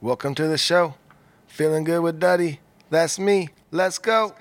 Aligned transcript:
welcome 0.00 0.34
to 0.34 0.46
the 0.46 0.58
show. 0.58 0.94
Feeling 1.46 1.84
good 1.84 2.00
with 2.00 2.18
Duddy. 2.20 2.60
That's 2.90 3.18
me. 3.18 3.48
Let's 3.70 3.98
go. 3.98 4.34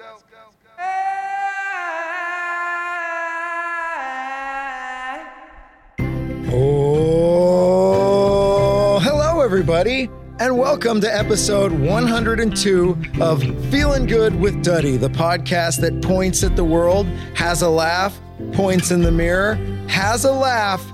Oh, 7.27 8.99
hello, 9.01 9.41
everybody, 9.41 10.09
and 10.39 10.57
welcome 10.57 11.01
to 11.01 11.13
episode 11.13 11.71
102 11.71 12.97
of 13.19 13.43
Feeling 13.71 14.05
Good 14.05 14.35
with 14.39 14.63
Duddy, 14.63 14.95
the 14.97 15.09
podcast 15.09 15.81
that 15.81 16.01
points 16.01 16.43
at 16.43 16.55
the 16.55 16.63
world, 16.63 17.07
has 17.35 17.61
a 17.61 17.69
laugh, 17.69 18.17
points 18.53 18.91
in 18.91 19.01
the 19.01 19.11
mirror, 19.11 19.55
has 19.87 20.23
a 20.23 20.31
laugh. 20.31 20.85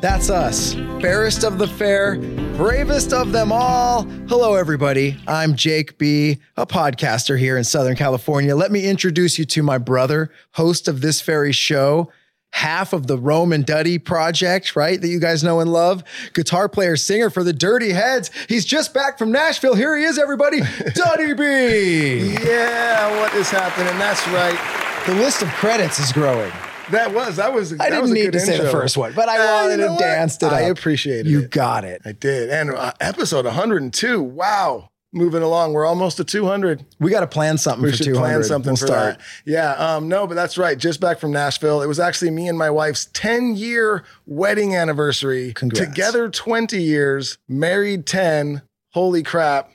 That's 0.00 0.28
us, 0.28 0.74
fairest 1.00 1.44
of 1.44 1.58
the 1.58 1.66
fair, 1.66 2.16
bravest 2.60 3.14
of 3.14 3.32
them 3.32 3.50
all. 3.50 4.02
Hello, 4.28 4.54
everybody. 4.54 5.16
I'm 5.26 5.56
Jake 5.56 5.96
B., 5.96 6.40
a 6.58 6.66
podcaster 6.66 7.38
here 7.38 7.56
in 7.56 7.64
Southern 7.64 7.96
California. 7.96 8.54
Let 8.54 8.70
me 8.70 8.86
introduce 8.86 9.38
you 9.38 9.46
to 9.46 9.62
my 9.62 9.78
brother, 9.78 10.30
host 10.50 10.86
of 10.86 11.00
this 11.00 11.22
very 11.22 11.52
show, 11.52 12.12
half 12.52 12.92
of 12.92 13.06
the 13.06 13.16
Rome 13.16 13.54
and 13.54 13.64
Duddy 13.64 13.98
project, 13.98 14.76
right? 14.76 15.00
That 15.00 15.08
you 15.08 15.18
guys 15.18 15.42
know 15.42 15.60
and 15.60 15.72
love. 15.72 16.04
Guitar 16.34 16.68
player, 16.68 16.96
singer 16.98 17.30
for 17.30 17.42
the 17.42 17.54
Dirty 17.54 17.92
Heads. 17.92 18.30
He's 18.46 18.66
just 18.66 18.92
back 18.92 19.16
from 19.16 19.32
Nashville. 19.32 19.74
Here 19.74 19.96
he 19.96 20.04
is, 20.04 20.18
everybody. 20.18 20.60
Duddy 20.94 21.32
B. 21.32 22.34
Yeah, 22.44 23.22
what 23.22 23.32
is 23.36 23.48
happening? 23.48 23.98
That's 23.98 24.28
right. 24.28 25.06
The 25.06 25.14
list 25.14 25.40
of 25.40 25.48
credits 25.48 25.98
is 25.98 26.12
growing. 26.12 26.52
That 26.90 27.14
was 27.14 27.36
that 27.36 27.52
was. 27.52 27.72
I 27.78 27.90
didn't 27.90 28.02
was 28.02 28.10
need 28.10 28.32
to 28.32 28.40
say 28.40 28.58
the 28.58 28.70
first 28.70 28.96
one, 28.96 29.12
but 29.14 29.28
I 29.28 29.36
Ah, 29.38 29.62
wanted 29.62 29.80
you 29.80 29.86
know 29.88 29.96
to 29.96 30.02
dance 30.02 30.36
it 30.42 30.44
I 30.44 30.70
up. 30.70 30.78
appreciated 30.78 31.26
You 31.26 31.40
it. 31.42 31.50
got 31.50 31.84
it. 31.84 32.02
I 32.04 32.12
did. 32.12 32.50
And 32.50 32.70
uh, 32.74 32.92
episode 33.00 33.44
102. 33.44 34.22
Wow. 34.22 34.88
Moving 35.12 35.42
along. 35.42 35.72
We're 35.72 35.86
almost 35.86 36.18
to 36.18 36.24
200. 36.24 36.84
We 37.00 37.10
got 37.10 37.20
to 37.20 37.26
plan 37.26 37.58
something 37.58 37.82
We 37.82 37.90
for 37.90 37.96
should 37.96 38.06
200. 38.06 38.20
plan 38.28 38.44
something 38.44 38.70
We'll 38.70 38.76
for 38.76 38.86
start. 38.86 39.18
that. 39.18 39.24
Yeah. 39.44 39.72
Um, 39.72 40.08
no, 40.08 40.28
but 40.28 40.34
that's 40.36 40.56
right. 40.56 40.78
Just 40.78 41.00
back 41.00 41.18
from 41.18 41.32
Nashville. 41.32 41.82
It 41.82 41.88
was 41.88 41.98
actually 41.98 42.30
me 42.30 42.46
and 42.46 42.56
my 42.56 42.70
wife's 42.70 43.06
10 43.12 43.56
year 43.56 44.04
wedding 44.26 44.76
anniversary. 44.76 45.52
Congrats. 45.54 45.84
Together 45.88 46.28
20 46.28 46.80
years, 46.80 47.38
married 47.48 48.06
10. 48.06 48.62
Holy 48.92 49.24
crap. 49.24 49.72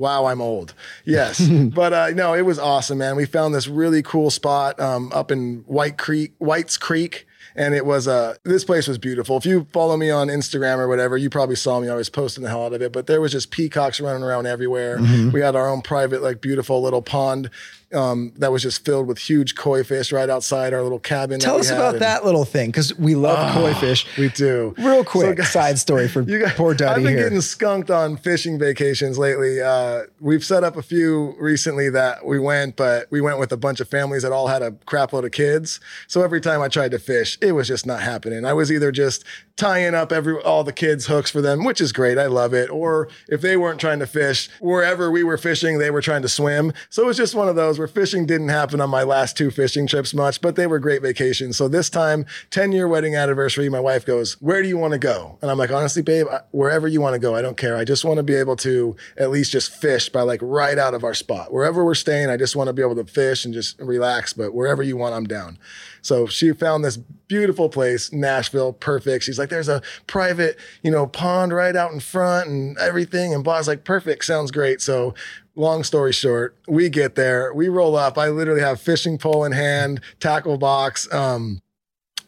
Wow, 0.00 0.24
I'm 0.24 0.40
old. 0.40 0.72
Yes. 1.04 1.46
but 1.74 1.92
uh, 1.92 2.10
no, 2.10 2.32
it 2.32 2.40
was 2.40 2.58
awesome, 2.58 2.98
man. 2.98 3.16
We 3.16 3.26
found 3.26 3.54
this 3.54 3.68
really 3.68 4.02
cool 4.02 4.30
spot 4.30 4.80
um, 4.80 5.12
up 5.12 5.30
in 5.30 5.62
White 5.66 5.98
Creek, 5.98 6.32
White's 6.38 6.78
Creek. 6.78 7.26
And 7.56 7.74
it 7.74 7.84
was 7.84 8.06
uh 8.06 8.36
this 8.44 8.64
place 8.64 8.86
was 8.86 8.96
beautiful. 8.96 9.36
If 9.36 9.44
you 9.44 9.66
follow 9.72 9.96
me 9.96 10.08
on 10.08 10.28
Instagram 10.28 10.78
or 10.78 10.86
whatever, 10.86 11.16
you 11.16 11.28
probably 11.28 11.56
saw 11.56 11.80
me. 11.80 11.88
I 11.88 11.96
was 11.96 12.08
posting 12.08 12.44
the 12.44 12.48
hell 12.48 12.64
out 12.64 12.72
of 12.72 12.80
it. 12.80 12.92
But 12.92 13.08
there 13.08 13.20
was 13.20 13.32
just 13.32 13.50
peacocks 13.50 14.00
running 14.00 14.22
around 14.22 14.46
everywhere. 14.46 14.98
Mm-hmm. 14.98 15.32
We 15.32 15.40
had 15.40 15.56
our 15.56 15.68
own 15.68 15.82
private, 15.82 16.22
like 16.22 16.40
beautiful 16.40 16.80
little 16.80 17.02
pond 17.02 17.50
um, 17.92 18.32
that 18.36 18.52
was 18.52 18.62
just 18.62 18.84
filled 18.84 19.06
with 19.08 19.18
huge 19.18 19.54
koi 19.56 19.82
fish 19.82 20.12
right 20.12 20.30
outside 20.30 20.72
our 20.72 20.82
little 20.82 20.98
cabin. 20.98 21.40
Tell 21.40 21.56
us 21.58 21.70
about 21.70 21.94
And 21.94 22.02
that 22.02 22.24
little 22.24 22.44
thing 22.44 22.70
because 22.70 22.96
we 22.98 23.14
love 23.14 23.52
koi 23.54 23.74
fish. 23.74 24.06
We 24.16 24.28
do. 24.28 24.74
Real 24.78 25.04
quick 25.04 25.38
guys- 25.38 25.50
side 25.52 25.78
story 25.78 26.06
for 26.08 26.22
You 26.30 26.38
guys, 26.38 26.52
poor 26.54 26.74
Duddy 26.74 27.00
I've 27.00 27.04
been 27.06 27.14
here. 27.14 27.24
getting 27.24 27.40
skunked 27.40 27.90
on 27.90 28.16
fishing 28.16 28.58
vacations 28.58 29.18
lately. 29.18 29.60
Uh, 29.60 30.02
we've 30.20 30.44
set 30.44 30.62
up 30.64 30.76
a 30.76 30.82
few 30.82 31.34
recently 31.40 31.90
that 31.90 32.24
we 32.24 32.38
went, 32.38 32.76
but 32.76 33.06
we 33.10 33.20
went 33.20 33.38
with 33.38 33.50
a 33.52 33.56
bunch 33.56 33.80
of 33.80 33.88
families 33.88 34.22
that 34.22 34.32
all 34.32 34.46
had 34.48 34.62
a 34.62 34.72
crap 34.86 35.12
load 35.12 35.24
of 35.24 35.32
kids. 35.32 35.80
So 36.06 36.22
every 36.22 36.40
time 36.40 36.60
I 36.62 36.68
tried 36.68 36.92
to 36.92 36.98
fish, 36.98 37.38
it 37.40 37.52
was 37.52 37.66
just 37.68 37.86
not 37.86 38.00
happening. 38.02 38.44
I 38.44 38.52
was 38.52 38.70
either 38.70 38.92
just 38.92 39.24
tying 39.60 39.94
up 39.94 40.10
every 40.10 40.40
all 40.40 40.64
the 40.64 40.72
kids' 40.72 41.06
hooks 41.06 41.30
for 41.30 41.42
them, 41.42 41.64
which 41.64 41.82
is 41.82 41.92
great. 41.92 42.16
I 42.16 42.26
love 42.26 42.54
it. 42.54 42.70
Or 42.70 43.08
if 43.28 43.42
they 43.42 43.58
weren't 43.58 43.78
trying 43.78 43.98
to 43.98 44.06
fish, 44.06 44.48
wherever 44.58 45.10
we 45.10 45.22
were 45.22 45.36
fishing, 45.36 45.78
they 45.78 45.90
were 45.90 46.00
trying 46.00 46.22
to 46.22 46.30
swim. 46.30 46.72
So 46.88 47.02
it 47.02 47.06
was 47.06 47.18
just 47.18 47.34
one 47.34 47.46
of 47.46 47.56
those 47.56 47.78
where 47.78 47.86
fishing 47.86 48.24
didn't 48.24 48.48
happen 48.48 48.80
on 48.80 48.88
my 48.88 49.02
last 49.02 49.36
two 49.36 49.50
fishing 49.50 49.86
trips 49.86 50.14
much, 50.14 50.40
but 50.40 50.56
they 50.56 50.66
were 50.66 50.78
great 50.78 51.02
vacations. 51.02 51.58
So 51.58 51.68
this 51.68 51.90
time, 51.90 52.24
10 52.48 52.72
year 52.72 52.88
wedding 52.88 53.14
anniversary, 53.14 53.68
my 53.68 53.80
wife 53.80 54.06
goes, 54.06 54.40
Where 54.40 54.62
do 54.62 54.68
you 54.68 54.78
want 54.78 54.94
to 54.94 54.98
go? 54.98 55.36
And 55.42 55.50
I'm 55.50 55.58
like, 55.58 55.70
Honestly, 55.70 56.00
babe, 56.00 56.26
wherever 56.52 56.88
you 56.88 57.02
want 57.02 57.12
to 57.12 57.20
go, 57.20 57.34
I 57.34 57.42
don't 57.42 57.58
care. 57.58 57.76
I 57.76 57.84
just 57.84 58.02
want 58.02 58.16
to 58.16 58.22
be 58.22 58.34
able 58.34 58.56
to 58.56 58.96
at 59.18 59.28
least 59.28 59.52
just 59.52 59.74
fish 59.74 60.08
by 60.08 60.22
like 60.22 60.40
right 60.42 60.78
out 60.78 60.94
of 60.94 61.04
our 61.04 61.14
spot. 61.14 61.52
Wherever 61.52 61.84
we're 61.84 61.94
staying, 61.94 62.30
I 62.30 62.38
just 62.38 62.56
want 62.56 62.68
to 62.68 62.72
be 62.72 62.80
able 62.80 62.96
to 62.96 63.04
fish 63.04 63.44
and 63.44 63.52
just 63.52 63.78
relax. 63.78 64.32
But 64.32 64.54
wherever 64.54 64.82
you 64.82 64.96
want, 64.96 65.14
I'm 65.14 65.26
down. 65.26 65.58
So 66.02 66.26
she 66.26 66.52
found 66.52 66.84
this 66.84 66.96
beautiful 66.96 67.68
place, 67.68 68.12
Nashville, 68.12 68.72
perfect. 68.72 69.24
She's 69.24 69.38
like, 69.38 69.50
there's 69.50 69.68
a 69.68 69.82
private, 70.06 70.58
you 70.82 70.90
know, 70.90 71.06
pond 71.06 71.52
right 71.52 71.76
out 71.76 71.92
in 71.92 72.00
front 72.00 72.48
and 72.48 72.76
everything. 72.78 73.32
And 73.34 73.44
Bob's 73.44 73.68
like, 73.68 73.84
perfect, 73.84 74.24
sounds 74.24 74.50
great. 74.50 74.80
So 74.80 75.14
long 75.54 75.84
story 75.84 76.12
short, 76.12 76.56
we 76.66 76.88
get 76.88 77.14
there, 77.14 77.52
we 77.54 77.68
roll 77.68 77.96
up. 77.96 78.18
I 78.18 78.28
literally 78.28 78.62
have 78.62 78.80
fishing 78.80 79.18
pole 79.18 79.44
in 79.44 79.52
hand, 79.52 80.00
tackle 80.18 80.58
box. 80.58 81.12
Um, 81.12 81.60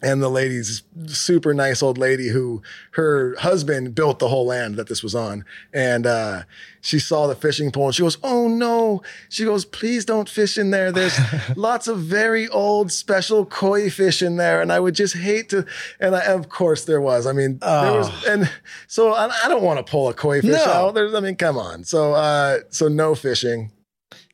and 0.02 0.20
the 0.22 0.28
lady's 0.28 0.82
super 1.06 1.54
nice 1.54 1.82
old 1.82 1.96
lady 1.96 2.28
who 2.28 2.60
her 2.92 3.36
husband 3.38 3.94
built 3.94 4.18
the 4.18 4.28
whole 4.28 4.44
land 4.46 4.74
that 4.76 4.88
this 4.88 5.02
was 5.02 5.14
on. 5.14 5.44
And 5.72 6.06
uh, 6.06 6.42
she 6.80 6.98
saw 6.98 7.28
the 7.28 7.36
fishing 7.36 7.70
pole 7.70 7.86
and 7.86 7.94
she 7.94 8.02
goes, 8.02 8.18
Oh 8.22 8.48
no. 8.48 9.02
She 9.28 9.44
goes, 9.44 9.64
Please 9.64 10.04
don't 10.04 10.28
fish 10.28 10.58
in 10.58 10.70
there. 10.72 10.90
There's 10.90 11.16
lots 11.56 11.86
of 11.86 12.00
very 12.00 12.48
old 12.48 12.90
special 12.90 13.46
koi 13.46 13.88
fish 13.90 14.22
in 14.22 14.36
there. 14.36 14.60
And 14.60 14.72
I 14.72 14.80
would 14.80 14.94
just 14.96 15.16
hate 15.16 15.48
to. 15.50 15.64
And 16.00 16.16
I, 16.16 16.24
of 16.24 16.48
course 16.48 16.84
there 16.84 17.00
was. 17.00 17.26
I 17.26 17.32
mean, 17.32 17.58
there 17.58 17.92
was, 17.92 18.26
and 18.26 18.50
so 18.88 19.12
I, 19.14 19.30
I 19.44 19.48
don't 19.48 19.62
want 19.62 19.84
to 19.84 19.88
pull 19.90 20.08
a 20.08 20.14
koi 20.14 20.40
fish 20.40 20.50
No. 20.50 20.64
out. 20.64 20.94
There's, 20.94 21.14
I 21.14 21.20
mean, 21.20 21.36
come 21.36 21.56
on. 21.56 21.84
So, 21.84 22.14
uh, 22.14 22.58
so 22.70 22.88
no 22.88 23.14
fishing. 23.14 23.70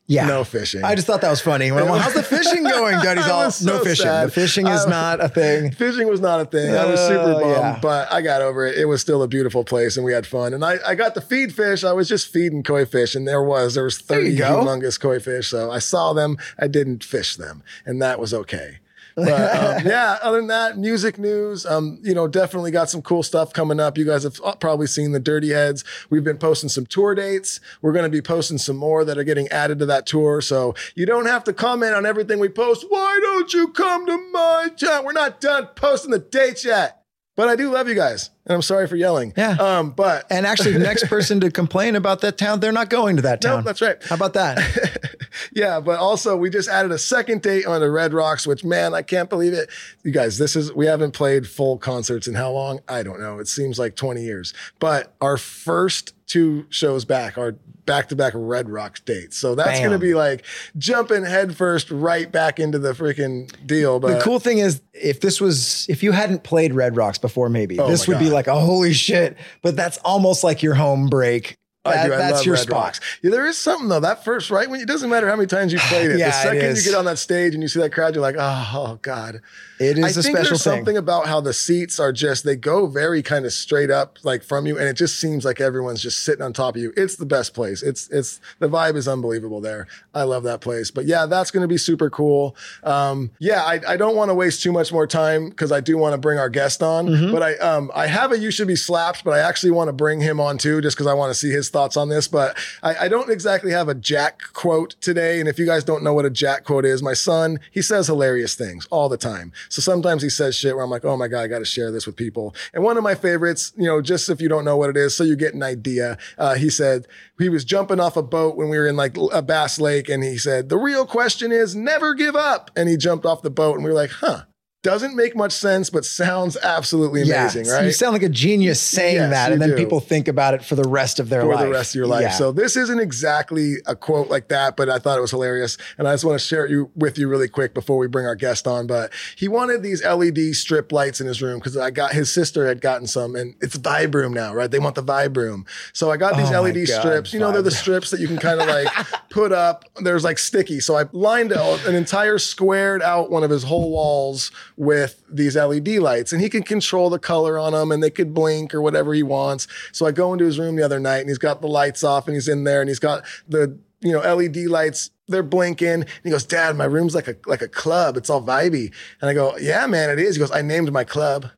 Yeah. 0.09 0.25
No 0.27 0.43
fishing. 0.43 0.83
I 0.83 0.95
just 0.95 1.07
thought 1.07 1.21
that 1.21 1.29
was 1.29 1.39
funny. 1.39 1.71
When 1.71 1.83
I'm 1.83 1.89
like, 1.89 2.01
How's 2.01 2.13
the 2.15 2.23
fishing 2.23 2.63
going? 2.63 2.95
Duddy's 3.01 3.23
I 3.27 3.29
all, 3.29 3.45
was 3.45 3.63
no 3.63 3.79
fishing. 3.83 4.05
sad. 4.07 4.27
The 4.27 4.31
fishing 4.31 4.67
is 4.67 4.85
I- 4.85 4.89
not 4.89 5.23
a 5.23 5.29
thing. 5.29 5.71
Fishing 5.85 6.07
was 6.09 6.19
not 6.19 6.41
a 6.41 6.45
thing. 6.45 6.75
I 6.75 6.85
was 6.85 6.99
super 6.99 7.19
Oh, 7.31 7.39
bummed, 7.39 7.51
yeah. 7.55 7.79
but 7.81 8.11
I 8.11 8.21
got 8.21 8.41
over 8.41 8.65
it. 8.65 8.77
It 8.77 8.85
was 8.85 8.99
still 9.01 9.21
a 9.23 9.27
beautiful 9.27 9.63
place 9.63 9.95
and 9.97 10.03
we 10.05 10.11
had 10.11 10.25
fun. 10.27 10.53
And 10.53 10.65
I, 10.65 10.79
I 10.85 10.95
got 10.95 11.13
to 11.13 11.21
feed 11.21 11.53
fish. 11.53 11.83
I 11.83 11.93
was 11.93 12.09
just 12.09 12.27
feeding 12.33 12.63
koi 12.63 12.85
fish 12.85 13.13
and 13.15 13.27
there 13.27 13.43
was, 13.43 13.75
there 13.75 13.83
was 13.83 13.99
30 13.99 14.31
you 14.31 14.37
go. 14.39 14.63
humongous 14.65 14.99
koi 14.99 15.19
fish. 15.19 15.47
So 15.49 15.71
I 15.71 15.79
saw 15.79 16.13
them. 16.13 16.37
I 16.59 16.67
didn't 16.67 17.03
fish 17.03 17.35
them 17.35 17.63
and 17.85 18.01
that 18.01 18.19
was 18.19 18.33
okay. 18.33 18.79
But 19.15 19.27
um, 19.27 19.85
yeah, 19.85 20.17
other 20.21 20.37
than 20.37 20.47
that, 20.47 20.77
music 20.77 21.17
news, 21.17 21.65
um, 21.65 21.99
you 22.03 22.13
know, 22.13 22.27
definitely 22.27 22.71
got 22.71 22.89
some 22.89 23.01
cool 23.01 23.23
stuff 23.23 23.53
coming 23.53 23.79
up. 23.79 23.97
You 23.97 24.05
guys 24.05 24.23
have 24.23 24.39
uh, 24.43 24.55
probably 24.55 24.87
seen 24.87 25.11
the 25.11 25.19
Dirty 25.19 25.49
Heads. 25.49 25.83
We've 26.09 26.23
been 26.23 26.37
posting 26.37 26.69
some 26.69 26.85
tour 26.85 27.15
dates. 27.15 27.59
We're 27.81 27.93
going 27.93 28.03
to 28.03 28.09
be 28.09 28.21
posting 28.21 28.57
some 28.57 28.77
more 28.77 29.03
that 29.05 29.17
are 29.17 29.23
getting 29.23 29.47
added 29.49 29.79
to 29.79 29.85
that 29.87 30.05
tour. 30.05 30.41
So 30.41 30.75
you 30.95 31.05
don't 31.05 31.25
have 31.25 31.43
to 31.45 31.53
comment 31.53 31.93
on 31.93 32.05
everything 32.05 32.39
we 32.39 32.49
post. 32.49 32.85
Why 32.89 33.19
don't 33.21 33.53
you 33.53 33.69
come 33.69 34.05
to 34.05 34.17
my 34.31 34.69
town? 34.79 35.05
We're 35.05 35.13
not 35.13 35.41
done 35.41 35.67
posting 35.75 36.11
the 36.11 36.19
dates 36.19 36.63
yet. 36.63 36.95
But 37.35 37.47
I 37.47 37.55
do 37.55 37.71
love 37.71 37.87
you 37.87 37.95
guys, 37.95 38.31
and 38.45 38.53
I'm 38.53 38.61
sorry 38.61 38.85
for 38.85 38.97
yelling. 38.97 39.31
Yeah. 39.37 39.51
Um, 39.51 39.91
but 39.91 40.25
And 40.29 40.45
actually, 40.45 40.73
the 40.73 40.79
next 40.79 41.05
person 41.07 41.39
to 41.39 41.49
complain 41.49 41.95
about 41.95 42.19
that 42.19 42.37
town, 42.37 42.59
they're 42.59 42.73
not 42.73 42.89
going 42.89 43.15
to 43.15 43.21
that 43.21 43.39
town. 43.39 43.49
no, 43.49 43.55
town. 43.59 43.63
that's 43.63 43.81
right. 43.81 44.03
How 44.03 44.15
about 44.15 44.33
that? 44.33 44.57
yeah, 45.51 45.79
but 45.79 45.99
also 45.99 46.35
we 46.35 46.49
just 46.49 46.69
added 46.69 46.91
a 46.91 46.97
second 46.97 47.41
date 47.41 47.65
on 47.65 47.79
the 47.79 47.89
Red 47.89 48.13
Rocks, 48.13 48.45
which 48.47 48.63
man, 48.63 48.93
I 48.93 49.01
can't 49.01 49.29
believe 49.29 49.53
it. 49.53 49.69
You 50.03 50.11
guys, 50.11 50.37
this 50.37 50.55
is 50.55 50.73
we 50.73 50.85
haven't 50.85 51.11
played 51.11 51.47
full 51.47 51.77
concerts 51.77 52.27
in 52.27 52.35
how 52.35 52.51
long? 52.51 52.79
I 52.87 53.03
don't 53.03 53.19
know. 53.19 53.39
It 53.39 53.47
seems 53.47 53.79
like 53.79 53.95
20 53.95 54.21
years. 54.21 54.53
But 54.79 55.13
our 55.21 55.37
first 55.37 56.13
two 56.27 56.65
shows 56.69 57.05
back 57.05 57.37
are 57.37 57.55
back-to-back 57.85 58.33
Red 58.35 58.69
Rocks 58.69 58.99
dates. 58.99 59.35
So 59.35 59.55
that's 59.55 59.79
Bam. 59.79 59.83
gonna 59.83 59.97
be 59.97 60.13
like 60.13 60.45
jumping 60.77 61.25
headfirst 61.25 61.89
right 61.89 62.31
back 62.31 62.59
into 62.59 62.77
the 62.77 62.93
freaking 62.93 63.51
deal. 63.65 63.99
But 63.99 64.19
the 64.19 64.23
cool 64.23 64.39
thing 64.39 64.59
is, 64.59 64.83
if 64.93 65.21
this 65.21 65.41
was, 65.41 65.87
if 65.89 66.03
you 66.03 66.11
hadn't 66.11 66.43
played 66.43 66.73
Red 66.73 66.95
Rocks 66.95 67.17
before, 67.17 67.49
maybe 67.49 67.79
Oh 67.79 67.87
this 67.87 68.07
would 68.07 68.19
be 68.19 68.29
like 68.29 68.45
a 68.45 68.59
holy 68.59 68.93
shit. 68.93 69.37
But 69.63 69.75
that's 69.75 69.97
almost 70.05 70.43
like 70.43 70.61
your 70.61 70.75
home 70.75 71.07
break 71.07 71.57
That- 71.95 72.07
do. 72.07 72.13
I 72.13 72.17
that's 72.17 72.33
love 72.37 72.45
your 72.45 72.55
Red 72.55 72.61
spot. 72.63 72.83
Rocks. 72.83 72.99
Yeah, 73.21 73.31
there 73.31 73.45
is 73.45 73.57
something 73.57 73.89
though. 73.89 73.99
That 73.99 74.23
first 74.23 74.49
right 74.49 74.69
when 74.69 74.81
it 74.81 74.87
doesn't 74.87 75.09
matter 75.09 75.27
how 75.29 75.35
many 75.35 75.47
times 75.47 75.73
you 75.73 75.79
played 75.79 76.11
it. 76.11 76.19
Yeah, 76.19 76.27
the 76.27 76.31
second 76.33 76.61
is. 76.65 76.85
you 76.85 76.91
get 76.91 76.97
on 76.97 77.05
that 77.05 77.17
stage 77.19 77.53
and 77.53 77.61
you 77.63 77.69
see 77.69 77.79
that 77.79 77.91
crowd, 77.93 78.13
you're 78.15 78.21
like, 78.21 78.35
oh, 78.37 78.71
oh 78.73 78.99
God. 79.01 79.41
It 79.79 79.97
is 79.97 80.03
I 80.03 80.09
a 80.09 80.11
think 80.23 80.35
special 80.35 80.49
there's 80.49 80.49
thing. 80.49 80.57
something 80.79 80.97
about 80.97 81.25
how 81.27 81.39
the 81.39 81.53
seats 81.53 82.01
are 82.01 82.11
just 82.11 82.43
they 82.43 82.57
go 82.57 82.85
very 82.87 83.23
kind 83.23 83.45
of 83.45 83.53
straight 83.53 83.89
up 83.89 84.17
like 84.23 84.43
from 84.43 84.65
you, 84.65 84.77
and 84.77 84.85
it 84.89 84.95
just 84.95 85.19
seems 85.21 85.45
like 85.45 85.61
everyone's 85.61 86.01
just 86.01 86.25
sitting 86.25 86.41
on 86.41 86.51
top 86.51 86.75
of 86.75 86.81
you. 86.81 86.91
It's 86.97 87.15
the 87.15 87.25
best 87.25 87.53
place. 87.53 87.81
It's 87.81 88.09
it's 88.09 88.41
the 88.59 88.67
vibe 88.67 88.97
is 88.97 89.07
unbelievable 89.07 89.61
there. 89.61 89.87
I 90.13 90.23
love 90.23 90.43
that 90.43 90.59
place. 90.59 90.91
But 90.91 91.05
yeah, 91.05 91.27
that's 91.27 91.49
going 91.49 91.61
to 91.61 91.67
be 91.69 91.77
super 91.77 92.09
cool. 92.09 92.57
Um, 92.83 93.31
yeah, 93.39 93.63
I, 93.63 93.79
I 93.87 93.95
don't 93.95 94.17
want 94.17 94.27
to 94.29 94.35
waste 94.35 94.61
too 94.61 94.73
much 94.73 94.91
more 94.91 95.07
time 95.07 95.47
because 95.47 95.71
I 95.71 95.79
do 95.79 95.97
want 95.97 96.11
to 96.11 96.17
bring 96.17 96.39
our 96.39 96.49
guest 96.49 96.83
on. 96.83 97.07
Mm-hmm. 97.07 97.31
But 97.31 97.41
I 97.41 97.55
um 97.59 97.89
I 97.95 98.07
have 98.07 98.33
a 98.33 98.37
you 98.37 98.51
should 98.51 98.67
be 98.67 98.75
slapped, 98.75 99.23
but 99.23 99.31
I 99.33 99.39
actually 99.39 99.71
want 99.71 99.87
to 99.87 99.93
bring 99.93 100.19
him 100.19 100.41
on 100.41 100.57
too, 100.57 100.81
just 100.81 100.97
because 100.97 101.07
I 101.07 101.13
want 101.13 101.29
to 101.29 101.35
see 101.35 101.51
his 101.51 101.69
thoughts 101.69 101.78
on 101.97 102.09
this. 102.09 102.27
But 102.27 102.57
I, 102.83 102.95
I 102.95 103.07
don't 103.07 103.29
exactly 103.29 103.71
have 103.71 103.89
a 103.89 103.95
Jack 103.95 104.41
quote 104.53 104.95
today. 105.01 105.39
And 105.39 105.47
if 105.47 105.59
you 105.59 105.65
guys 105.65 105.83
don't 105.83 106.03
know 106.03 106.13
what 106.13 106.25
a 106.25 106.29
Jack 106.29 106.63
quote 106.63 106.85
is, 106.85 107.01
my 107.01 107.13
son 107.13 107.59
he 107.71 107.81
says 107.81 108.07
hilarious 108.07 108.55
things 108.55 108.87
all 108.91 109.09
the 109.09 109.17
time. 109.17 109.51
So 109.69 109.81
sometimes 109.81 110.21
he 110.21 110.29
says 110.29 110.55
shit 110.55 110.75
where 110.75 110.83
I'm 110.83 110.89
like, 110.89 111.05
oh 111.05 111.17
my 111.17 111.27
god, 111.27 111.41
I 111.41 111.47
got 111.47 111.59
to 111.59 111.65
share 111.65 111.91
this 111.91 112.05
with 112.05 112.15
people. 112.15 112.55
And 112.73 112.83
one 112.83 112.97
of 112.97 113.03
my 113.03 113.15
favorites, 113.15 113.73
you 113.77 113.85
know, 113.85 114.01
just 114.01 114.29
if 114.29 114.41
you 114.41 114.49
don't 114.49 114.65
know 114.65 114.77
what 114.77 114.89
it 114.89 114.97
is, 114.97 115.15
so 115.15 115.23
you 115.23 115.35
get 115.35 115.53
an 115.53 115.63
idea. 115.63 116.17
Uh, 116.37 116.55
he 116.55 116.69
said 116.69 117.07
he 117.37 117.49
was 117.49 117.65
jumping 117.65 117.99
off 117.99 118.17
a 118.17 118.23
boat 118.23 118.55
when 118.55 118.69
we 118.69 118.77
were 118.77 118.87
in 118.87 118.95
like 118.95 119.17
a 119.31 119.41
Bass 119.41 119.79
Lake, 119.79 120.09
and 120.09 120.23
he 120.23 120.37
said 120.37 120.69
the 120.69 120.77
real 120.77 121.05
question 121.05 121.51
is 121.51 121.75
never 121.75 122.13
give 122.13 122.35
up. 122.35 122.71
And 122.75 122.89
he 122.89 122.97
jumped 122.97 123.25
off 123.25 123.41
the 123.41 123.49
boat, 123.49 123.75
and 123.75 123.83
we 123.83 123.89
were 123.89 123.95
like, 123.95 124.11
huh. 124.11 124.43
Doesn't 124.81 125.13
make 125.13 125.35
much 125.35 125.51
sense, 125.51 125.89
but 125.89 126.05
sounds 126.05 126.55
absolutely 126.63 127.23
amazing, 127.23 127.65
yeah, 127.65 127.73
right? 127.73 127.85
You 127.85 127.91
sound 127.91 128.13
like 128.13 128.23
a 128.23 128.29
genius 128.29 128.79
saying 128.79 129.15
Yes, 129.15 129.29
that, 129.31 129.51
and 129.51 129.61
then 129.61 129.71
do. 129.71 129.75
people 129.75 129.99
think 129.99 130.29
about 130.29 130.53
it 130.53 130.63
for 130.63 130.75
the 130.75 130.87
rest 130.87 131.19
of 131.19 131.27
their 131.27 131.41
for 131.41 131.47
life. 131.53 131.65
the 131.65 131.69
rest 131.69 131.91
of 131.91 131.95
your 131.95 132.07
life. 132.07 132.21
Yeah. 132.21 132.29
So 132.29 132.53
this 132.53 132.77
isn't 132.77 132.97
exactly 133.01 133.75
a 133.87 133.95
quote 133.97 134.29
like 134.29 134.47
that, 134.47 134.77
but 134.77 134.87
I 134.89 134.97
thought 134.97 135.17
it 135.17 135.21
was 135.21 135.31
hilarious, 135.31 135.77
and 135.97 136.07
I 136.07 136.13
just 136.13 136.23
want 136.23 136.39
to 136.39 136.45
share 136.47 136.63
it 136.63 136.71
you 136.71 136.89
with 136.95 137.17
you 137.17 137.27
really 137.27 137.49
quick 137.49 137.73
before 137.73 137.97
we 137.97 138.07
bring 138.07 138.25
our 138.25 138.35
guest 138.35 138.67
on. 138.67 138.87
But 138.87 139.11
he 139.35 139.49
wanted 139.49 139.83
these 139.83 140.01
LED 140.01 140.55
strip 140.55 140.93
lights 140.93 141.19
in 141.19 141.27
his 141.27 141.41
room 141.41 141.59
because 141.59 141.75
I 141.75 141.91
got 141.91 142.13
his 142.13 142.31
sister 142.31 142.65
had 142.65 142.79
gotten 142.79 143.05
some, 143.05 143.35
and 143.35 143.55
it's 143.59 143.77
Vibe 143.77 144.15
Room 144.15 144.31
now, 144.33 144.53
right? 144.53 144.71
They 144.71 144.79
want 144.79 144.95
the 144.95 145.03
Vibe 145.03 145.35
Room, 145.35 145.65
so 145.91 146.09
I 146.09 146.15
got 146.15 146.37
these 146.37 146.51
Oh 146.53 146.61
LED 146.61 146.87
God, 146.87 147.01
strips. 147.01 147.33
You 147.33 147.41
know, 147.41 147.51
they're 147.51 147.61
the 147.61 147.69
strips 147.69 148.11
that 148.11 148.21
you 148.21 148.27
can 148.27 148.37
kind 148.37 148.61
of 148.61 148.67
like 148.69 148.87
put 149.29 149.51
up. 149.51 149.83
There's 150.01 150.23
like 150.23 150.37
sticky, 150.37 150.79
so 150.79 150.95
I 150.95 151.03
lined 151.11 151.51
out 151.51 151.85
an 151.85 151.95
entire 151.95 152.37
squared 152.37 153.01
out 153.01 153.29
one 153.29 153.43
of 153.43 153.49
his 153.49 153.63
whole 153.63 153.91
walls 153.91 154.53
with 154.79 155.21
these 155.29 155.57
LED 155.57 155.89
lights, 155.97 156.31
and 156.31 156.41
he 156.41 156.49
can 156.49 156.63
control 156.63 157.09
the 157.09 157.19
color 157.19 157.59
on 157.59 157.73
them, 157.73 157.91
and 157.91 158.01
they 158.01 158.09
could 158.09 158.33
blink 158.33 158.73
or 158.73 158.81
whatever 158.81 159.13
he 159.13 159.21
wants. 159.21 159.67
So 159.91 160.05
I 160.05 160.11
go 160.11 160.31
into 160.31 160.45
his 160.45 160.57
room 160.57 160.77
the 160.77 160.85
other 160.85 161.01
night, 161.01 161.19
and 161.19 161.29
he's 161.29 161.37
got 161.37 161.59
the 161.59 161.67
lights 161.67 162.01
off, 162.01 162.27
and 162.27 162.33
he's 162.33 162.47
in 162.47 162.63
there, 162.63 162.79
and 162.79 162.89
he's 162.89 162.97
got 162.97 163.23
the 163.47 163.77
you 163.99 164.13
know 164.13 164.19
LED 164.19 164.55
lights. 164.67 165.11
They're 165.27 165.43
blinking. 165.43 165.87
And 165.87 166.05
he 166.23 166.31
goes, 166.31 166.45
Dad, 166.45 166.77
my 166.77 166.85
room's 166.85 167.13
like 167.13 167.27
a 167.27 167.35
like 167.45 167.61
a 167.61 167.67
club. 167.67 168.15
It's 168.15 168.29
all 168.29 168.41
vibey. 168.41 168.93
And 169.21 169.29
I 169.29 169.33
go, 169.33 169.57
Yeah, 169.57 169.85
man, 169.85 170.09
it 170.09 170.17
is. 170.17 170.35
He 170.35 170.39
goes, 170.39 170.51
I 170.51 170.61
named 170.61 170.91
my 170.91 171.03
club. 171.03 171.51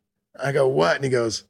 I 0.43 0.51
go, 0.51 0.67
What? 0.67 0.95
And 0.95 1.05
he 1.05 1.11
goes, 1.11 1.43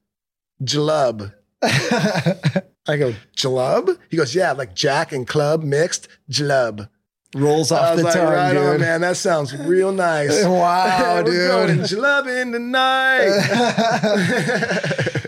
Jalub. 0.62 1.34
I 1.64 2.98
go, 2.98 3.16
Jalub? 3.36 3.98
He 4.10 4.18
goes, 4.18 4.36
Yeah, 4.36 4.52
like 4.52 4.76
Jack 4.76 5.14
and 5.14 5.26
club 5.26 5.64
mixed, 5.64 6.10
Jalub. 6.30 6.90
Rolls 7.34 7.72
off 7.72 7.96
the 7.96 8.04
like, 8.04 8.14
tongue, 8.14 8.34
right 8.34 8.54
dude. 8.54 8.62
on, 8.62 8.80
man. 8.82 9.02
That 9.02 9.16
sounds 9.16 9.56
real 9.56 9.92
nice. 9.94 10.44
Wow, 10.46 11.22
We're 11.26 11.48
going 11.48 11.78
dude. 11.78 11.86
Jalubbing 11.86 12.52
tonight. 12.52 13.30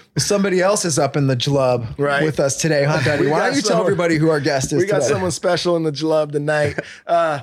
Somebody 0.18 0.62
else 0.62 0.86
is 0.86 1.00
up 1.00 1.16
in 1.18 1.26
the 1.28 1.36
jalub 1.36 1.98
Right. 1.98 2.24
with 2.24 2.40
us 2.40 2.58
today, 2.58 2.84
huh, 2.84 3.02
Daddy? 3.04 3.28
Why 3.28 3.48
don't 3.48 3.56
you 3.56 3.62
tell 3.64 3.82
everybody 3.82 4.18
who 4.18 4.30
our 4.30 4.40
guest 4.40 4.72
is 4.72 4.80
we 4.80 4.86
got 4.86 4.98
today? 5.02 5.08
someone 5.14 5.32
special 5.32 5.76
in 5.76 5.84
the 5.84 5.92
Jalub 5.92 6.32
tonight. 6.32 6.78
Uh, 7.08 7.40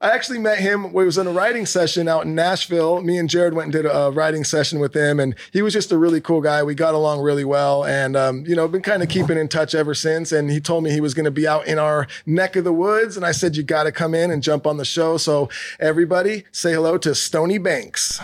I 0.00 0.10
actually 0.10 0.38
met 0.38 0.58
him. 0.58 0.92
We 0.92 1.04
was 1.04 1.18
in 1.18 1.26
a 1.26 1.32
writing 1.32 1.66
session 1.66 2.06
out 2.06 2.24
in 2.24 2.36
Nashville. 2.36 3.02
Me 3.02 3.18
and 3.18 3.28
Jared 3.28 3.54
went 3.54 3.64
and 3.64 3.72
did 3.72 3.84
a, 3.84 4.12
writing 4.12 4.44
session 4.44 4.78
with 4.78 4.94
him, 4.94 5.18
and 5.18 5.34
he 5.52 5.60
was 5.60 5.72
just 5.72 5.90
a 5.90 5.98
really 5.98 6.20
cool 6.20 6.40
guy. 6.40 6.62
We 6.62 6.76
got 6.76 6.94
along 6.94 7.20
really 7.20 7.44
well, 7.44 7.84
and 7.84 8.16
um, 8.16 8.44
you 8.46 8.54
know, 8.54 8.68
been 8.68 8.80
kind 8.80 9.02
of 9.02 9.08
keeping 9.08 9.36
in 9.36 9.48
touch 9.48 9.74
ever 9.74 9.94
since. 9.94 10.30
And 10.30 10.50
he 10.50 10.60
told 10.60 10.84
me 10.84 10.92
he 10.92 11.00
was 11.00 11.14
going 11.14 11.24
to 11.24 11.32
be 11.32 11.48
out 11.48 11.66
in 11.66 11.80
our 11.80 12.06
neck 12.26 12.54
of 12.54 12.62
the 12.62 12.72
woods, 12.72 13.16
and 13.16 13.26
I 13.26 13.32
said 13.32 13.56
you 13.56 13.64
got 13.64 13.84
to 13.84 13.92
come 13.92 14.14
in 14.14 14.30
and 14.30 14.40
jump 14.40 14.68
on 14.68 14.76
the 14.76 14.84
show. 14.84 15.16
So 15.16 15.48
everybody, 15.80 16.44
say 16.52 16.74
hello 16.74 16.96
to 16.98 17.12
Stony 17.12 17.58
Banks. 17.58 18.20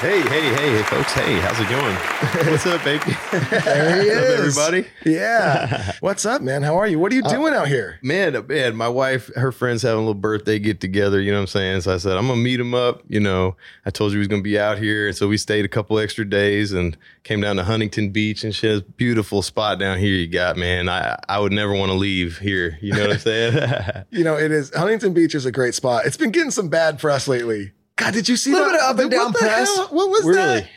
Hey, 0.00 0.20
hey, 0.20 0.54
hey, 0.54 0.76
hey, 0.76 0.82
folks. 0.82 1.10
Hey, 1.14 1.40
how's 1.40 1.58
it 1.58 1.70
going? 1.70 1.94
What's 2.52 2.66
up, 2.66 2.84
baby? 2.84 3.16
There 3.32 4.02
he 4.02 4.08
What's 4.10 4.58
up, 4.58 4.70
everybody? 4.70 4.86
Yeah, 5.06 5.92
what's 6.00 6.26
up, 6.26 6.42
man? 6.42 6.62
How 6.62 6.76
are 6.76 6.86
you? 6.86 6.98
What 6.98 7.12
are 7.12 7.14
you 7.14 7.22
doing 7.22 7.54
out 7.54 7.66
here? 7.66 7.98
Man, 8.02 8.36
uh, 8.36 8.42
man, 8.42 8.76
my 8.76 8.88
wife, 8.88 9.30
her 9.36 9.52
friends 9.52 9.80
having 9.80 9.96
a 9.96 10.00
little 10.00 10.12
birthday 10.12 10.58
get 10.58 10.82
together, 10.82 11.18
you 11.22 11.30
know 11.30 11.38
what 11.38 11.44
I'm 11.44 11.46
saying? 11.46 11.80
So 11.80 11.94
I 11.94 11.96
said, 11.96 12.18
I'm 12.18 12.26
going 12.26 12.40
to 12.40 12.44
meet 12.44 12.58
them 12.58 12.74
up. 12.74 13.04
You 13.08 13.20
know, 13.20 13.56
I 13.86 13.90
told 13.90 14.12
you 14.12 14.16
we 14.16 14.18
was 14.18 14.28
going 14.28 14.42
to 14.42 14.44
be 14.44 14.58
out 14.58 14.76
here. 14.76 15.06
And 15.06 15.16
so 15.16 15.28
we 15.28 15.38
stayed 15.38 15.64
a 15.64 15.68
couple 15.68 15.98
extra 15.98 16.28
days 16.28 16.74
and 16.74 16.94
came 17.24 17.40
down 17.40 17.56
to 17.56 17.64
Huntington 17.64 18.10
Beach 18.10 18.44
and 18.44 18.54
shit. 18.54 18.98
Beautiful 18.98 19.40
spot 19.40 19.78
down 19.78 19.96
here 19.98 20.12
you 20.12 20.28
got, 20.28 20.58
man. 20.58 20.90
I, 20.90 21.18
I 21.26 21.38
would 21.40 21.52
never 21.52 21.72
want 21.72 21.90
to 21.90 21.96
leave 21.96 22.36
here. 22.36 22.78
You 22.82 22.92
know 22.92 23.00
what 23.00 23.12
I'm 23.12 23.18
saying? 23.18 24.04
You 24.10 24.24
know, 24.24 24.36
it 24.36 24.52
is 24.52 24.72
Huntington 24.74 25.14
Beach 25.14 25.34
is 25.34 25.46
a 25.46 25.52
great 25.52 25.74
spot. 25.74 26.04
It's 26.04 26.16
been 26.18 26.30
getting 26.30 26.50
some 26.50 26.68
bad 26.68 26.98
press 26.98 27.26
lately. 27.26 27.72
God, 27.96 28.12
did 28.12 28.28
you 28.28 28.36
see 28.36 28.52
a 28.52 28.54
Little 28.54 28.72
that? 28.72 28.72
bit 28.72 28.82
of 28.82 28.90
up 28.90 28.98
and 29.00 29.12
What 29.12 29.18
down 29.24 29.32
the 29.32 29.38
press. 29.38 29.74
hell? 29.76 29.88
What 29.90 30.10
was 30.10 30.24
Really? 30.24 30.60
that? 30.60 30.68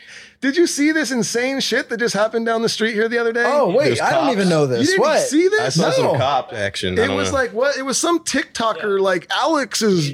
Did 0.42 0.56
you 0.56 0.68
see 0.68 0.94
this 0.94 1.12
insane 1.12 1.60
shit 1.60 1.90
that 1.90 1.98
just 1.98 2.14
happened 2.14 2.46
down 2.46 2.62
the 2.62 2.70
street 2.70 2.94
here 2.94 3.10
the 3.10 3.18
other 3.18 3.34
day? 3.34 3.44
Oh 3.46 3.76
wait, 3.76 3.88
There's 3.88 4.00
I 4.00 4.12
don't 4.12 4.30
even 4.30 4.48
know 4.48 4.66
this. 4.66 4.80
you 4.80 4.86
this. 4.86 4.90
didn't 4.92 5.02
what? 5.02 5.20
see 5.20 5.48
this? 5.50 5.60
I 5.60 5.70
saw 5.70 5.90
No. 5.90 6.12
some 6.12 6.18
cop 6.18 6.54
action. 6.54 6.98
It 6.98 7.10
was 7.12 7.30
know. 7.32 7.38
like 7.38 7.52
what? 7.52 7.78
It 7.78 7.82
was 7.82 7.98
some 7.98 8.20
TikToker 8.20 9.02
like 9.02 9.28
Alex's 9.32 10.14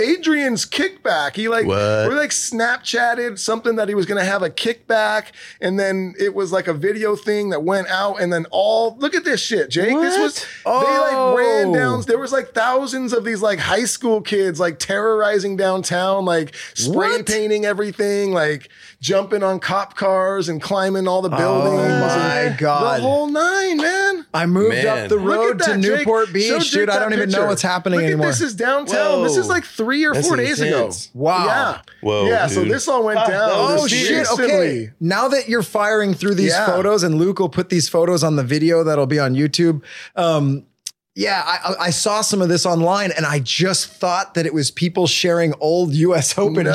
Adrian's 0.00 0.64
kickback. 0.66 1.34
He 1.36 1.48
like 1.48 1.66
What? 1.66 2.08
we 2.08 2.14
like 2.14 2.30
Snapchatted 2.30 3.38
something 3.38 3.76
that 3.76 3.88
he 3.88 3.94
was 3.94 4.06
gonna 4.06 4.24
have 4.24 4.42
a 4.42 4.50
kickback, 4.50 5.26
and 5.60 5.78
then 5.78 6.14
it 6.18 6.34
was 6.34 6.52
like 6.52 6.68
a 6.68 6.74
video 6.74 7.16
thing 7.16 7.50
that 7.50 7.62
went 7.62 7.88
out, 7.88 8.20
and 8.20 8.32
then 8.32 8.46
all 8.50 8.96
look 8.98 9.14
at 9.14 9.24
this 9.24 9.40
shit, 9.40 9.70
Jake. 9.70 9.94
This 10.00 10.18
was 10.18 10.44
What? 10.64 10.86
they 10.86 10.98
like 10.98 11.36
ran 11.38 11.66
Oh. 11.68 11.74
down. 11.74 12.02
There 12.06 12.18
was 12.18 12.32
like 12.32 12.52
thousands 12.54 13.12
of 13.12 13.24
these 13.24 13.42
like 13.42 13.58
high 13.58 13.84
school 13.84 14.20
kids 14.20 14.60
like 14.60 14.78
terrorizing 14.78 15.56
downtown, 15.56 16.24
like 16.24 16.54
spray 16.74 16.92
What? 17.18 17.26
painting 17.26 17.64
everything, 17.64 18.32
like 18.32 18.68
jumping 19.00 19.42
on 19.44 19.60
cop 19.60 19.94
cars 19.96 20.48
and 20.48 20.60
climbing 20.60 21.06
all 21.06 21.22
the 21.22 21.28
buildings. 21.28 21.80
Oh 21.80 22.18
my 22.18 22.54
God. 22.58 22.98
the 22.98 23.02
whole 23.02 23.28
nine, 23.28 23.76
man. 23.76 24.26
I 24.34 24.46
moved 24.46 24.70
Man. 24.74 24.86
up 25.04 25.08
the 25.08 25.16
Look 25.16 25.34
at 25.34 25.38
road 25.38 25.58
to 25.60 25.64
that, 25.70 25.80
Jake. 25.80 25.98
Newport 26.00 26.26
Show 26.28 26.32
Beach, 26.32 26.62
Jake 26.64 26.72
dude. 26.72 26.90
I 26.90 26.98
don't 26.98 27.12
even 27.12 27.30
know 27.30 27.46
what's 27.46 27.62
happening 27.62 28.00
Look 28.00 28.06
anymore. 28.06 28.26
At 28.26 28.30
this 28.30 28.40
is 28.40 28.54
downtown. 28.54 29.22
This 29.22 29.36
is 29.36 29.48
like 29.48 29.64
three 29.64 30.04
or 30.04 30.12
That's 30.14 30.26
four 30.26 30.36
days 30.36 30.60
ago. 30.60 30.90
Wow. 31.14 31.44
Yeah. 31.46 31.80
Whoa, 32.00 32.26
Yeah. 32.26 32.46
So 32.48 32.64
this 32.64 32.88
all 32.88 33.04
went 33.04 33.20
down. 33.26 33.50
Oh 33.52 33.86
just 33.86 34.06
shit! 34.06 34.26
Okay. 34.32 34.90
Now 35.00 35.28
that 35.28 35.48
you're 35.48 35.62
firing 35.62 36.12
through 36.14 36.34
these 36.34 36.50
Yeah. 36.50 36.66
photos, 36.66 37.02
and 37.04 37.14
Luke 37.16 37.38
will 37.38 37.48
put 37.48 37.68
these 37.68 37.88
photos 37.88 38.22
on 38.24 38.36
the 38.36 38.44
video 38.44 38.82
that'll 38.84 39.06
be 39.06 39.18
on 39.18 39.34
YouTube. 39.34 39.82
Um, 40.16 40.64
yeah, 41.14 41.42
I, 41.44 41.72
I- 41.72 41.84
I 41.86 41.90
saw 41.90 42.20
some 42.20 42.40
of 42.42 42.48
this 42.48 42.64
online, 42.66 43.10
and 43.12 43.26
I 43.26 43.40
just 43.40 43.88
thought 43.88 44.34
that 44.34 44.46
it 44.46 44.54
was 44.54 44.70
people 44.70 45.06
sharing 45.08 45.52
old 45.60 45.92
U.S. 45.94 46.36
Open 46.38 46.64
No. 46.64 46.72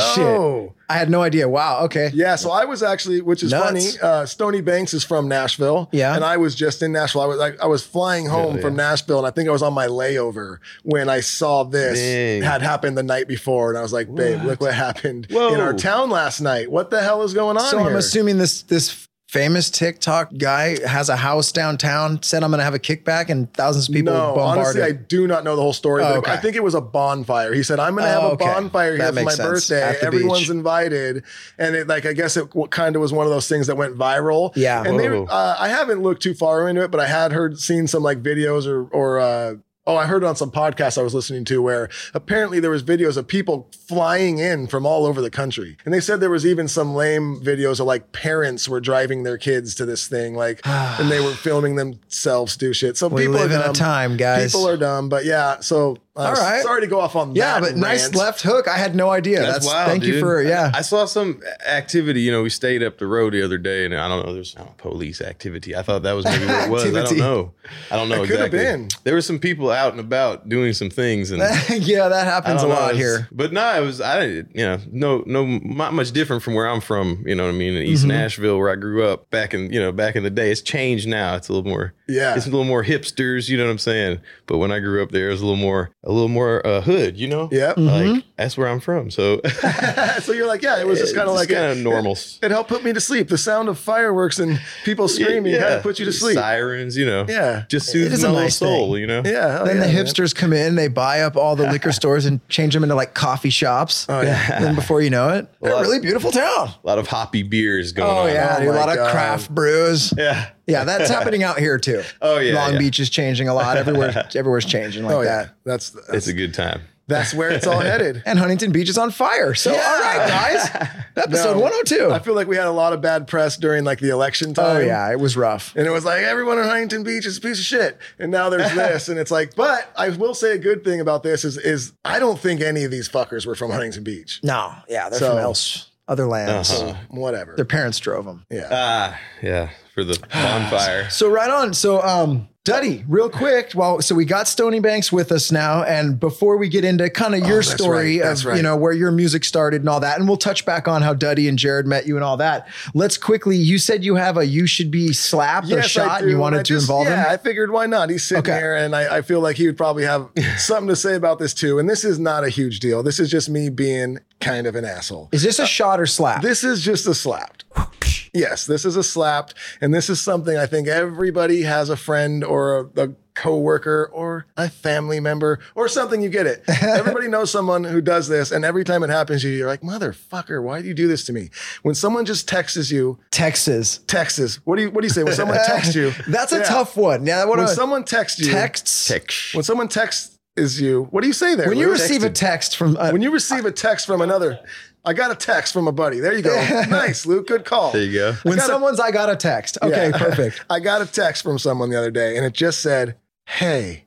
shit. 0.74 0.82
I 0.93 0.97
had 0.97 1.09
no 1.09 1.21
idea. 1.21 1.50
Wow. 1.50 1.81
Okay. 1.85 2.12
Yeah, 2.13 2.35
so 2.35 2.51
I 2.51 2.65
was 2.65 2.83
actually, 2.83 3.21
which 3.21 3.41
is 3.43 3.51
Nuts. 3.51 3.65
funny. 3.65 3.85
Uh, 4.01 4.25
Stony 4.25 4.62
Banks 4.62 4.93
is 4.93 5.03
from 5.03 5.27
Nashville. 5.27 5.89
Yeah. 5.91 6.15
and 6.15 6.23
I 6.23 6.38
was 6.38 6.55
just 6.55 6.81
in 6.81 6.91
Nashville. 6.91 7.21
I 7.21 7.25
was 7.25 7.38
like, 7.38 7.59
I 7.62 7.65
was 7.67 7.83
flying 7.85 8.25
home 8.27 8.55
Yeah, 8.55 8.62
from 8.62 8.73
yeah. 8.77 8.89
Nashville, 8.89 9.17
and 9.19 9.27
I 9.27 9.31
think 9.31 9.50
I 9.50 9.51
was 9.51 9.62
on 9.63 9.73
my 9.73 9.88
layover 9.88 10.59
when 10.83 11.09
I 11.09 11.21
saw 11.21 11.63
this 11.63 12.00
Dang. 12.00 12.41
had 12.43 12.62
happened 12.62 12.97
the 12.97 13.03
night 13.03 13.27
before, 13.27 13.69
and 13.69 13.77
I 13.77 13.81
was 13.81 13.91
like, 13.93 14.13
babe, 14.13 14.43
look 14.43 14.62
what 14.62 14.73
happened 14.73 15.27
Whoa. 15.31 15.53
in 15.53 15.59
our 15.59 15.73
town 15.73 16.09
last 16.09 16.41
night. 16.41 16.69
What 16.71 16.89
the 16.91 17.01
hell 17.01 17.23
is 17.23 17.33
going 17.33 17.57
on 17.57 17.63
So 17.69 17.79
here? 17.79 17.88
I'm 17.89 17.95
assuming 17.95 18.38
this 18.38 18.62
this 18.63 19.07
famous 19.33 19.71
TikTok 19.71 20.37
guy 20.37 20.77
has 20.87 21.09
a 21.09 21.15
house 21.15 21.51
downtown. 21.51 22.21
Said 22.21 22.43
I'm 22.43 22.51
going 22.51 22.59
to 22.59 22.63
have 22.63 22.75
a 22.75 22.79
kickback, 22.79 23.29
and 23.29 23.51
thousands 23.53 23.89
of 23.89 23.95
people 23.95 24.13
no, 24.13 24.35
bombarded. 24.35 24.61
honestly, 24.63 24.83
I 24.83 24.91
do 24.91 25.25
not 25.25 25.43
know 25.43 25.55
the 25.55 25.61
whole 25.63 25.73
story. 25.73 26.03
Oh, 26.03 26.17
okay. 26.19 26.31
I 26.31 26.37
think 26.37 26.55
it 26.55 26.63
was 26.63 26.75
a 26.75 26.81
bonfire. 26.81 27.51
He 27.53 27.63
said, 27.63 27.79
"I'm 27.79 27.95
going 27.95 28.05
to 28.05 28.15
Oh, 28.15 28.21
have 28.21 28.31
a 28.31 28.33
okay. 28.35 28.45
bonfire 28.45 28.97
That 28.97 29.13
here 29.15 29.21
for 29.21 29.25
my 29.25 29.31
sense. 29.31 29.49
birthday. 29.69 29.97
Everyone's 30.05 30.41
beach. 30.41 30.49
invited." 30.51 31.23
And 31.57 31.75
it, 31.75 31.87
like, 31.87 32.05
I 32.05 32.13
guess 32.13 32.37
it 32.37 32.47
kind 32.69 32.95
of 32.95 33.01
was 33.01 33.11
one 33.11 33.25
of 33.25 33.31
those 33.31 33.47
things 33.49 33.65
that 33.67 33.75
went 33.75 33.97
viral. 33.97 34.51
Yeah. 34.55 34.83
And 34.85 34.99
they, 34.99 35.07
uh, 35.07 35.55
I 35.59 35.67
haven't 35.67 36.03
looked 36.03 36.21
too 36.21 36.35
far 36.35 36.69
into 36.69 36.83
it, 36.83 36.91
but 36.91 36.99
I 36.99 37.07
had 37.07 37.31
heard, 37.31 37.59
seen 37.59 37.87
some 37.87 38.03
like 38.03 38.21
videos 38.21 38.67
or 38.67 38.85
or. 38.85 39.19
Uh, 39.19 39.55
Oh, 39.85 39.97
I 39.97 40.05
heard 40.05 40.23
on 40.23 40.37
some 40.37 40.49
podcast 40.49 40.97
I 40.97 41.01
was 41.01 41.13
listening 41.13 41.43
to 41.45 41.61
where 41.61 41.89
apparently 42.13 42.61
there 42.61 42.69
was 42.71 42.83
videos 42.83 43.17
of 43.17 43.27
people 43.27 43.69
flying 43.87 44.37
in 44.39 44.67
from 44.67 44.85
all 44.85 45.05
over 45.05 45.21
the 45.21 45.29
country. 45.29 45.75
And 45.83 45.93
they 45.93 45.99
said 45.99 46.21
there 46.21 46.29
was 46.29 46.45
even 46.45 46.69
some 46.69 46.95
lame 46.95 47.41
videos 47.41 47.81
of 47.81 47.85
like 47.87 48.13
parents 48.13 48.69
were 48.69 48.79
driving 48.79 49.23
their 49.23 49.37
kids 49.37 49.75
to 49.75 49.85
this 49.85 50.07
thing, 50.07 50.35
like, 50.35 50.61
and 50.65 51.11
they 51.11 51.19
were 51.19 51.33
filming 51.33 51.75
themselves 51.75 52.55
do 52.55 52.71
shit. 52.71 52.95
So 52.95 53.09
We 53.09 53.23
people 53.23 53.33
live 53.39 53.51
are 53.51 53.55
in 53.55 53.69
a 53.71 53.73
time, 53.73 54.15
guys. 54.15 54.53
People 54.53 54.69
are 54.69 54.77
dumb, 54.77 55.09
but 55.09 55.25
yeah. 55.25 55.59
So 55.59 55.97
Uh, 56.15 56.22
All 56.22 56.34
right. 56.34 56.62
Sorry 56.62 56.82
to 56.82 56.88
go 56.88 57.00
off 57.00 57.15
on 57.15 57.36
Yeah, 57.36 57.60
that 57.60 57.72
but 57.72 57.75
nice 57.75 58.13
left 58.13 58.41
hook. 58.43 58.67
I 58.67 58.77
had 58.77 58.93
no 58.96 59.10
idea. 59.10 59.39
That's, 59.41 59.65
wild, 59.65 59.89
thank 59.89 60.03
you 60.03 60.20
for 60.20 60.43
yeah. 60.43 60.70
I 60.72 60.82
saw 60.84 61.05
some 61.05 61.41
activity. 61.67 62.22
You 62.22 62.32
know, 62.32 62.43
we 62.43 62.51
stayed 62.51 62.84
up 62.84 63.00
the 63.00 63.08
road 63.08 63.34
the 63.34 63.41
other 63.43 63.58
day, 63.58 63.84
and 63.86 63.96
I 63.96 64.08
don't 64.08 64.24
know. 64.24 64.32
There's 64.32 64.55
I 64.55 64.60
don't 64.60 64.67
know, 64.67 64.74
police 64.77 65.22
activity. 65.22 65.75
I 65.75 65.82
thought 65.82 66.03
that 66.03 66.12
was 66.13 66.25
maybe 66.25 66.46
what 66.46 66.65
it 66.67 66.70
was. 66.70 66.86
I 66.96 67.03
don't 67.03 67.17
know. 67.17 67.53
I 67.89 67.96
don't 67.96 68.10
know 68.10 68.22
It 68.24 68.27
could 68.27 68.39
have 68.39 68.53
exactly. 68.53 68.60
been. 68.84 68.89
There 69.05 69.15
were 69.15 69.22
some 69.22 69.39
people 69.39 69.72
out 69.72 69.91
and 69.91 70.00
about 70.00 70.48
doing 70.48 70.74
some 70.74 70.91
things, 70.91 71.32
and 71.32 71.41
yeah, 71.70 72.08
that 72.10 72.25
happens 72.25 72.62
a 72.62 72.67
know, 72.67 72.74
lot 72.74 72.91
it's- 72.93 72.98
here. 72.98 73.27
But 73.32 73.51
no, 73.51 73.82
it 73.82 73.84
was 73.84 74.00
I 74.00 74.25
you 74.25 74.46
know 74.58 74.77
no 74.91 75.24
no 75.25 75.46
not 75.46 75.96
much 75.96 76.12
different 76.12 76.43
from 76.43 76.53
where 76.53 76.67
I'm 76.70 76.82
from. 76.82 77.24
You 77.25 77.34
know 77.34 77.46
what 77.46 77.55
I 77.55 77.58
mean? 77.58 77.74
In 77.74 77.84
Mm-hmm. 77.84 77.91
East 77.91 78.05
Nashville, 78.05 78.60
where 78.60 78.70
I 78.70 78.75
grew 78.75 79.03
up 79.03 79.32
back 79.32 79.55
in 79.55 79.74
you 79.74 79.79
know 79.79 79.91
back 79.91 80.15
in 80.15 80.22
the 80.22 80.29
day. 80.29 80.51
It's 80.51 80.62
changed 80.62 81.08
now. 81.08 81.36
It's 81.36 81.50
a 81.50 81.53
little 81.53 81.67
more 81.70 81.93
Yeah. 82.07 82.36
It's 82.36 82.45
a 82.45 82.50
little 82.50 82.65
more 82.65 82.83
hipsters. 82.83 83.50
You 83.50 83.57
know 83.57 83.65
what 83.65 83.72
I'm 83.72 83.77
saying? 83.77 84.19
But 84.45 84.57
when 84.57 84.72
I 84.72 84.79
grew 84.79 85.01
up 85.01 85.12
there, 85.12 85.29
it 85.29 85.31
was 85.31 85.41
a 85.41 85.45
little 85.45 85.60
more 85.62 85.91
a 86.03 86.12
little 86.12 86.27
more 86.27 86.65
uh, 86.65 86.81
hood. 86.81 87.17
You 87.17 87.27
know? 87.27 87.50
Yeah. 87.51 87.74
Mm-hmm. 87.74 88.12
Like 88.15 88.24
that's 88.38 88.57
where 88.57 88.67
I'm 88.67 88.79
from. 88.79 89.10
So 89.12 89.39
so 90.22 90.31
you're 90.33 90.48
like, 90.48 90.62
yeah, 90.62 90.79
it 90.79 90.88
was 90.88 91.00
just 91.00 91.15
kind 91.15 91.29
of 91.29 91.36
like 91.36 91.50
kind 91.50 91.72
of 91.72 91.77
normal. 91.77 92.17
It 92.41 92.51
helped 92.51 92.69
put 92.69 92.83
me 92.83 92.93
to 92.93 93.00
sleep. 93.01 93.29
The 93.29 93.38
sound 93.38 93.69
of 93.69 93.79
fireworks 93.79 94.39
and 94.39 94.60
people 94.83 95.07
screaming 95.07 95.53
kind 95.60 95.75
of 95.75 95.83
put 95.83 96.00
you 96.00 96.05
to 96.05 96.12
sleep. 96.13 96.36
Sirens, 96.36 96.98
you 96.98 97.05
know. 97.05 97.25
Yeah. 97.27 97.63
Just 97.69 97.89
It 97.89 97.91
soothes 97.91 98.13
is 98.13 98.24
a 98.24 98.27
my 98.27 98.31
little 98.33 98.43
nice 98.45 98.57
soul, 98.57 98.93
thing. 98.93 99.01
you 99.01 99.07
know. 99.07 99.22
Yeah. 99.25 99.60
oh 99.62 99.65
then 99.65 99.77
yeah, 99.77 99.88
the 99.88 99.93
man. 99.93 100.05
hipsters 100.05 100.36
come 100.36 100.51
in, 100.53 100.75
they 100.75 100.88
buy 100.89 101.22
up 101.22 101.36
all 101.38 101.55
the 101.55 101.69
liquor 101.72 101.91
stores 101.93 102.25
and 102.25 102.45
change 102.50 102.74
them 102.74 102.83
into 102.83 102.95
like 102.95 103.13
coffee 103.13 103.50
shops. 103.50 104.05
Oh 104.10 104.22
yeah. 104.22 104.60
Then 104.63 104.75
before 104.75 105.01
you 105.01 105.10
know 105.10 105.29
it, 105.29 105.48
they're 105.62 105.74
a 105.74 105.81
really 105.81 106.00
beautiful 106.00 106.31
town. 106.31 106.69
A 106.69 106.79
lot 106.88 106.98
of 107.00 107.07
hoppy 107.07 107.43
beers 107.43 107.91
going 107.91 108.10
Oh 108.10 108.22
on. 108.24 108.29
yeah, 108.29 108.55
Oh 108.57 108.60
dude, 108.60 108.69
a 108.69 108.72
my 108.74 108.79
lot 108.79 108.98
of 108.98 109.10
craft 109.12 109.50
brews. 109.53 110.13
Yeah. 110.17 110.50
Yeah, 110.67 110.84
that's 110.86 111.10
happening 111.10 111.43
out 111.43 111.60
here 111.60 111.77
too. 111.77 112.03
Oh, 112.22 112.39
yeah, 112.39 112.53
Long 112.55 112.74
yeah. 112.74 112.79
Beach 112.79 113.00
is 113.00 113.10
changing 113.10 113.48
a 113.50 113.53
lot. 113.53 113.75
Everywhere, 113.77 114.27
everywhere's 114.36 114.65
changing 114.65 115.03
like 115.03 115.13
Oh 115.15 115.24
that. 115.24 115.46
yeah. 115.48 115.51
That's 115.65 115.89
that's, 115.91 116.10
It's 116.10 116.27
a 116.27 116.34
good 116.34 116.53
time. 116.53 116.82
that's 117.08 117.34
where 117.34 117.50
it's 117.50 117.67
all 117.67 117.79
headed. 117.91 118.24
And 118.25 118.39
Huntington 118.39 118.72
Beach 118.72 118.88
is 118.88 118.98
on 118.98 119.12
fire. 119.12 119.53
So 119.55 119.74
yeah. 119.74 119.82
all 119.86 120.00
right, 120.01 120.27
guys, 120.29 120.96
episode 121.17 121.55
No, 121.55 121.60
102. 121.62 122.12
I 122.12 122.20
feel 122.20 122.34
like 122.34 122.48
we 122.48 122.55
had 122.55 122.67
a 122.67 122.72
lot 122.72 122.93
of 122.93 123.01
bad 123.01 123.27
press 123.27 123.58
during 123.58 123.84
like 123.84 124.00
the 124.00 124.10
election 124.10 124.53
time. 124.53 124.77
oh 124.77 124.79
yeah, 124.79 125.12
it 125.12 125.20
was 125.20 125.36
rough. 125.36 125.75
And 125.75 125.86
it 125.86 125.89
was 125.91 126.05
like 126.05 126.22
everyone 126.24 126.58
in 126.60 126.63
Huntington 126.63 127.03
Beach 127.03 127.25
is 127.25 127.38
a 127.38 127.41
piece 127.41 127.60
of 127.60 127.65
shit. 127.65 127.98
And 128.17 128.32
now 128.32 128.50
there's 128.50 128.74
this. 128.74 129.10
And 129.10 129.20
it's 129.20 129.32
like, 129.32 129.55
but 129.55 129.91
I 129.98 130.10
will 130.12 130.34
say 130.34 130.53
a 130.53 130.58
good 130.58 130.86
thing 130.86 131.01
about 131.01 131.24
this 131.24 131.43
is 131.43 131.58
is 131.58 131.91
I 132.05 132.20
don't 132.20 132.39
think 132.39 132.62
any 132.62 132.86
of 132.86 132.91
these 132.91 133.10
fuckers 133.10 133.46
were 133.46 133.55
from 133.55 133.72
Huntington 133.72 134.03
Beach. 134.05 134.39
No, 134.43 134.74
yeah, 134.88 135.10
they're 135.10 135.20
So- 135.20 135.32
from 135.32 135.39
else, 135.39 135.89
other 136.08 136.25
lands. 136.25 136.72
Uh-huh. 136.72 136.96
Whatever. 137.10 137.55
Their 137.58 137.65
parents 137.65 138.00
drove 138.00 138.24
them. 138.25 138.46
yeah. 138.50 138.67
Ah, 138.72 139.20
yeah. 139.41 139.70
For 139.93 140.03
the 140.03 140.17
bonfire. 140.33 141.09
So 141.09 141.29
right 141.29 141.50
on. 141.50 141.73
So 141.73 142.01
um 142.01 142.47
Duddy, 142.65 143.03
real 143.09 143.29
quick. 143.29 143.73
Well, 143.75 144.01
so 144.01 144.15
we 144.15 144.23
got 144.23 144.47
Stony 144.47 144.79
Banks 144.79 145.12
with 145.12 145.33
us 145.33 145.51
now, 145.51 145.83
and 145.83 146.17
before 146.17 146.55
we 146.55 146.69
get 146.69 146.85
into 146.85 147.09
kind 147.09 147.35
of 147.35 147.41
your 147.41 147.57
Oh, 147.57 147.62
that's 147.62 147.71
story 147.73 148.21
right, 148.21 148.31
of 148.31 148.45
right. 148.45 148.55
you 148.55 148.63
know 148.63 148.77
where 148.77 148.93
your 148.93 149.12
music 149.12 149.43
started 149.43 149.81
and 149.81 149.89
all 149.89 150.00
that, 150.00 150.17
and 150.17 150.29
we'll 150.29 150.38
touch 150.38 150.65
back 150.65 150.88
on 150.88 151.01
how 151.01 151.13
Duddy 151.13 151.50
and 151.50 151.59
Jared 151.59 151.85
met 151.85 152.07
you 152.07 152.15
and 152.15 152.23
all 152.23 152.38
that. 152.38 152.69
Let's 152.93 153.17
quickly. 153.17 153.57
You 153.57 153.77
said 153.77 154.05
you 154.05 154.15
have 154.15 154.38
a 154.38 154.45
you 154.47 154.65
should 154.65 154.91
be 154.91 155.12
slapped 155.12 155.69
or 155.73 155.81
shot, 155.81 156.21
and 156.21 156.31
you 156.31 156.38
wanted 156.38 156.59
I 156.62 156.63
to 156.63 156.67
just- 156.75 156.83
involve 156.85 157.07
yeah, 157.07 157.25
him. 157.25 157.31
I 157.31 157.35
figured 157.35 157.69
why 157.69 157.85
not? 157.85 158.09
He's 158.09 158.23
sitting 158.23 158.39
Okay. 158.50 158.51
there, 158.53 158.77
and 158.77 158.95
I, 158.95 159.17
I 159.17 159.21
feel 159.23 159.41
like 159.41 159.57
he 159.57 159.65
would 159.65 159.75
probably 159.77 160.03
have 160.05 160.29
something 160.57 160.88
to 160.88 160.95
say 160.95 161.15
about 161.15 161.39
this 161.39 161.53
too. 161.53 161.79
And 161.79 161.89
this 161.89 162.05
is 162.05 162.17
not 162.17 162.45
a 162.45 162.50
huge 162.50 162.79
deal. 162.79 163.03
This 163.03 163.19
is 163.19 163.29
just 163.29 163.50
me 163.50 163.67
being 163.69 164.19
kind 164.39 164.67
of 164.67 164.77
an 164.77 164.85
asshole. 164.85 165.27
Is 165.33 165.43
this 165.43 165.59
a 165.59 165.67
shot 165.67 166.00
or 166.00 166.05
slap? 166.05 166.41
This 166.41 166.63
is 166.63 166.79
just 166.81 167.05
a 167.07 167.13
slapped. 167.13 167.65
Yes, 168.33 168.65
this 168.65 168.83
is 168.85 168.95
a 168.95 169.03
slapped, 169.03 169.53
and 169.79 169.93
this 169.93 170.09
is 170.09 170.19
something 170.19 170.57
I 170.57 170.65
think 170.65 170.87
everybody 170.87 171.61
has 171.63 171.89
a 171.89 171.95
friend 171.97 172.43
or 172.43 172.89
a, 172.97 173.01
a 173.03 173.09
coworker 173.35 174.09
or 174.13 174.45
a 174.57 174.69
family 174.69 175.19
member 175.19 175.59
or 175.75 175.87
something. 175.87 176.21
You 176.21 176.29
get 176.29 176.47
it. 176.47 176.63
everybody 176.81 177.27
knows 177.27 177.51
someone 177.51 177.83
who 177.83 178.01
does 178.01 178.27
this, 178.27 178.51
and 178.51 178.65
every 178.65 178.83
time 178.83 179.03
it 179.03 179.09
happens 179.11 179.41
to 179.43 179.49
you, 179.49 179.57
you're 179.59 179.67
like, 179.67 179.81
"Motherfucker, 179.81 180.63
why 180.63 180.81
do 180.81 180.87
you 180.87 180.93
do 180.95 181.07
this 181.07 181.25
to 181.25 181.33
me?" 181.33 181.49
When 181.83 181.93
someone 181.93 182.25
just 182.25 182.47
texts 182.47 182.89
you, 182.91 183.19
Texas. 183.31 183.99
texts. 184.07 184.59
What 184.65 184.77
do 184.77 184.83
you 184.83 184.89
What 184.91 185.01
do 185.01 185.07
you 185.07 185.13
say 185.13 185.23
when 185.23 185.33
someone 185.33 185.57
texts 185.65 185.93
you? 185.93 186.11
That's 186.27 186.51
a 186.53 186.57
Yeah. 186.57 186.63
tough 186.63 186.97
one. 186.97 187.25
Yeah, 187.25 187.45
what 187.45 187.57
When 187.59 187.67
a, 187.67 187.69
someone 187.69 188.03
texts 188.03 188.39
you, 188.39 188.51
texts. 188.51 189.07
Text. 189.07 189.53
when 189.53 189.63
someone 189.63 189.87
texts 189.87 190.37
is 190.55 190.79
you, 190.81 191.03
what 191.11 191.21
do 191.21 191.27
you 191.27 191.33
say 191.33 191.55
there? 191.55 191.67
When 191.67 191.77
you 191.77 191.87
Lou? 191.87 191.93
receive 191.93 192.23
a 192.23 192.29
text 192.29 192.77
from 192.77 192.95
uh, 192.97 193.11
when 193.11 193.21
you 193.21 193.31
receive 193.31 193.65
a 193.65 193.71
text 193.71 194.05
from 194.07 194.21
another, 194.21 194.59
I 195.05 195.13
got 195.13 195.31
a 195.31 195.36
text 195.36 195.74
from 195.74 195.88
a 195.88 195.91
buddy. 195.91 196.19
There 196.19 196.33
you 196.33 196.41
go. 196.41 196.55
nice, 196.89 197.25
Luke. 197.25 197.48
Good 197.48 197.65
call. 197.65 197.91
There 197.91 198.03
you 198.03 198.13
go. 198.13 198.33
when 198.43 198.57
got 198.57 198.67
someone's 198.67 199.00
I 199.00 199.12
got 199.12 199.29
a 199.29 199.36
text. 199.36 199.77
Okay, 199.81 200.10
Yeah. 200.12 200.17
perfect. 200.17 200.63
I 200.69 200.79
got 200.79 201.01
a 201.01 201.05
text 201.05 201.43
from 201.43 201.60
someone 201.60 201.89
the 201.89 201.98
other 201.98 202.12
day, 202.12 202.38
and 202.38 202.45
it 202.45 202.53
just 202.53 202.81
said, 202.81 203.17
"Hey, 203.45 204.05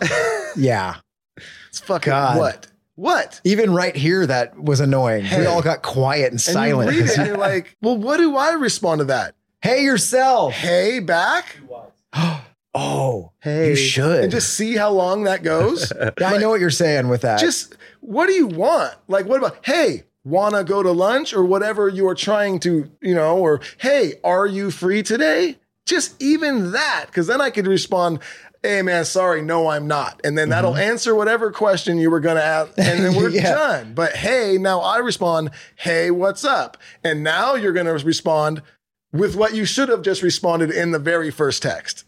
Yeah. 0.56 0.96
it's 1.68 1.80
fucking 1.80 2.10
God. 2.10 2.38
what? 2.38 2.66
What?" 2.94 3.40
Even 3.44 3.72
right 3.74 3.94
here, 3.94 4.26
that 4.26 4.58
was 4.58 4.80
annoying. 4.80 5.24
We 5.36 5.46
all 5.46 5.62
got 5.62 5.82
quiet 5.82 6.24
and 6.26 6.32
And 6.32 6.40
silent. 6.40 6.92
you 6.92 7.00
read 7.02 7.10
it, 7.10 7.18
and 7.18 7.26
you're 7.26 7.36
like, 7.36 7.76
"Well, 7.82 7.96
what 7.98 8.16
do 8.18 8.36
I 8.36 8.52
respond 8.52 9.00
to 9.00 9.04
that? 9.06 9.34
hey 9.62 9.84
yourself. 9.84 10.54
Hey, 10.54 10.98
back? 10.98 11.58
Oh, 12.74 13.32
Hey, 13.40 13.70
you 13.70 13.76
should. 13.76 14.22
and 14.24 14.30
just 14.32 14.54
see 14.54 14.76
how 14.76 14.90
long 14.90 15.24
that 15.24 15.42
goes. 15.42 15.92
Yeah, 16.18 16.30
I 16.30 16.38
know 16.38 16.48
what 16.48 16.58
you're 16.58 16.70
saying 16.70 17.08
with 17.08 17.20
that. 17.20 17.38
just 17.38 17.76
what 18.00 18.28
do 18.28 18.32
you 18.32 18.46
want? 18.46 18.94
Like, 19.08 19.26
what 19.26 19.36
about, 19.38 19.58
hey, 19.62 20.04
wanna 20.24 20.64
go 20.64 20.82
to 20.82 20.92
lunch 20.92 21.32
or 21.34 21.44
whatever 21.44 21.88
you 21.88 22.06
are 22.08 22.14
trying 22.14 22.58
to, 22.60 22.90
you 23.00 23.14
know, 23.14 23.38
or 23.38 23.60
hey, 23.78 24.14
are 24.22 24.46
you 24.46 24.70
free 24.70 25.02
today? 25.02 25.58
Just 25.86 26.20
even 26.22 26.72
that, 26.72 27.06
because 27.08 27.26
then 27.26 27.40
I 27.40 27.50
could 27.50 27.66
respond, 27.66 28.20
hey 28.62 28.82
man, 28.82 29.04
sorry, 29.04 29.42
no, 29.42 29.66
I'm 29.68 29.88
not. 29.88 30.20
And 30.22 30.38
then 30.38 30.50
that'll 30.50 30.76
answer 30.76 31.12
whatever 31.14 31.50
question 31.50 31.98
you 31.98 32.08
were 32.10 32.20
gonna 32.20 32.40
ask, 32.40 32.72
and 32.78 33.04
then 33.04 33.16
we're 33.16 33.30
Mm-hmm. 33.30 33.34
Yeah. 33.44 33.54
done. 33.54 33.94
But 33.94 34.12
hey, 34.14 34.58
now 34.60 34.78
I 34.80 34.98
respond, 34.98 35.50
hey, 35.76 36.10
what's 36.12 36.44
up? 36.44 36.76
And 37.02 37.24
now 37.24 37.54
you're 37.56 37.72
gonna 37.72 37.92
respond 37.94 38.62
with 39.12 39.34
what 39.34 39.54
you 39.54 39.64
should 39.64 39.88
have 39.88 40.02
just 40.02 40.22
responded 40.22 40.70
in 40.70 40.92
the 40.92 40.98
very 41.00 41.30
first 41.32 41.62
text. 41.62 42.04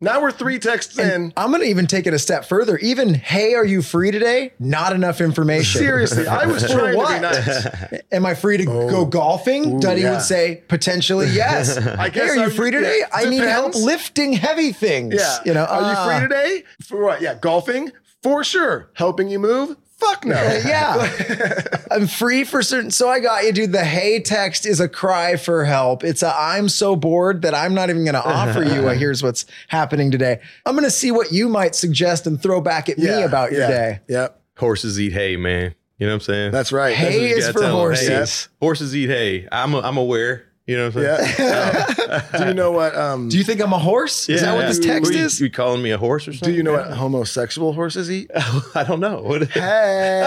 Now 0.00 0.20
we're 0.20 0.32
three 0.32 0.58
texts 0.58 0.98
in. 0.98 1.32
I'm 1.36 1.50
going 1.50 1.62
to 1.62 1.68
even 1.68 1.86
take 1.86 2.06
it 2.06 2.12
a 2.12 2.18
step 2.18 2.44
further. 2.44 2.76
Even, 2.78 3.14
hey, 3.14 3.54
are 3.54 3.64
you 3.64 3.80
free 3.80 4.10
today? 4.10 4.52
Not 4.58 4.92
enough 4.92 5.20
information. 5.20 5.80
Seriously, 5.80 6.26
I 6.26 6.46
was 6.46 6.62
trying 6.70 6.92
to 6.92 6.96
what? 6.98 7.14
be 7.14 7.20
nice. 7.20 8.02
Am 8.12 8.26
I 8.26 8.34
free 8.34 8.56
to 8.58 8.64
go 8.66 9.06
golfing? 9.06 9.76
Ooh, 9.76 9.80
Duddy 9.80 10.02
yeah. 10.02 10.12
would 10.12 10.20
say, 10.22 10.62
potentially, 10.68 11.28
yes. 11.28 11.76
I 11.78 12.08
hey, 12.08 12.10
guess 12.10 12.30
are 12.32 12.34
you 12.36 12.42
I'm- 12.42 12.50
free 12.50 12.70
today? 12.72 12.98
yeah, 13.00 13.08
I 13.12 13.24
need 13.30 13.44
help 13.44 13.74
lifting 13.76 14.32
heavy 14.32 14.72
things. 14.72 15.14
Yeah. 15.14 15.38
You 15.46 15.54
know, 15.54 15.64
are 15.64 15.82
uh, 15.82 15.90
you 15.90 16.10
free 16.10 16.28
today? 16.28 16.64
For 16.82 17.02
what? 17.02 17.22
Yeah, 17.22 17.34
golfing? 17.34 17.92
For 18.22 18.42
sure. 18.42 18.90
Helping 18.94 19.28
you 19.28 19.38
move? 19.38 19.76
Fuck 19.98 20.24
no. 20.24 20.34
Yeah. 20.64 21.62
I'm 21.90 22.06
free 22.06 22.44
for 22.44 22.62
certain. 22.62 22.90
So 22.90 23.08
I 23.08 23.20
got 23.20 23.44
you, 23.44 23.52
dude. 23.52 23.72
The 23.72 23.84
hey 23.84 24.20
text 24.20 24.66
is 24.66 24.80
a 24.80 24.88
cry 24.88 25.36
for 25.36 25.64
help. 25.64 26.02
It's 26.04 26.22
a 26.22 26.34
I'm 26.36 26.68
so 26.68 26.96
bored 26.96 27.42
that 27.42 27.54
I'm 27.54 27.74
not 27.74 27.90
even 27.90 28.04
going 28.04 28.14
to 28.14 28.24
offer 28.24 28.62
you 28.64 28.88
a 28.88 28.94
here's 28.96 29.22
what's 29.22 29.46
happening 29.68 30.10
today. 30.10 30.40
I'm 30.66 30.74
going 30.74 30.84
to 30.84 30.90
see 30.90 31.10
what 31.12 31.30
you 31.32 31.48
might 31.48 31.74
suggest 31.74 32.26
and 32.26 32.42
throw 32.42 32.60
back 32.60 32.88
at 32.88 32.98
me 32.98 33.06
Yeah, 33.06 33.18
about 33.20 33.52
your 33.52 33.60
yeah, 33.62 33.68
day. 33.68 34.00
Yep. 34.08 34.40
Horses 34.58 35.00
eat 35.00 35.12
hay, 35.12 35.36
man. 35.36 35.74
You 35.98 36.06
know 36.06 36.12
what 36.12 36.16
I'm 36.16 36.20
saying? 36.22 36.52
That's 36.52 36.72
right. 36.72 36.94
Hay 36.96 37.04
That's 37.04 37.14
what 37.16 37.22
you 37.22 37.36
is 37.36 37.40
gotta 37.44 37.52
for 37.52 37.58
tell 37.60 37.68
'em. 37.70 37.76
horses. 37.76 38.44
Hey, 38.46 38.50
horses 38.60 38.96
eat 38.96 39.10
hay. 39.10 39.48
I'm 39.52 39.74
I'm 39.76 39.96
aware. 39.96 40.46
You 40.66 40.78
know 40.78 40.88
what 40.88 40.96
I'm 40.96 41.02
saying? 41.18 41.34
Yeah. 41.38 42.26
do 42.38 42.46
you 42.48 42.54
know 42.54 42.70
what 42.72 42.96
um 42.96 43.28
Do 43.28 43.36
you 43.36 43.44
think 43.44 43.60
I'm 43.60 43.74
a 43.74 43.78
horse? 43.78 44.30
is 44.30 44.40
that 44.40 44.54
what 44.54 44.66
this 44.66 44.78
text 44.78 45.12
you- 45.12 45.18
is? 45.20 45.38
You 45.38 45.50
calling 45.50 45.82
me 45.82 45.90
a 45.90 45.98
horse 45.98 46.26
or 46.26 46.32
something? 46.32 46.48
do 46.52 46.56
you 46.56 46.62
know 46.62 46.72
what 46.72 46.90
homosexual 46.90 47.74
horses 47.74 48.10
eat? 48.10 48.30
I 48.74 48.82
don't 48.82 49.00
know. 49.00 49.20
What? 49.20 49.48
Hey. 49.50 50.22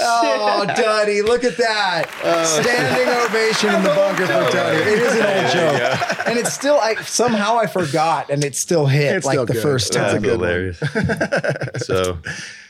Oh, 0.00 0.64
Duddy, 0.76 1.22
look 1.22 1.44
at 1.44 1.56
that. 1.58 2.10
Standing 2.46 3.14
ovation 3.26 3.72
in 3.74 3.82
the 3.84 3.88
bunker 3.94 4.26
for 4.26 4.50
Duddy. 4.56 4.78
It 4.90 4.98
is 4.98 5.14
an 5.20 5.44
old 5.44 5.52
joke. 5.52 6.26
And 6.26 6.38
it's 6.38 6.52
still, 6.52 6.78
I 6.80 6.96
somehow 7.02 7.56
I 7.56 7.66
forgot 7.68 8.28
and 8.30 8.42
it 8.44 8.56
still 8.56 8.86
hit 8.86 9.14
It's 9.14 9.26
like 9.26 9.34
still 9.34 9.46
the 9.46 9.52
good. 9.54 9.62
first 9.62 9.92
That's 9.92 10.14
time. 10.14 10.18
a 10.24 10.26
good 10.26 10.40
hilarious. 10.40 10.78
so 11.86 12.18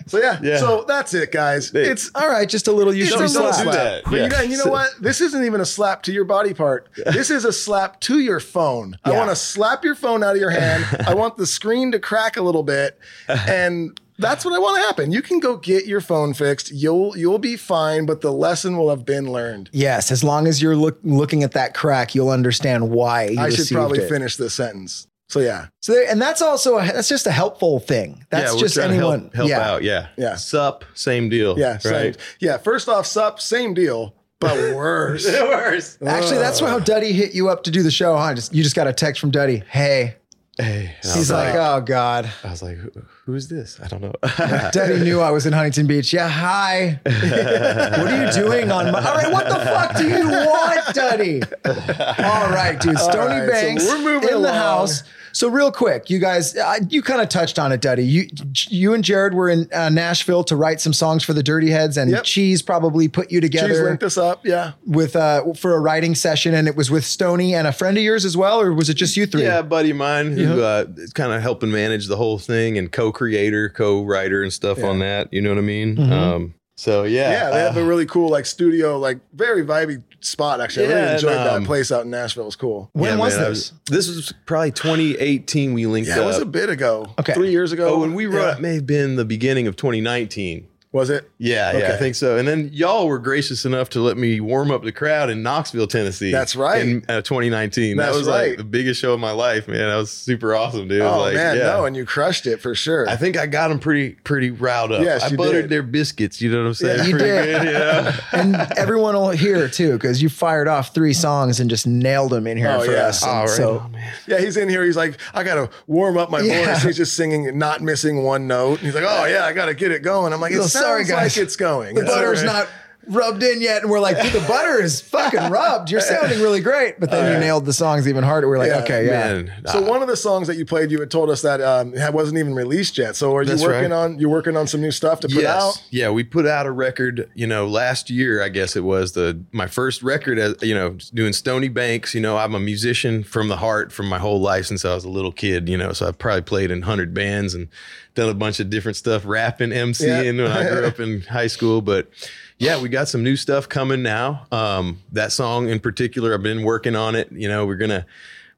So 0.07 0.19
yeah. 0.19 0.39
Yeah. 0.43 0.59
So 0.59 0.85
that's 0.87 1.15
it, 1.15 1.33
guys. 1.33 1.75
It's 1.75 2.11
All 2.15 2.29
right, 2.29 2.49
just 2.49 2.69
a 2.69 2.73
little 2.73 2.95
you 2.95 3.07
should 3.07 3.17
a 3.17 3.25
be 3.25 3.29
little 3.29 3.53
slapped. 3.53 3.59
do 3.59 3.63
slap. 3.65 3.75
that. 3.77 4.05
But 4.05 4.13
you, 4.13 4.19
Yeah. 4.23 4.29
know, 4.29 4.41
you 4.43 4.57
know 4.65 4.71
what? 4.71 4.91
This 5.01 5.21
isn't 5.21 5.45
even 5.45 5.61
a 5.61 5.65
slap 5.67 6.03
to 6.05 6.13
your 6.13 6.25
body 6.25 6.55
part. 6.55 6.89
This 7.13 7.31
is 7.31 7.45
a 7.45 7.53
slap 7.53 8.01
to 8.03 8.21
your 8.21 8.39
phone. 8.41 8.99
I 9.05 9.11
want 9.13 9.31
to 9.31 9.37
slap 9.37 9.85
your 9.85 9.95
phone 9.97 10.23
out 10.23 10.37
of 10.37 10.41
your 10.41 10.51
hand. 10.51 10.85
I 11.07 11.15
want 11.15 11.37
the 11.37 11.47
screen 11.47 11.91
to 11.93 11.99
crack 11.99 12.37
a 12.37 12.43
little 12.43 12.63
bit, 12.63 12.99
and 13.29 13.99
that's 14.19 14.45
what 14.45 14.55
I 14.55 14.59
want 14.59 14.77
to 14.81 14.83
happen. 14.87 15.11
You 15.13 15.23
can 15.23 15.41
go 15.41 15.57
get 15.57 15.87
your 15.87 16.01
phone 16.01 16.35
fixed. 16.35 16.71
You'll 16.71 17.17
you'll 17.19 17.39
be 17.41 17.57
fine, 17.57 18.07
but 18.07 18.21
the 18.21 18.33
lesson 18.33 18.77
will 18.79 18.91
have 18.91 19.05
been 19.05 19.31
learned. 19.33 19.71
Yes, 19.73 20.11
as 20.13 20.23
long 20.23 20.47
as 20.47 20.63
you're 20.63 20.77
look, 20.77 20.99
looking 21.03 21.43
at 21.43 21.53
that 21.53 21.75
crack, 21.75 22.15
you'll 22.15 22.31
understand 22.31 22.91
why 22.91 23.25
you 23.29 23.41
I 23.41 23.51
should 23.51 23.69
probably 23.69 23.99
it. 23.99 24.09
finish 24.09 24.37
this 24.37 24.55
sentence. 24.55 25.07
So 25.28 25.40
yeah, 25.40 25.66
So 25.80 25.92
there, 25.92 26.09
and 26.09 26.23
that's 26.23 26.40
also 26.40 26.78
a, 26.78 26.85
that's 26.85 27.09
just 27.09 27.26
a 27.26 27.33
helpful 27.33 27.80
thing. 27.80 28.25
That's 28.30 28.54
yeah, 28.54 28.61
just 28.61 28.78
anyone 28.78 29.23
help, 29.23 29.35
help 29.35 29.49
yeah. 29.50 29.71
out. 29.71 29.83
Yeah. 29.83 30.06
Yeah. 30.16 30.37
Sup, 30.37 30.85
same 30.95 31.28
deal. 31.28 31.59
yeah, 31.59 31.78
same, 31.78 31.92
Right. 31.92 32.16
yeah. 32.40 32.59
First 32.59 32.88
off, 32.88 33.06
sup, 33.06 33.40
same 33.40 33.75
deal, 33.75 34.14
but 34.38 34.56
worse. 34.76 35.26
Worse. 35.26 35.99
Actually, 36.06 36.38
that's 36.38 36.61
how 36.61 36.78
Duddy 36.78 37.12
hit 37.12 37.35
you 37.35 37.49
up 37.49 37.64
to 37.64 37.71
do 37.73 37.83
the 37.83 37.90
show, 37.90 38.16
huh? 38.16 38.35
Just, 38.35 38.54
you 38.54 38.62
just 38.62 38.76
got 38.76 38.87
a 38.87 38.92
text 38.92 39.21
from 39.21 39.33
Duddy. 39.33 39.64
Hey, 39.68 40.14
Hey, 40.59 40.95
and 41.03 41.13
He's 41.13 41.31
like, 41.31 41.55
oh 41.55 41.83
God. 41.83 42.31
I 42.43 42.51
was 42.51 42.63
like, 42.63 42.77
"Who- 42.79 42.91
who 43.27 43.35
is 43.35 43.49
this? 43.49 43.79
I 43.83 43.89
don't 43.89 44.01
know. 44.01 44.15
Daddy 44.73 45.01
knew 45.01 45.21
I 45.21 45.31
was 45.31 45.45
in 45.45 45.53
Huntington 45.53 45.87
Beach. 45.87 46.13
Yeah, 46.15 46.29
hi. 46.29 46.99
what 47.05 47.15
are 47.15 48.25
you 48.27 48.33
doing 48.33 48.71
on 48.71 48.91
my? 48.91 48.99
All 49.05 49.17
right, 49.17 49.31
what 49.33 49.47
the 49.49 49.57
fuck 49.57 49.97
do 49.97 50.09
you 50.09 50.29
want, 50.29 50.95
Daddy? 50.95 51.43
All 51.67 52.49
right, 52.51 52.79
dude. 52.81 52.99
Stony 52.99 53.35
right, 53.41 53.47
so 53.47 53.53
Banks 53.53 53.85
we're 53.87 53.99
moving 53.99 54.29
in 54.31 54.35
the 54.43 54.49
along. 54.49 54.55
house. 54.55 55.03
So 55.37 55.49
real 55.49 55.71
quick, 55.71 56.09
you 56.09 56.19
guys, 56.19 56.57
uh, 56.57 56.76
you 56.88 57.02
kind 57.02 57.21
of 57.21 57.28
touched 57.28 57.59
on 57.59 57.71
it, 57.71 57.83
Duddy. 57.83 58.07
You, 58.07 58.26
you 58.71 58.95
and 58.95 59.05
Jared 59.05 59.35
were 59.35 59.50
in 59.50 59.71
uh, 59.71 59.90
Nashville 59.90 60.43
to 60.45 60.57
write 60.57 60.81
some 60.81 60.95
songs 60.95 61.23
for 61.25 61.35
the 61.35 61.43
Dirty 61.43 61.69
Heads, 61.69 61.99
and 61.99 62.11
Yep. 62.11 62.25
Cheese 62.25 62.62
probably 62.62 63.07
put 63.07 63.31
you 63.31 63.43
together 63.43 63.85
linked 63.85 64.02
us 64.02 64.16
up. 64.16 64.47
Yeah. 64.47 64.73
with 64.87 65.14
uh, 65.14 65.52
for 65.52 65.76
a 65.76 65.78
writing 65.78 66.14
session, 66.14 66.55
and 66.55 66.66
it 66.66 66.75
was 66.75 66.90
with 66.90 67.05
Stony 67.05 67.55
and 67.55 67.66
a 67.66 67.73
friend 67.73 67.99
of 67.99 68.02
yours 68.02 68.25
as 68.25 68.35
well, 68.35 68.62
or 68.62 68.73
was 68.73 68.88
it 68.88 68.95
just 68.95 69.14
you 69.14 69.26
three? 69.26 69.43
Yeah, 69.43 69.59
a 69.59 69.62
buddy 69.62 69.90
of 69.90 69.99
mine 69.99 70.38
who 70.38 70.62
uh, 70.62 70.87
is 70.97 71.12
kind 71.12 71.31
of 71.33 71.43
helping 71.43 71.71
manage 71.71 72.07
the 72.07 72.16
whole 72.16 72.38
thing 72.38 72.78
and 72.78 72.90
co-creator, 72.90 73.69
co-writer, 73.69 74.43
and 74.43 74.50
stuff 74.50 74.83
on 74.83 75.00
that. 75.00 75.31
You 75.35 75.43
know 75.43 75.50
what 75.50 75.59
I 75.59 75.61
mean? 75.61 76.00
Um, 76.12 76.55
so 76.76 77.04
yeah, 77.04 77.30
Yeah, 77.30 77.50
they 77.50 77.59
have 77.61 77.76
uh, 77.76 77.80
a 77.80 77.85
really 77.85 78.06
cool 78.06 78.28
like 78.28 78.47
studio, 78.47 78.99
like 78.99 79.18
very 79.33 79.64
vibey 79.64 80.02
spot. 80.21 80.61
Actually, 80.61 80.87
I 80.87 80.88
really 81.00 81.14
enjoyed 81.14 81.33
and, 81.37 81.49
um, 81.49 81.62
that 81.62 81.66
place 81.66 81.90
out 81.90 82.04
in 82.04 82.11
Nashville. 82.11 82.45
It 82.45 82.47
was 82.47 82.56
cool. 82.56 82.90
When 82.92 83.14
yeah, 83.14 83.18
was 83.18 83.37
man, 83.37 83.45
I 83.45 83.49
this? 83.49 83.73
this 83.87 84.09
was 84.09 84.33
probably 84.45 84.73
2018. 84.73 85.73
We 85.73 85.87
linked 85.87 86.09
Yeah, 86.09 86.21
it 86.21 86.25
was 86.25 86.38
a 86.38 86.47
bit 86.47 86.68
ago. 86.68 87.06
Okay. 87.18 87.33
three 87.35 87.50
years 87.50 87.73
ago. 87.73 87.95
oh, 87.95 87.99
when 88.00 88.14
we 88.14 88.26
wrote, 88.26 88.42
Yeah. 88.42 88.54
it 88.56 88.61
may 88.61 88.75
have 88.75 88.87
been 88.87 89.16
the 89.16 89.25
beginning 89.25 89.66
of 89.66 89.76
2019. 89.76 90.68
Was 90.93 91.11
it? 91.11 91.31
Yeah, 91.38 91.76
yeah, 91.76 91.93
I 91.93 91.97
think 91.97 92.14
so. 92.14 92.38
And 92.38 92.49
then 92.49 92.71
y'all 92.73 93.07
were 93.07 93.19
gracious 93.19 93.64
enough 93.64 93.90
to 93.90 94.00
let 94.00 94.16
me 94.16 94.40
warm 94.40 94.71
up 94.71 94.83
the 94.83 94.93
crowd 94.93 95.28
in 95.28 95.43
Knoxville, 95.43 95.87
Tennessee. 95.88 96.33
That's 96.33 96.57
right. 96.57 96.81
In 96.81 97.05
uh, 97.09 97.21
2019. 97.21 97.97
That's 97.97 98.12
that 98.12 98.19
was 98.19 98.26
right. 98.28 98.50
like 98.50 98.59
the 98.59 98.64
biggest 98.64 99.00
show 99.00 99.12
of 99.12 99.21
my 99.21 99.33
life, 99.33 99.69
man. 99.69 99.88
That 99.88 99.97
was 99.97 100.11
super 100.11 100.55
awesome, 100.55 100.88
dude. 100.88 101.02
Oh 101.02 101.21
like, 101.21 101.35
man, 101.35 101.57
yeah. 101.57 101.64
no, 101.64 101.85
and 101.85 101.95
you 101.97 102.07
crushed 102.07 102.47
it 102.47 102.62
for 102.62 102.75
sure. 102.75 103.09
I 103.09 103.16
think 103.16 103.37
I 103.37 103.47
got 103.47 103.69
them 103.69 103.78
pretty 103.78 104.14
pretty 104.25 104.50
riled 104.50 104.93
up. 104.93 105.02
Yes, 105.02 105.25
I 105.25 105.37
buttered 105.37 105.62
did. 105.62 105.71
their 105.71 105.83
biscuits. 105.83 106.40
You 106.40 106.50
know 106.50 106.62
what 106.62 106.69
I'm 106.69 106.75
saying? 106.75 106.99
Yeah, 106.99 107.05
you 107.05 107.11
pretty 107.11 107.25
did. 107.28 107.62
good. 107.62 107.73
Yeah. 107.73 108.21
and 108.33 108.57
everyone 108.78 109.14
will 109.14 109.31
hear 109.31 109.69
too 109.69 109.93
because 109.93 110.23
you 110.23 110.28
fired 110.28 110.69
off 110.69 110.95
three 110.95 111.12
songs 111.12 111.61
and 111.61 111.69
just 111.69 111.87
nailed 111.87 112.31
them 112.33 112.47
in 112.47 112.57
here 112.57 112.71
Oh, 112.71 112.85
for 112.85 112.93
yeah. 112.93 113.07
us. 113.09 113.25
Right. 113.25 113.49
So 113.49 113.66
Oh, 113.66 113.90
yeah, 114.28 114.38
he's 114.38 114.57
in 114.57 114.69
here. 114.69 114.85
He's 114.85 114.97
like, 114.97 115.19
I 115.35 115.43
gotta 115.43 115.69
warm 115.87 116.16
up 116.16 116.31
my 116.31 116.40
voice. 116.40 116.83
He's 116.83 116.97
just 116.97 117.16
singing, 117.16 117.59
not 117.59 117.81
missing 117.83 118.23
one 118.23 118.47
note. 118.47 118.78
And 118.78 118.87
he's 118.87 118.95
like, 118.95 119.05
Oh 119.07 119.25
yeah, 119.26 119.45
I 119.45 119.52
gotta 119.52 119.75
get 119.75 119.90
it 119.90 120.02
going. 120.02 120.33
I'm 120.33 120.40
like, 120.40 120.52
it 120.52 120.62
sounds 120.62 120.73
sorry, 120.80 121.04
guys. 121.04 121.37
like 121.37 121.42
it's 121.45 121.56
going. 121.56 121.95
the 121.95 122.02
It's 122.02 122.11
butter's 122.11 122.40
all 122.40 122.47
right. 122.47 122.52
not 122.52 122.68
rubbed 123.09 123.40
in 123.42 123.61
yet, 123.62 123.83
and 123.83 123.90
we're 123.90 124.00
like, 124.00 124.21
dude, 124.21 124.33
the 124.33 124.45
butter 124.49 124.83
is 124.83 125.00
fucking 125.00 125.38
rubbed. 125.50 125.92
You're 125.92 126.00
sounding 126.00 126.40
really 126.40 126.61
great, 126.61 126.99
but 126.99 127.09
then 127.09 127.33
you 127.33 127.38
nailed 127.38 127.64
the 127.64 127.73
songs 127.73 128.09
even 128.09 128.25
harder. 128.25 128.49
We're 128.49 128.59
like, 128.59 128.71
Yeah, 128.71 128.80
okay, 128.83 129.06
yeah. 129.06 129.11
Man, 129.42 129.52
So 129.66 129.78
uh, 129.78 129.88
one 129.88 130.02
of 130.02 130.09
the 130.09 130.16
songs 130.16 130.49
that 130.49 130.56
you 130.56 130.66
played, 130.66 130.90
you 130.90 130.99
had 130.99 131.09
told 131.09 131.30
us 131.30 131.42
that 131.42 131.61
um, 131.61 131.95
wasn't 132.12 132.38
even 132.38 132.52
released 132.54 132.99
yet. 132.99 133.14
So 133.14 133.37
are 133.37 133.42
you 133.42 133.50
That's 133.50 133.62
working 133.62 133.92
right. 133.92 133.97
on 133.97 134.18
you're 134.18 134.28
working 134.28 134.56
on 134.56 134.66
some 134.66 134.80
new 134.80 134.90
stuff 134.90 135.21
to 135.21 135.28
put 135.28 135.45
out? 135.45 135.80
Yeah, 135.90 136.11
we 136.11 136.25
put 136.25 136.47
out 136.47 136.66
a 136.66 136.73
record, 136.73 137.30
you 137.35 137.47
know, 137.47 137.68
last 137.68 138.11
year, 138.11 138.42
I 138.42 138.49
guess 138.49 138.75
it 138.75 138.83
was 138.83 139.12
the 139.12 139.40
my 139.52 139.68
first 139.68 140.02
record 140.02 140.40
as 140.40 140.56
you 140.62 140.75
know, 140.75 140.97
doing 141.14 141.33
Stony 141.33 141.68
Banks, 141.68 142.12
you 142.12 142.21
know, 142.21 142.37
I'm 142.37 142.56
a 142.56 142.61
musician 142.61 143.23
from 143.23 143.47
the 143.47 143.59
heart 143.59 143.92
from 143.92 144.09
my 144.09 144.18
whole 144.18 144.40
life 144.40 144.66
since 144.66 144.85
I 144.85 144.95
was 144.95 145.04
a 145.04 145.09
little 145.09 145.33
kid, 145.33 145.68
you 145.68 145.76
know, 145.76 145.92
so 145.92 146.09
I've 146.09 146.18
probably 146.18 146.42
played 146.42 146.73
in 146.73 146.80
100 146.80 147.14
bands 147.14 147.54
and 147.54 147.68
done 148.16 148.28
a 148.28 148.35
bunch 148.35 148.58
of 148.58 148.68
different 148.68 148.96
stuff, 148.96 149.25
rapping, 149.25 149.70
MCing 149.70 150.42
when 150.42 150.50
I 150.50 150.68
grew 150.68 150.87
up 150.87 150.99
in 150.99 151.20
high 151.30 151.46
school, 151.46 151.80
but 151.80 152.11
yeah, 152.58 152.80
we 152.80 152.88
got 152.88 153.08
some 153.08 153.23
new 153.23 153.37
stuff 153.37 153.68
coming 153.68 154.02
now. 154.02 154.46
Um, 154.50 155.02
that 155.12 155.30
song 155.30 155.68
in 155.68 155.78
particular, 155.78 156.35
I've 156.35 156.42
been 156.42 156.62
working 156.62 156.96
on 156.96 157.14
it. 157.14 157.30
You 157.30 157.49
know, 157.49 157.66
we're 157.66 157.76
gonna 157.76 158.06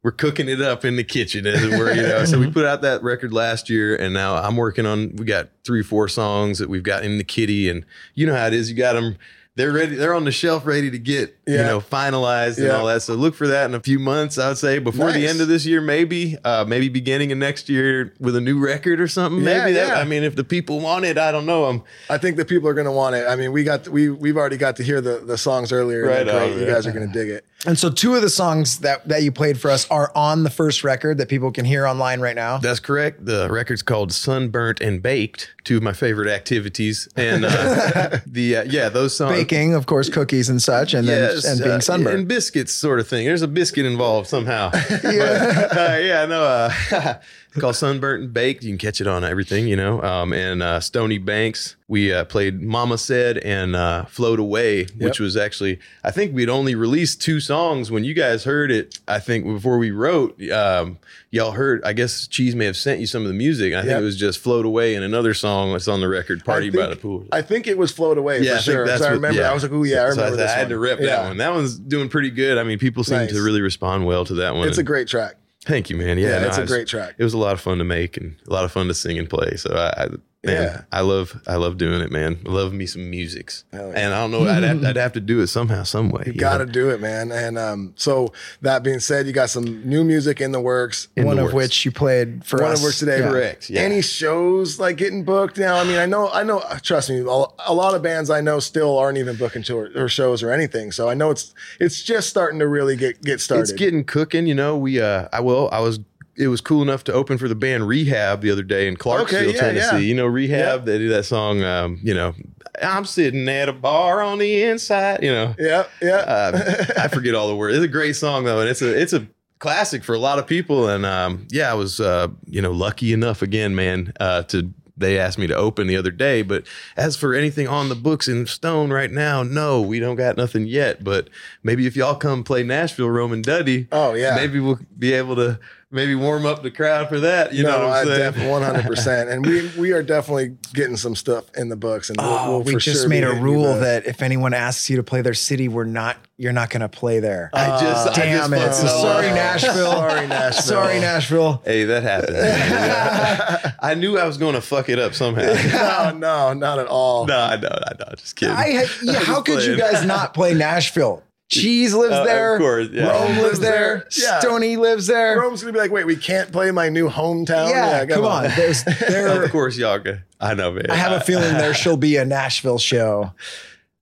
we're 0.02 0.12
cooking 0.12 0.48
it 0.48 0.60
up 0.60 0.84
in 0.84 0.96
the 0.96 1.04
kitchen 1.04 1.46
as 1.46 1.62
it 1.62 1.76
were. 1.76 1.92
You 1.92 2.02
know, 2.02 2.24
so 2.24 2.38
we 2.38 2.50
put 2.50 2.64
out 2.64 2.82
that 2.82 3.02
record 3.02 3.32
last 3.32 3.68
year, 3.68 3.96
and 3.96 4.14
now 4.14 4.36
I'm 4.36 4.56
working 4.56 4.86
on. 4.86 5.16
We 5.16 5.24
got 5.24 5.48
three, 5.64 5.82
four 5.82 6.08
songs 6.08 6.58
that 6.60 6.68
we've 6.68 6.82
got 6.82 7.04
in 7.04 7.18
the 7.18 7.24
kitty, 7.24 7.68
and 7.68 7.84
you 8.14 8.26
know 8.26 8.34
how 8.34 8.46
it 8.46 8.54
is. 8.54 8.70
You 8.70 8.76
got 8.76 8.92
them. 8.92 9.16
They're 9.56 9.72
ready. 9.72 9.96
They're 9.96 10.14
on 10.14 10.24
the 10.24 10.32
shelf, 10.32 10.64
ready 10.64 10.90
to 10.90 10.98
get 10.98 11.38
you 11.49 11.59
know 11.59 11.81
finalized 11.81 12.59
and 12.59 12.71
all 12.71 12.87
that. 12.87 13.02
So 13.02 13.14
look 13.14 13.35
for 13.35 13.47
that 13.49 13.64
in 13.67 13.75
a 13.75 13.81
few 13.81 13.99
months. 13.99 14.38
I 14.38 14.49
would 14.49 14.59
say 14.59 14.78
before 14.78 15.12
the 15.12 15.26
end 15.26 15.40
of 15.40 15.49
this 15.49 15.64
year, 15.67 15.81
maybe, 15.81 16.37
uh, 16.45 16.64
maybe 16.67 16.88
beginning 16.88 17.33
of 17.33 17.38
next 17.38 17.69
year 17.69 18.12
with 18.21 18.37
a 18.37 18.40
new 18.40 18.59
record 18.59 19.00
or 19.00 19.09
something. 19.09 19.43
Yeah, 19.43 19.59
maybe 19.64 19.73
that. 19.75 19.88
yeah. 19.88 19.95
I 19.99 20.05
mean, 20.05 20.23
if 20.23 20.37
the 20.37 20.45
people 20.45 20.81
want 20.81 21.05
it, 21.05 21.19
I 21.19 21.33
don't 21.33 21.47
know. 21.47 21.64
I'm 21.64 21.83
I 22.11 22.19
think 22.19 22.37
the 22.37 22.45
people 22.45 22.69
are 22.69 22.75
going 22.75 22.87
to 22.87 22.93
want 22.93 23.14
it. 23.17 23.26
I 23.26 23.37
mean, 23.37 23.52
we 23.52 23.64
got 23.64 23.88
we 23.88 24.11
we've 24.11 24.37
already 24.37 24.57
got 24.57 24.76
to 24.76 24.83
hear 24.83 25.00
the 25.00 25.19
the 25.19 25.38
songs 25.38 25.73
earlier. 25.73 26.02
and 26.09 26.28
Right 26.28 26.37
great. 26.37 26.52
on, 26.52 26.59
you 26.59 26.67
guys 26.67 26.87
are 26.87 26.93
going 26.93 27.07
to 27.07 27.12
dig 27.12 27.28
it. 27.28 27.45
And 27.67 27.76
so 27.76 27.90
two 27.90 28.14
of 28.14 28.23
the 28.23 28.31
songs 28.31 28.78
that 28.81 29.09
that 29.09 29.23
you 29.25 29.33
played 29.33 29.61
for 29.61 29.71
us 29.71 29.88
are 29.90 30.12
on 30.14 30.45
the 30.45 30.50
first 30.50 30.85
record 30.85 31.19
that 31.19 31.28
people 31.28 31.50
can 31.50 31.64
hear 31.64 31.87
online 31.87 32.21
right 32.21 32.37
now. 32.37 32.59
That's 32.59 32.78
correct. 32.78 33.25
The 33.25 33.49
record's 33.50 33.83
called 33.83 34.12
Sunburnt 34.12 34.81
and 34.81 35.02
Baked, 35.02 35.50
two 35.64 35.78
of 35.78 35.82
my 35.82 35.93
favorite 35.93 36.28
activities. 36.28 37.08
And 37.17 37.45
uh, 37.45 38.19
the 38.26 38.58
uh, 38.58 38.63
yeah, 38.63 38.89
those 38.89 39.17
songs 39.17 39.32
Baking, 39.37 39.75
of 39.75 39.87
course, 39.87 40.08
cookies 40.08 40.49
and 40.49 40.63
such, 40.63 40.95
and 40.95 41.08
then 41.08 41.37
And 41.44 41.58
being 41.60 41.70
uh, 41.72 41.80
sunburned. 41.80 42.18
and 42.18 42.28
biscuits, 42.28 42.72
sort 42.72 43.00
of 43.00 43.08
thing. 43.08 43.26
There's 43.26 43.42
a 43.42 43.48
biscuit 43.48 43.86
involved 43.86 44.28
somehow. 44.28 44.70
yeah, 45.04 45.68
uh, 45.72 45.98
yeah, 46.00 46.26
no. 46.26 46.70
It's 47.50 47.61
called 47.61 47.76
Sunburnt 47.76 48.23
and 48.23 48.32
Baked. 48.32 48.63
You 48.63 48.71
can 48.71 48.78
catch 48.78 49.00
it 49.00 49.06
on 49.06 49.25
everything, 49.25 49.67
you 49.67 49.75
know. 49.75 50.02
Um, 50.02 50.32
and 50.32 50.63
uh, 50.63 50.80
Stony 50.80 51.17
Banks, 51.19 51.76
we 51.89 52.13
uh, 52.13 52.25
played 52.25 52.61
Mama 52.61 52.99
Said 52.99 53.39
and 53.39 53.75
uh, 53.75 54.04
Float 54.04 54.39
Away, 54.39 54.84
which 54.99 55.19
was 55.19 55.37
actually 55.37 55.80
I 56.04 56.11
think 56.11 56.34
we'd 56.34 56.50
only 56.50 56.75
released 56.75 57.23
two 57.23 57.41
songs 57.41 57.91
when 57.91 58.04
you 58.04 58.13
guys 58.15 58.45
heard 58.45 58.71
it. 58.71 58.99
I 59.08 59.19
think 59.19 59.45
before 59.47 59.78
we 59.78 59.91
wrote, 59.91 60.41
um, 60.52 60.99
y'all 61.30 61.52
heard. 61.52 61.82
I 61.84 61.95
guess 61.95 62.26
Cheese 62.28 62.54
may 62.54 62.67
have 62.67 62.76
sent 62.76 63.00
you 63.00 63.06
some 63.06 63.23
of 63.23 63.28
the 63.28 63.34
music. 63.34 63.73
I 63.73 63.80
think 63.80 63.93
it 63.99 64.02
was 64.02 64.17
just 64.17 64.39
Float 64.41 64.67
Away 64.67 64.95
and 64.95 65.02
another 65.02 65.32
song 65.32 65.73
that's 65.73 65.89
on 65.89 66.00
the 66.00 66.08
record, 66.08 66.45
Party 66.45 66.69
I 66.69 66.71
by 66.71 66.87
the 66.89 66.97
Pool. 66.97 67.26
I 67.32 67.41
think 67.43 67.67
it 67.67 67.78
was 67.78 67.91
float 67.91 68.19
away 68.19 68.41
Yeah, 68.43 68.50
for 68.50 68.52
I 68.52 68.56
think 68.56 68.65
sure. 68.65 68.87
that's 68.87 69.02
I 69.02 69.06
what- 69.06 69.13
remember. 69.15 69.45
I 69.45 69.54
was 69.54 69.63
like, 69.63 69.73
oh 69.73 69.82
yeah, 69.84 70.04
I 70.04 70.11
So 70.11 70.17
remember 70.17 70.37
said, 70.37 70.39
this 70.45 70.50
I 70.52 70.54
had 70.54 70.63
one. 70.65 70.69
to 70.71 70.78
rep 70.78 71.00
Yeah. 71.00 71.06
that 71.06 71.28
one. 71.28 71.37
That 71.39 71.54
one's 71.54 71.78
doing 71.78 72.08
pretty 72.11 72.30
good. 72.30 72.58
I 72.58 72.63
mean, 72.63 72.78
people 72.78 73.02
seem 73.04 73.17
Nice. 73.19 73.32
to 73.32 73.43
really 73.43 73.63
respond 73.63 74.04
well 74.06 74.25
to 74.26 74.34
that 74.34 74.54
one. 74.54 74.69
It's 74.69 74.78
a 74.78 74.82
great 74.82 75.08
track. 75.08 75.37
Thank 75.64 75.90
you, 75.90 75.97
man. 75.97 76.18
Yeah, 76.18 76.28
Yeah, 76.28 76.38
no, 76.40 76.47
it's 76.49 76.58
a 76.58 76.62
was- 76.62 76.71
great 76.71 76.86
track. 76.88 77.14
It 77.18 77.25
was 77.25 77.34
a 77.34 77.38
lot 77.38 77.52
of 77.52 77.60
fun 77.60 77.78
to 77.78 77.84
make 77.84 78.16
and 78.16 78.36
a 78.47 78.52
lot 78.52 78.64
of 78.64 78.73
fun 78.73 78.86
to 78.88 78.94
sing 78.94 79.18
and 79.18 79.28
play. 79.28 79.56
So 79.56 79.75
I, 79.75 80.04
I 80.04 80.08
man, 80.44 80.62
Yeah. 80.62 80.82
I 80.92 81.00
love, 81.00 81.40
I 81.46 81.56
love 81.56 81.78
doing 81.78 82.00
it, 82.00 82.10
man. 82.12 82.38
I 82.46 82.50
love 82.50 82.72
me 82.72 82.86
some 82.86 83.10
musics, 83.10 83.64
yeah. 83.72 83.80
and 83.94 84.14
I 84.14 84.20
don't 84.20 84.30
know, 84.30 84.46
I'd 84.48 84.62
have, 84.62 84.84
I'd 84.84 84.96
have 84.96 85.12
to 85.14 85.20
do 85.20 85.40
it 85.40 85.48
somehow, 85.48 85.82
some 85.82 86.10
way. 86.10 86.24
You 86.26 86.34
got 86.34 86.58
to 86.58 86.66
do 86.66 86.90
it, 86.90 87.00
man. 87.00 87.32
And 87.32 87.58
um, 87.58 87.92
so 87.96 88.32
that 88.62 88.82
being 88.82 89.00
said, 89.00 89.26
you 89.26 89.32
got 89.32 89.50
some 89.50 89.64
new 89.88 90.04
music 90.04 90.40
in 90.40 90.52
the 90.52 90.60
works. 90.60 91.08
In 91.16 91.26
one 91.26 91.36
the 91.36 91.42
of 91.42 91.52
works. 91.52 91.54
which 91.54 91.84
you 91.84 91.90
played 91.90 92.44
for 92.44 92.62
One 92.62 92.72
us 92.72 92.78
of 92.80 92.84
which 92.86 92.98
today. 92.98 93.18
Yeah. 93.18 93.30
Correct. 93.30 93.70
Yeah. 93.70 93.80
Any 93.80 94.00
shows 94.02 94.78
like 94.78 94.96
getting 94.96 95.24
booked 95.24 95.58
now? 95.58 95.76
I 95.76 95.84
mean, 95.84 95.98
I 95.98 96.06
know, 96.06 96.28
I 96.30 96.44
know. 96.44 96.62
Trust 96.82 97.10
me, 97.10 97.18
a 97.20 97.24
a 97.24 97.74
lot 97.74 97.94
of 97.94 98.02
bands 98.02 98.30
I 98.30 98.40
know 98.40 98.60
still 98.60 98.96
aren't 98.96 99.18
even 99.18 99.36
booking 99.36 99.62
tour 99.64 99.90
or 99.96 100.08
shows 100.08 100.42
or 100.42 100.52
anything. 100.52 100.92
So 100.92 101.08
I 101.08 101.14
know 101.14 101.30
it's 101.30 101.52
it's 101.80 102.02
just 102.02 102.28
starting 102.30 102.58
to 102.60 102.68
really 102.68 102.96
get 102.96 103.22
get 103.22 103.40
started. 103.40 103.62
It's 103.62 103.72
getting 103.72 104.04
cooking. 104.04 104.46
You 104.46 104.54
know, 104.54 104.76
we, 104.76 105.00
uh, 105.00 105.28
I 105.32 105.40
will, 105.40 105.68
I 105.72 105.80
was. 105.80 105.98
It 106.38 106.48
was 106.48 106.60
cool 106.60 106.82
enough 106.82 107.04
to 107.04 107.12
open 107.12 107.36
for 107.36 107.48
the 107.48 107.54
band 107.54 107.88
Rehab 107.88 108.40
the 108.42 108.50
other 108.50 108.62
day 108.62 108.86
in 108.88 108.96
Clarksville, 108.96 109.50
yeah, 109.52 109.60
Tennessee. 109.60 109.86
yeah. 109.96 109.98
You 109.98 110.14
know, 110.14 110.26
Rehab. 110.26 110.80
Yeah. 110.80 110.84
They 110.84 110.98
do 110.98 111.08
that 111.08 111.24
song. 111.24 111.62
Um, 111.64 111.98
you 112.02 112.14
know, 112.14 112.34
I'm 112.82 113.04
sitting 113.04 113.48
at 113.48 113.68
a 113.68 113.72
bar 113.72 114.22
on 114.22 114.38
the 114.38 114.62
inside. 114.62 115.22
You 115.22 115.32
know, 115.32 115.54
yeah, 115.58 115.84
yeah. 116.00 116.16
uh, 116.16 116.84
I 116.98 117.08
forget 117.08 117.34
all 117.34 117.48
the 117.48 117.56
words. 117.56 117.76
It's 117.76 117.84
a 117.84 117.88
great 117.88 118.14
song 118.14 118.44
though, 118.44 118.60
and 118.60 118.68
it's 118.68 118.82
a 118.82 119.00
it's 119.00 119.12
a 119.12 119.26
classic 119.58 120.04
for 120.04 120.14
a 120.14 120.18
lot 120.20 120.38
of 120.38 120.46
people. 120.46 120.88
And 120.88 121.04
um, 121.04 121.46
yeah, 121.50 121.70
I 121.70 121.74
was 121.74 121.98
uh, 122.00 122.28
you 122.46 122.62
know 122.62 122.70
lucky 122.72 123.12
enough 123.12 123.42
again, 123.42 123.74
man, 123.74 124.12
uh, 124.20 124.44
to 124.44 124.72
they 124.96 125.16
asked 125.18 125.38
me 125.38 125.46
to 125.46 125.54
open 125.54 125.86
the 125.86 125.96
other 125.96 126.10
day. 126.10 126.42
But 126.42 126.66
as 126.96 127.16
for 127.16 127.32
anything 127.34 127.68
on 127.68 127.88
the 127.88 127.94
books 127.94 128.26
in 128.28 128.46
Stone 128.46 128.92
right 128.92 129.10
now, 129.10 129.42
no, 129.44 129.80
we 129.80 130.00
don't 130.00 130.16
got 130.16 130.36
nothing 130.36 130.66
yet. 130.66 131.02
But 131.04 131.28
maybe 131.62 131.86
if 131.86 131.94
y'all 131.96 132.16
come 132.16 132.42
play 132.44 132.62
Nashville, 132.64 133.08
Rome 133.08 133.32
and 133.32 133.44
Duddy, 133.44 133.86
Oh, 133.92 134.14
yeah. 134.14 134.34
maybe 134.34 134.58
we'll 134.60 134.80
be 134.98 135.12
able 135.12 135.36
to 135.36 135.60
maybe 135.90 136.14
warm 136.14 136.44
up 136.46 136.62
the 136.62 136.70
crowd 136.70 137.08
for 137.08 137.20
that. 137.20 137.52
You 137.54 137.62
no, 137.64 137.70
know 137.70 137.78
what 137.86 137.96
I 137.96 138.00
I'm 138.00 138.06
saying? 138.06 138.18
definitely 138.18 138.50
one 138.50 138.62
hundred 138.62 138.84
percent, 138.86 139.30
and 139.30 139.44
we 139.46 139.68
we 139.78 139.92
are 139.92 140.02
definitely 140.02 140.56
getting 140.74 140.96
some 140.96 141.14
stuff 141.16 141.44
in 141.56 141.68
the 141.68 141.76
books, 141.76 142.10
and 142.10 142.18
we'll, 142.20 142.28
Oh, 142.28 142.50
we'll 142.58 142.62
we 142.74 142.76
just 142.76 143.00
sure 143.02 143.08
made 143.08 143.24
a 143.24 143.32
rule 143.34 143.72
back. 143.74 143.80
that 144.04 144.06
if 144.06 144.22
anyone 144.22 144.54
asks 144.54 144.88
you 144.90 144.96
to 144.96 145.02
play 145.02 145.22
their 145.22 145.34
city, 145.34 145.68
we're 145.68 145.84
not. 145.84 146.16
You're 146.40 146.52
not 146.52 146.70
going 146.70 146.82
to 146.82 146.88
play 146.88 147.18
there. 147.18 147.50
I 147.52 147.80
just, 147.80 148.10
I 148.10 148.14
Damn 148.14 148.50
just 148.52 148.52
it! 148.52 148.68
Uh, 148.68 148.72
so 148.72 148.86
sorry. 149.02 149.26
Nashville. 149.26 149.74
Sorry, 149.90 150.26
Nashville. 150.28 150.62
Sorry, 150.62 151.00
Nashville. 151.00 151.62
Hey, 151.64 151.82
that 151.82 152.02
happens. 152.04 153.74
I 153.80 153.94
knew 153.94 154.16
I 154.18 154.24
was 154.24 154.38
going 154.38 154.54
to 154.54 154.60
fuck 154.60 154.88
it 154.88 155.00
up 155.00 155.14
somehow. 155.14 155.42
no, 156.12 156.16
no, 156.16 156.52
not 156.52 156.78
at 156.78 156.86
all. 156.86 157.26
No, 157.26 157.36
I 157.36 157.56
know, 157.56 157.68
I 157.68 157.92
know. 157.98 158.14
Just 158.16 158.36
kidding. 158.36 158.54
I 158.54 158.68
had, 158.68 158.88
yeah, 159.02 159.18
how 159.18 159.42
could 159.42 159.64
you 159.64 159.76
guys 159.76 160.04
not 160.06 160.32
play 160.32 160.54
Nashville? 160.54 161.24
Cheese 161.49 161.95
lives 161.95 162.13
Uh, 162.15 162.21
of 162.21 162.26
there. 162.26 162.58
course, 162.58 162.89
yeah. 162.93 163.08
Rome 163.11 163.28
lives 163.28 163.43
Lives 163.43 163.61
there. 163.61 163.73
there. 163.99 164.06
Yeah. 164.19 164.41
Stony 164.41 164.76
lives 164.76 165.06
there. 165.06 165.41
Rome's 165.41 165.63
gonna 165.63 165.73
be 165.73 165.78
like, 165.78 165.91
wait, 165.91 166.04
we 166.06 166.17
can't 166.17 166.52
play 166.52 166.71
my 166.71 166.89
new 166.91 167.08
hometown. 167.08 167.71
yeah, 167.71 168.04
come 168.06 168.25
on. 168.26 168.45
There's 168.56 168.84
there. 169.08 169.43
of 169.43 169.50
course, 169.50 169.76
y'all. 169.78 169.99
Can. 170.00 170.23
I 170.41 170.54
know, 170.54 170.71
man. 170.73 170.91
I 170.91 170.95
have 170.97 171.13
a 171.13 171.21
feeling 171.21 171.54
there 171.54 171.73
shall 171.82 171.97
be 171.97 172.17
a 172.17 172.25
Nashville 172.25 172.78
show. 172.78 173.32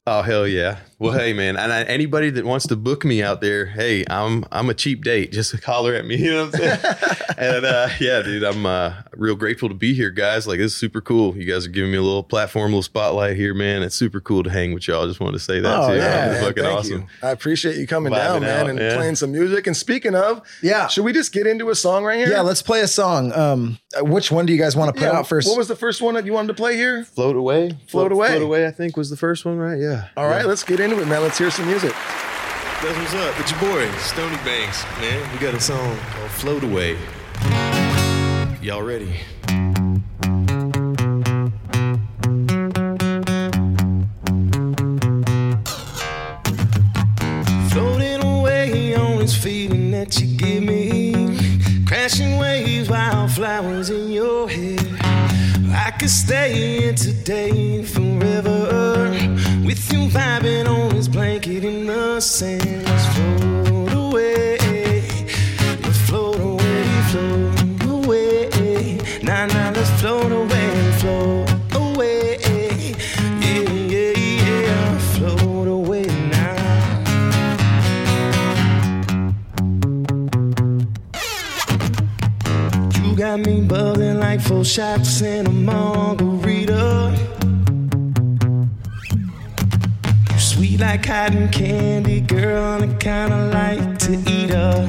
Oh 0.09 0.23
hell 0.23 0.47
yeah! 0.47 0.79
Well, 0.99 1.13
hey 1.13 1.35
man, 1.35 1.59
and 1.59 1.71
I, 1.75 1.83
anybody 1.83 2.31
that 2.31 2.47
wants 2.47 2.67
to 2.69 2.77
book 2.77 3.05
me 3.05 3.23
out 3.23 3.43
there, 3.43 3.67
hey, 3.67 4.03
I'm 4.09 4.47
I'm 4.51 4.71
a 4.71 4.75
cheap 4.75 5.05
date. 5.05 5.31
Just 5.31 5.53
holler 5.65 5.93
at 5.95 6.07
me. 6.07 6.17
You 6.17 6.31
know 6.33 6.47
what 6.47 6.55
I'm 6.55 6.61
saying? 6.61 6.79
and 7.37 7.67
uh, 7.67 7.89
yeah, 8.01 8.23
dude, 8.23 8.43
I'm 8.43 8.65
uh, 8.65 8.95
real 9.15 9.35
grateful 9.37 9.69
to 9.69 9.75
be 9.75 9.93
here, 9.93 10.11
guys. 10.11 10.47
Like, 10.47 10.59
it's 10.59 10.73
super 10.73 11.03
cool. 11.03 11.37
You 11.37 11.45
guys 11.45 11.67
are 11.67 11.69
giving 11.69 11.91
me 11.93 11.99
a 11.99 12.03
little 12.03 12.23
platform, 12.23 12.65
a 12.65 12.77
little 12.77 12.83
spotlight 12.83 13.37
here, 13.37 13.53
man. 13.53 13.83
It's 13.83 13.95
super 13.95 14.21
cool 14.23 14.43
to 14.45 14.49
hang 14.49 14.73
with 14.73 14.89
y'all. 14.89 15.07
Just 15.07 15.21
wanted 15.21 15.35
to 15.35 15.39
say 15.45 15.61
that 15.61 15.79
Oh, 15.81 15.89
too. 15.91 15.97
yeah, 15.97 16.25
It's 16.31 16.33
man, 16.41 16.45
fucking 16.45 16.63
thank 16.65 16.79
awesome. 16.79 17.01
you. 17.03 17.07
I 17.23 17.31
appreciate 17.31 17.77
you 17.77 17.87
coming 17.87 18.15
Vibing 18.15 18.17
down, 18.17 18.41
man, 18.41 18.61
out, 18.65 18.71
and 18.71 18.79
yeah. 18.79 18.97
playing 18.97 19.17
some 19.17 19.33
music. 19.33 19.67
And 19.67 19.77
speaking 19.77 20.15
of, 20.15 20.41
Yeah. 20.63 20.87
should 20.87 21.05
we 21.05 21.13
just 21.13 21.31
get 21.31 21.47
into 21.47 21.69
a 21.69 21.75
song 21.75 22.05
right 22.05 22.17
here? 22.17 22.31
Yeah, 22.31 22.41
let's 22.41 22.63
play 22.63 22.81
a 22.81 22.89
song. 22.89 23.33
Um, 23.35 23.79
uh, 23.95 24.03
which 24.03 24.33
one 24.33 24.47
do 24.47 24.53
you 24.55 24.59
guys 24.59 24.75
want 24.75 24.95
to 24.95 24.99
put 24.99 25.07
Yeah, 25.13 25.19
out 25.19 25.27
first? 25.29 25.47
What 25.47 25.59
was 25.59 25.69
the 25.69 25.77
first 25.77 26.01
one 26.01 26.15
that 26.15 26.25
you 26.25 26.33
wanted 26.33 26.49
to 26.49 26.55
play 26.55 26.75
here? 26.77 27.05
Float 27.05 27.37
away, 27.37 27.77
Float 27.87 28.13
Away. 28.13 28.29
float 28.29 28.43
away. 28.43 28.67
I 28.67 28.71
think 28.71 28.97
was 28.97 29.11
the 29.11 29.17
first 29.19 29.45
one, 29.45 29.59
right? 29.59 29.79
Yeah. 29.79 30.09
All 30.17 30.27
right, 30.27 30.47
let's 30.47 30.63
get 30.65 30.81
into 30.91 31.03
it, 31.03 31.09
man. 31.09 31.21
Let's 31.21 31.37
hear 31.37 31.51
some 31.51 31.67
music. 31.67 31.93
That's 32.81 32.97
what's 32.97 33.15
up. 33.15 33.41
It's 33.41 33.51
your 33.51 33.61
boy, 33.61 33.91
Stony 33.99 34.37
Banks, 34.45 34.85
man. 35.01 35.33
We 35.33 35.39
got 35.39 35.53
a 35.53 35.61
song 35.61 35.99
called 36.11 36.31
Float 36.31 36.63
Away. 36.63 36.97
Y'all 38.63 38.83
ready? 38.83 39.13
Floating 47.71 48.23
away 48.23 48.95
on 48.95 49.19
this 49.19 49.37
feeling 49.37 49.91
that 49.91 50.21
you 50.21 50.37
give 50.37 50.63
me. 50.63 51.37
Crashing 51.85 52.39
waves, 52.39 52.89
wildflowers 52.89 53.91
in 53.91 54.13
your 54.13 54.49
hair. 54.49 54.79
I 55.75 55.91
could 55.99 56.11
stay 56.11 56.79
here 56.79 56.93
today 56.93 57.83
forever. 57.83 58.87
With 59.67 59.93
you 59.93 60.07
vibing 60.09 60.69
on 60.69 60.91
this 60.95 61.09
blanket 61.09 61.65
in 61.65 61.87
the 61.87 62.21
sand. 62.21 62.85
Let's 62.85 63.07
float 63.17 63.93
away. 63.93 64.59
Let's 65.83 65.99
float 66.09 66.39
away, 66.39 66.85
float 67.11 67.83
away. 67.83 69.01
Nah, 69.25 69.47
nah, 69.47 69.71
let's 69.71 69.91
float 70.01 70.31
away, 70.31 70.93
float 71.01 71.51
away. 71.75 72.39
Yeah, 73.41 73.69
yeah, 73.95 74.13
yeah. 74.17 74.99
Float 75.15 75.67
away 75.67 76.07
now. 76.31 76.57
You 83.03 83.17
got 83.17 83.41
me 83.41 83.63
bubbling 83.63 84.21
like 84.21 84.41
four 84.41 84.65
shots 84.65 85.23
in 85.23 85.49
a 85.49 85.51
margarita. 85.51 87.06
Like 90.79 91.05
cotton 91.05 91.49
candy, 91.49 92.21
girl, 92.21 92.83
and 92.83 92.93
I 92.93 92.97
kinda 92.97 93.51
like 93.53 93.99
to 93.99 94.13
eat 94.31 94.51
her. 94.51 94.89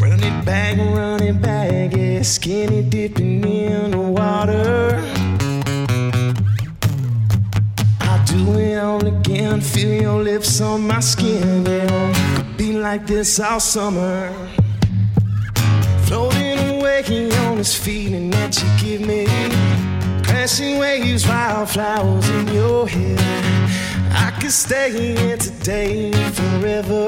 Run 0.00 0.22
it 0.22 0.44
back, 0.44 0.76
run 0.78 1.22
it 1.22 1.40
back, 1.40 1.94
yeah, 1.96 2.22
skinny 2.22 2.82
dipping 2.82 3.44
in 3.44 3.90
the 3.92 3.98
water. 3.98 5.00
I'll 8.00 8.24
do 8.24 8.58
it 8.58 8.78
all 8.78 9.04
again, 9.06 9.60
feel 9.60 10.02
your 10.02 10.22
lips 10.22 10.60
on 10.60 10.86
my 10.86 11.00
skin, 11.00 11.64
yeah. 11.66 12.36
Could 12.36 12.56
be 12.56 12.72
like 12.72 13.06
this 13.06 13.38
all 13.38 13.60
summer. 13.60 14.32
Floating 16.06 16.58
away 16.70 17.02
on 17.46 17.58
this 17.58 17.74
feeling 17.74 18.30
that 18.30 18.60
you 18.60 18.68
give 18.80 19.06
me. 19.06 19.81
Crashing 20.42 20.78
waves, 20.78 21.24
wildflowers 21.24 22.28
in 22.30 22.48
your 22.48 22.88
hair. 22.88 23.16
I 24.10 24.36
could 24.40 24.50
stay 24.50 24.90
here 24.90 25.36
today 25.36 26.10
forever. 26.32 27.06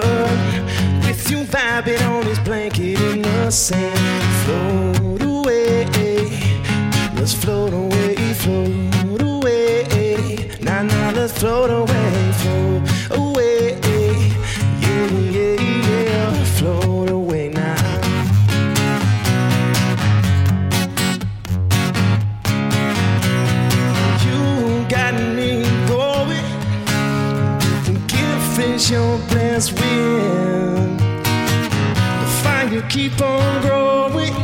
With 1.03 1.29
you 1.29 1.39
vibing 1.39 2.01
on 2.09 2.25
this 2.27 2.39
blanket 2.39 3.01
in 3.01 3.23
the 3.23 3.51
sand. 3.51 3.99
Float 4.45 5.23
away. 5.23 5.85
Let's 7.17 7.35
float 7.35 7.73
away, 7.73 8.15
float 8.35 9.21
away. 9.21 10.49
Now, 10.61 10.83
now, 10.83 11.11
let's 11.11 11.37
float 11.37 11.71
away, 11.71 12.33
float 12.35 12.94
blessed 29.71 29.81
wind. 29.81 31.01
The 31.01 32.41
fire 32.43 32.83
keep 32.89 33.21
on 33.21 33.63
growing 33.63 34.35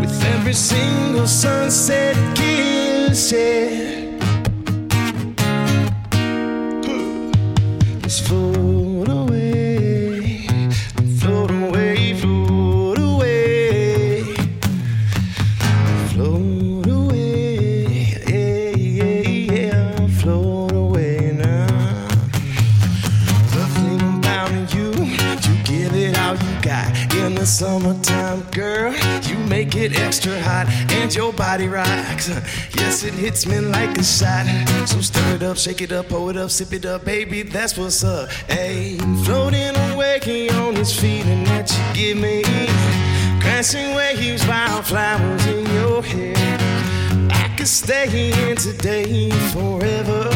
with 0.00 0.22
every 0.24 0.54
single 0.54 1.26
sunset 1.26 2.16
kiss. 2.36 3.32
Yeah. 3.32 3.95
Extra 30.16 30.40
hot, 30.40 30.66
and 30.92 31.14
your 31.14 31.30
body 31.30 31.68
rocks. 31.68 32.28
Yes, 32.74 33.04
it 33.04 33.12
hits 33.12 33.46
me 33.46 33.60
like 33.60 33.98
a 33.98 34.02
shot. 34.02 34.46
So 34.88 35.02
stir 35.02 35.34
it 35.34 35.42
up, 35.42 35.58
shake 35.58 35.82
it 35.82 35.92
up, 35.92 36.08
pour 36.08 36.30
it 36.30 36.38
up, 36.38 36.50
sip 36.50 36.72
it 36.72 36.86
up, 36.86 37.04
baby. 37.04 37.42
That's 37.42 37.76
what's 37.76 38.02
up. 38.02 38.30
Hey, 38.48 38.96
floating 39.24 39.76
away 39.90 40.48
on 40.54 40.74
this 40.74 40.98
feeling 40.98 41.44
that 41.44 41.70
you 41.70 41.94
give 41.94 42.16
me. 42.16 42.42
Crashing 43.42 43.94
waves, 43.94 44.46
wildflowers 44.48 45.46
in 45.48 45.66
your 45.74 46.02
hair. 46.02 46.34
I 47.30 47.54
could 47.58 47.68
stay 47.68 48.08
here 48.08 48.54
today 48.54 49.30
forever. 49.52 50.30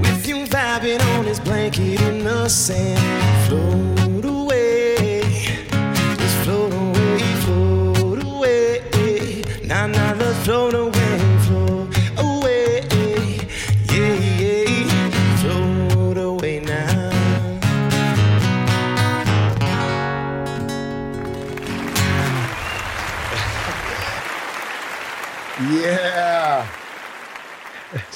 With 0.00 0.26
you 0.26 0.46
vibing 0.46 1.00
on 1.16 1.26
this 1.26 1.38
blanket 1.38 2.00
in 2.00 2.24
the 2.24 2.48
sand. 2.48 2.98
Float 3.46 4.09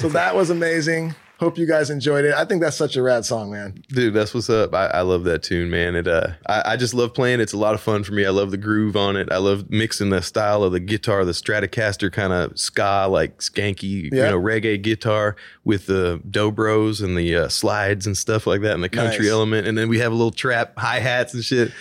So 0.04 0.08
that 0.10 0.34
was 0.36 0.50
amazing. 0.50 1.14
Hope 1.40 1.58
you 1.58 1.66
guys 1.66 1.90
enjoyed 1.90 2.24
it. 2.24 2.32
I 2.32 2.44
think 2.44 2.62
that's 2.62 2.76
such 2.76 2.94
a 2.96 3.02
rad 3.02 3.24
song, 3.24 3.50
man. 3.50 3.82
Dude, 3.88 4.14
that's 4.14 4.32
what's 4.32 4.48
up. 4.48 4.72
I, 4.72 4.86
I 4.86 5.00
love 5.00 5.24
that 5.24 5.42
tune, 5.42 5.68
man. 5.68 5.96
It 5.96 6.06
uh 6.06 6.28
I, 6.46 6.72
I 6.72 6.76
just 6.76 6.94
love 6.94 7.12
playing. 7.12 7.40
It's 7.40 7.52
a 7.52 7.56
lot 7.58 7.74
of 7.74 7.80
fun 7.80 8.04
for 8.04 8.12
me. 8.12 8.24
I 8.24 8.30
love 8.30 8.52
the 8.52 8.56
groove 8.56 8.96
on 8.96 9.16
it. 9.16 9.30
I 9.32 9.38
love 9.38 9.68
mixing 9.68 10.10
the 10.10 10.22
style 10.22 10.62
of 10.62 10.70
the 10.72 10.78
guitar, 10.78 11.24
the 11.24 11.32
Stratocaster 11.32 12.10
kind 12.12 12.32
of 12.32 12.56
ska, 12.58 13.08
like 13.10 13.38
skanky, 13.38 14.10
Yeah. 14.12 14.26
you 14.26 14.30
know, 14.30 14.40
reggae 14.40 14.80
guitar 14.80 15.34
with 15.64 15.86
the 15.86 16.20
dobros 16.30 17.02
and 17.02 17.18
the 17.18 17.34
uh, 17.34 17.48
slides 17.48 18.06
and 18.06 18.16
stuff 18.16 18.46
like 18.46 18.60
that 18.60 18.74
and 18.74 18.84
the 18.84 18.88
country 18.88 19.24
Nice. 19.24 19.32
element. 19.32 19.66
And 19.66 19.76
then 19.76 19.88
we 19.88 19.98
have 19.98 20.12
a 20.12 20.14
little 20.14 20.30
trap 20.30 20.74
hi 20.78 21.00
hats 21.00 21.34
and 21.34 21.44
shit. 21.44 21.72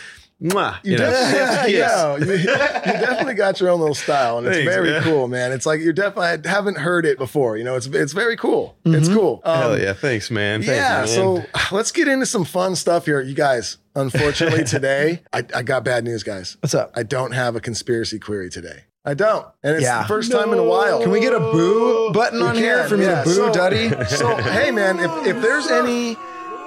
Mwah, 0.43 0.77
You, 0.83 0.97
know, 0.97 1.09
definitely, 1.09 1.39
chef's 1.39 1.71
yeah, 1.71 2.17
you, 2.17 2.31
you 2.93 2.99
definitely 2.99 3.33
got 3.35 3.61
your 3.61 3.69
own 3.69 3.79
little 3.79 3.95
style, 3.95 4.39
and 4.39 4.47
it's 4.47 4.57
Thanks, 4.57 4.73
very 4.73 4.89
man. 4.91 5.03
cool, 5.03 5.27
man. 5.29 5.51
It's 5.53 5.65
like 5.65 5.79
you're 5.79 5.93
definitely 5.93 6.49
I 6.49 6.51
haven't 6.53 6.77
heard 6.79 7.05
it 7.05 7.17
before. 7.17 7.55
You 7.55 7.63
know, 7.63 7.75
it's 7.75 7.87
it's 7.87 8.11
very 8.11 8.35
cool. 8.35 8.75
It's 8.83 9.07
cool. 9.07 9.41
Um, 9.45 9.57
Hell 9.57 9.79
yeah. 9.79 9.93
Thanks, 9.93 10.29
man. 10.29 10.61
Thanks, 10.61 10.75
yeah, 10.75 10.97
man. 10.99 11.07
so 11.07 11.45
let's 11.75 11.91
get 11.91 12.07
into 12.09 12.25
some 12.25 12.43
fun 12.43 12.75
stuff 12.75 13.05
here, 13.05 13.21
you 13.21 13.35
guys. 13.35 13.77
Unfortunately, 13.95 14.63
today 14.65 15.21
I, 15.31 15.45
I 15.55 15.63
got 15.63 15.85
bad 15.85 16.03
news, 16.03 16.23
guys. 16.23 16.57
What's 16.59 16.73
up? 16.75 16.91
I 16.95 17.03
don't 17.03 17.31
have 17.31 17.55
a 17.55 17.61
conspiracy 17.61 18.19
query 18.19 18.49
today. 18.49 18.83
I 19.05 19.13
don't, 19.13 19.45
and 19.63 19.75
it's 19.75 19.83
Yeah. 19.83 20.01
the 20.01 20.07
first 20.07 20.31
time 20.31 20.51
in 20.53 20.59
a 20.59 20.63
while. 20.63 21.01
Can 21.01 21.11
we 21.11 21.19
get 21.19 21.33
a 21.33 21.39
boo 21.39 22.11
button 22.13 22.39
We 22.39 22.45
on 22.47 22.55
here 22.55 22.83
for 22.87 22.97
me 22.97 23.05
yeah. 23.05 23.19
to 23.23 23.29
boo 23.29 23.33
so, 23.35 23.53
Duddy? 23.53 23.89
So 24.07 24.35
hey, 24.37 24.71
man, 24.71 24.99
if 24.99 25.11
if 25.27 25.41
there's 25.41 25.67
any 25.67 26.15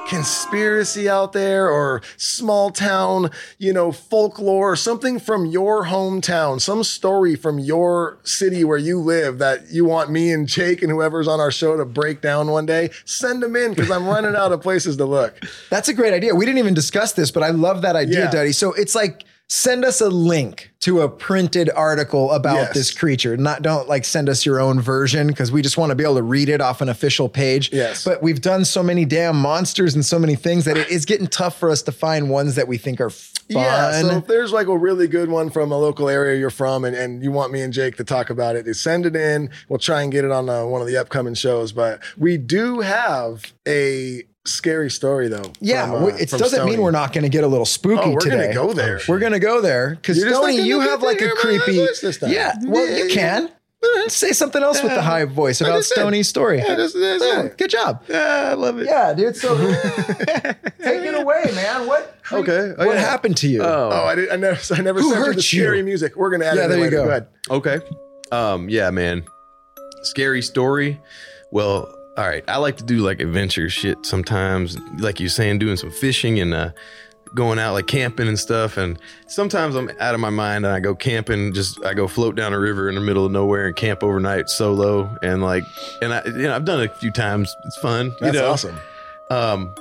conspiracy 0.08 1.08
out 1.08 1.32
there 1.32 1.70
or 1.70 2.02
small 2.16 2.70
town, 2.70 3.30
you 3.58 3.72
know, 3.72 3.92
folklore, 3.92 4.76
something 4.76 5.18
from 5.18 5.46
your 5.46 5.84
hometown, 5.84 6.60
some 6.60 6.82
story 6.84 7.34
from 7.36 7.58
your 7.58 8.18
city 8.22 8.64
where 8.64 8.78
you 8.78 8.98
live 9.00 9.38
that 9.38 9.70
you 9.70 9.84
want 9.84 10.10
me 10.10 10.32
and 10.32 10.46
Jake 10.48 10.82
and 10.82 10.90
whoever's 10.90 11.28
on 11.28 11.40
our 11.40 11.50
show 11.50 11.76
to 11.76 11.84
break 11.84 12.20
down 12.20 12.48
one 12.48 12.66
day, 12.66 12.90
send 13.04 13.42
them 13.42 13.56
in 13.56 13.70
because 13.74 13.90
I'm 13.90 14.06
running 14.06 14.34
out 14.36 14.52
of 14.52 14.60
places 14.62 14.96
to 14.98 15.04
look. 15.04 15.38
That's 15.70 15.88
a 15.88 15.94
great 15.94 16.12
idea. 16.12 16.34
We 16.34 16.44
didn't 16.44 16.58
even 16.58 16.74
discuss 16.74 17.12
this, 17.12 17.30
but 17.30 17.42
I 17.42 17.50
love 17.50 17.82
that 17.82 17.96
idea, 17.96 18.20
Yeah. 18.24 18.30
Duddy. 18.30 18.52
So 18.52 18.72
it's 18.72 18.94
like 18.94 19.24
send 19.48 19.84
us 19.84 20.00
a 20.00 20.08
link 20.08 20.72
to 20.80 21.02
a 21.02 21.08
printed 21.08 21.70
article 21.70 22.32
about 22.32 22.56
Yes. 22.56 22.74
this 22.74 22.90
creature. 22.92 23.36
Not 23.36 23.62
don't 23.62 23.88
like 23.88 24.04
send 24.04 24.28
us 24.28 24.44
your 24.44 24.60
own 24.60 24.80
version 24.80 25.28
because 25.28 25.52
we 25.52 25.62
just 25.62 25.76
want 25.76 25.90
to 25.90 25.94
be 25.94 26.02
able 26.02 26.16
to 26.16 26.22
read 26.22 26.48
it 26.48 26.60
off 26.60 26.80
an 26.80 26.88
official 26.88 27.28
page. 27.28 27.72
Yes. 27.72 28.04
But 28.04 28.22
we've 28.22 28.40
done 28.40 28.64
so 28.64 28.82
many 28.82 29.04
damn 29.04 29.36
monsters 29.36 29.94
and 29.94 30.04
so 30.04 30.18
many 30.18 30.34
things 30.34 30.64
that 30.64 30.76
it 30.76 30.88
is 30.88 31.04
getting 31.04 31.28
tough 31.28 31.58
for 31.58 31.70
us 31.70 31.82
to 31.82 31.92
find 31.92 32.28
ones 32.28 32.56
that 32.56 32.66
we 32.66 32.76
think 32.76 33.00
are 33.00 33.10
fun. 33.10 33.32
Yeah, 33.48 34.00
so 34.00 34.10
if 34.18 34.26
there's 34.26 34.52
like 34.52 34.66
a 34.66 34.76
really 34.76 35.06
good 35.06 35.28
one 35.30 35.50
from 35.50 35.70
a 35.70 35.78
local 35.78 36.08
area 36.08 36.36
you're 36.36 36.50
from, 36.50 36.84
and, 36.84 36.96
and 36.96 37.22
you 37.22 37.30
want 37.30 37.52
me 37.52 37.60
and 37.60 37.72
Jake 37.72 37.96
to 37.96 38.04
talk 38.04 38.28
about 38.28 38.56
it, 38.56 38.72
send 38.74 39.06
it 39.06 39.14
in. 39.14 39.50
We'll 39.68 39.78
try 39.78 40.02
and 40.02 40.10
get 40.10 40.24
it 40.24 40.32
on 40.32 40.48
uh, 40.48 40.64
one 40.66 40.80
of 40.80 40.88
the 40.88 40.96
upcoming 40.96 41.34
shows. 41.34 41.70
But 41.70 42.00
we 42.18 42.38
do 42.38 42.80
have 42.80 43.52
a 43.66 44.24
scary 44.46 44.90
story 44.90 45.28
though. 45.28 45.52
Yeah, 45.60 45.86
from, 45.90 46.04
uh, 46.04 46.06
it 46.08 46.30
doesn't 46.30 46.48
Stony. 46.50 46.72
mean 46.72 46.80
we're 46.80 46.90
not 46.90 47.12
going 47.12 47.24
to 47.24 47.28
get 47.30 47.44
a 47.44 47.48
little 47.48 47.66
spooky 47.66 48.00
Oh, 48.04 48.10
we're 48.12 48.20
today. 48.20 48.52
gonna 48.52 48.54
go 48.54 48.72
there. 48.72 49.00
We're 49.08 49.18
going 49.18 49.32
to 49.32 49.38
go 49.40 49.60
there 49.60 49.90
because 49.90 50.16
You're 50.18 50.28
just 50.28 50.40
Stony, 50.40 50.58
not 50.58 50.66
you 50.66 50.78
gonna 50.78 50.90
have 50.90 51.02
like 51.02 51.20
a 51.20 51.30
creepy. 51.30 51.76
voice 51.78 52.00
this 52.00 52.18
time. 52.18 52.30
Yeah, 52.32 52.54
well, 52.64 52.86
you 52.88 53.08
can 53.12 53.50
say 54.08 54.32
something 54.32 54.62
else 54.62 54.82
with 54.82 54.94
the 54.94 55.02
high 55.02 55.24
voice 55.24 55.60
about 55.60 55.84
Stony's 55.84 56.28
story. 56.28 56.58
Yeah, 56.58 56.68
that's- 56.74 56.92
that's 56.92 57.22
Yeah, 57.24 57.48
good 57.56 57.70
job. 57.70 58.02
Yeah, 58.08 58.48
I 58.50 58.54
love 58.54 58.78
it. 58.78 58.86
Yeah, 58.86 59.12
dude. 59.14 59.36
So 59.36 59.56
take 59.56 61.02
it 61.02 61.14
away, 61.14 61.44
man. 61.54 61.86
What? 61.86 62.18
creep- 62.22 62.48
Okay. 62.48 62.74
Oh, 62.78 62.86
what 62.86 62.94
yeah. 62.96 63.00
happened 63.02 63.36
to 63.38 63.48
you? 63.48 63.62
Oh. 63.62 63.90
Oh, 63.92 64.04
I, 64.06 64.14
did, 64.14 64.30
I 64.30 64.36
never, 64.36 64.58
I 64.74 64.80
never 64.80 65.00
Who 65.00 65.10
sent 65.10 65.20
you 65.20 65.26
hurt 65.26 65.36
the 65.36 65.42
scary 65.42 65.78
you? 65.78 65.84
music. 65.84 66.16
We're 66.16 66.30
gonna 66.30 66.44
add 66.46 66.56
Yeah, 66.56 66.62
it 66.62 66.70
in 66.70 66.70
there 66.70 66.84
you 66.84 66.90
go. 66.90 67.04
go. 67.04 67.08
ahead. 67.10 67.26
Okay. 67.50 67.78
Um, 68.32 68.68
yeah, 68.68 68.90
man. 68.90 69.24
Scary 70.02 70.42
story. 70.42 71.00
Well, 71.52 71.92
all 72.16 72.26
right. 72.26 72.44
I 72.48 72.56
like 72.56 72.76
to 72.78 72.84
do 72.84 72.98
like 72.98 73.20
adventure 73.20 73.68
shit 73.68 74.06
sometimes, 74.06 74.78
like 74.98 75.20
you're 75.20 75.28
saying, 75.28 75.58
doing 75.58 75.76
some 75.76 75.90
fishing 75.90 76.40
and 76.40 76.54
uh 76.54 76.70
going 77.34 77.58
out 77.58 77.72
like 77.74 77.86
camping 77.86 78.28
and 78.28 78.38
stuff. 78.38 78.76
And 78.76 78.98
sometimes 79.26 79.74
I'm 79.74 79.90
out 80.00 80.14
of 80.14 80.20
my 80.20 80.30
mind 80.30 80.64
and 80.64 80.74
I 80.74 80.80
go 80.80 80.94
camping, 80.94 81.52
just 81.52 81.84
I 81.84 81.94
go 81.94 82.08
float 82.08 82.34
down 82.34 82.52
a 82.52 82.58
river 82.58 82.88
in 82.88 82.94
the 82.94 83.00
middle 83.00 83.26
of 83.26 83.32
nowhere 83.32 83.66
and 83.66 83.76
camp 83.76 84.02
overnight 84.02 84.48
solo. 84.48 85.14
And 85.22 85.42
like 85.42 85.64
and 86.00 86.12
I 86.12 86.24
you 86.24 86.32
know, 86.32 86.56
I've 86.56 86.64
done 86.64 86.80
it 86.80 86.90
a 86.90 86.94
few 86.94 87.10
times. 87.10 87.54
It's 87.64 87.78
fun. 87.78 88.12
That's 88.20 88.34
you 88.34 88.40
know? 88.40 88.50
awesome. 88.50 88.78
Um, 89.30 89.74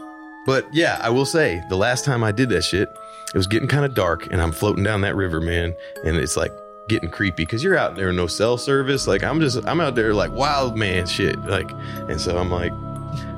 but 0.46 0.66
yeah, 0.74 1.00
I 1.02 1.10
will 1.10 1.26
say 1.26 1.64
the 1.70 1.78
last 1.78 2.06
time 2.06 2.24
I 2.24 2.32
did 2.32 2.50
that 2.50 2.64
shit, 2.64 2.90
it 3.34 3.38
was 3.38 3.48
getting 3.48 3.68
kind 3.68 3.86
of 3.86 3.94
dark 3.94 4.28
and 4.32 4.42
I'm 4.42 4.52
floating 4.52 4.84
down 4.84 5.02
that 5.02 5.16
river, 5.16 5.40
man. 5.40 5.76
And 6.04 6.18
it's 6.18 6.36
like 6.36 6.52
getting 6.88 7.10
creepy 7.10 7.44
because 7.44 7.64
you're 7.64 7.78
out 7.78 7.96
there, 7.96 8.12
no 8.14 8.28
cell 8.28 8.58
service. 8.58 9.08
Like 9.08 9.24
I'm 9.24 9.40
just, 9.40 9.66
I'm 9.66 9.82
out 9.82 9.96
there 9.96 10.14
like 10.14 10.32
wild 10.32 10.78
man 10.78 11.06
shit. 11.06 11.40
Like, 11.46 11.72
and 12.10 12.20
so 12.20 12.38
I'm 12.38 12.52
like, 12.52 12.74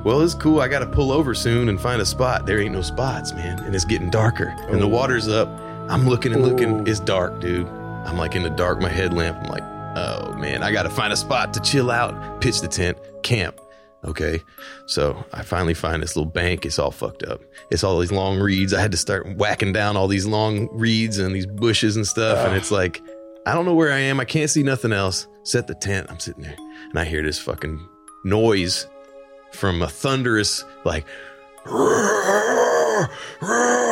well, 0.03 0.21
it's 0.21 0.33
cool. 0.33 0.59
I 0.59 0.67
got 0.67 0.79
to 0.79 0.87
pull 0.87 1.11
over 1.11 1.33
soon 1.33 1.69
and 1.69 1.79
find 1.79 2.01
a 2.01 2.05
spot. 2.05 2.45
There 2.45 2.59
ain't 2.59 2.73
no 2.73 2.81
spots, 2.81 3.33
man. 3.33 3.59
And 3.59 3.75
it's 3.75 3.85
getting 3.85 4.09
darker 4.09 4.55
and 4.69 4.81
the 4.81 4.87
water's 4.87 5.27
up. 5.27 5.47
I'm 5.89 6.07
looking 6.07 6.33
and 6.33 6.43
looking. 6.43 6.81
Ooh. 6.81 6.91
It's 6.91 6.99
dark, 6.99 7.39
dude. 7.39 7.67
I'm 7.67 8.17
like 8.17 8.35
in 8.35 8.43
the 8.43 8.49
dark, 8.49 8.79
my 8.79 8.89
headlamp. 8.89 9.37
I'm 9.43 9.49
like, 9.49 9.63
oh 9.97 10.33
man, 10.33 10.63
I 10.63 10.71
got 10.71 10.83
to 10.83 10.89
find 10.89 11.11
a 11.11 11.17
spot 11.17 11.53
to 11.53 11.59
chill 11.59 11.91
out, 11.91 12.41
pitch 12.41 12.61
the 12.61 12.67
tent, 12.67 12.97
camp. 13.23 13.59
Okay. 14.03 14.41
So 14.85 15.25
I 15.33 15.41
finally 15.41 15.73
find 15.73 16.01
this 16.01 16.15
little 16.15 16.31
bank. 16.31 16.65
It's 16.65 16.79
all 16.79 16.91
fucked 16.91 17.23
up. 17.23 17.41
It's 17.71 17.83
all 17.83 17.99
these 17.99 18.11
long 18.11 18.39
reeds. 18.39 18.73
I 18.73 18.79
had 18.79 18.91
to 18.91 18.97
start 18.97 19.35
whacking 19.35 19.73
down 19.73 19.97
all 19.97 20.07
these 20.07 20.25
long 20.25 20.69
reeds 20.71 21.17
and 21.17 21.35
these 21.35 21.47
bushes 21.47 21.95
and 21.97 22.07
stuff. 22.07 22.45
And 22.47 22.55
it's 22.55 22.71
like, 22.71 23.01
I 23.47 23.53
don't 23.53 23.65
know 23.65 23.73
where 23.73 23.91
I 23.93 23.99
am. 23.99 24.19
I 24.19 24.25
can't 24.25 24.49
see 24.49 24.61
nothing 24.63 24.91
else. 24.91 25.27
Set 25.43 25.67
the 25.67 25.75
tent. 25.75 26.07
I'm 26.09 26.19
sitting 26.19 26.43
there 26.43 26.55
and 26.89 26.99
I 26.99 27.05
hear 27.05 27.23
this 27.23 27.39
fucking 27.39 27.79
noise 28.25 28.87
from 29.53 29.81
a 29.81 29.87
thunderous, 29.87 30.65
like, 30.83 31.05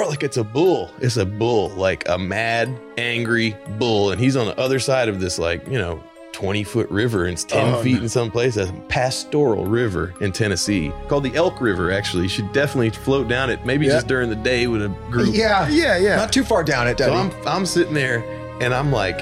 like 0.09 0.23
it's 0.23 0.37
a 0.37 0.43
bull. 0.43 0.91
It's 0.99 1.17
a 1.17 1.25
bull, 1.25 1.69
like 1.69 2.07
a 2.09 2.17
mad, 2.17 2.69
angry 2.97 3.55
bull. 3.77 4.11
And 4.11 4.19
he's 4.19 4.35
on 4.35 4.47
the 4.47 4.57
other 4.59 4.79
side 4.79 5.07
of 5.09 5.19
this, 5.19 5.39
like, 5.39 5.65
you 5.67 5.77
know, 5.77 6.03
20 6.33 6.63
foot 6.65 6.89
river 6.91 7.23
and 7.23 7.33
it's 7.33 7.45
10 7.45 7.75
Oh, 7.75 7.81
feet 7.81 7.95
no. 7.97 8.01
in 8.03 8.09
some 8.09 8.29
place. 8.29 8.57
A 8.57 8.71
pastoral 8.89 9.65
river 9.65 10.13
in 10.19 10.33
Tennessee 10.33 10.91
called 11.07 11.23
the 11.23 11.33
Elk 11.35 11.61
River, 11.61 11.91
actually. 11.91 12.23
You 12.23 12.29
should 12.29 12.51
definitely 12.51 12.89
float 12.89 13.29
down 13.29 13.49
it, 13.49 13.65
maybe 13.65 13.85
Yeah. 13.85 13.93
just 13.93 14.07
during 14.07 14.29
the 14.29 14.35
day 14.35 14.67
with 14.67 14.83
a 14.83 14.89
group. 15.09 15.33
yeah, 15.33 15.67
Yeah, 15.69 15.97
yeah. 15.97 16.17
Not 16.17 16.33
too 16.33 16.43
far 16.43 16.63
down 16.63 16.87
it, 16.89 16.97
So 16.97 17.13
I'm 17.13 17.31
I'm 17.47 17.65
sitting 17.65 17.93
there 17.93 18.19
and 18.61 18.73
I'm 18.73 18.91
like, 18.91 19.17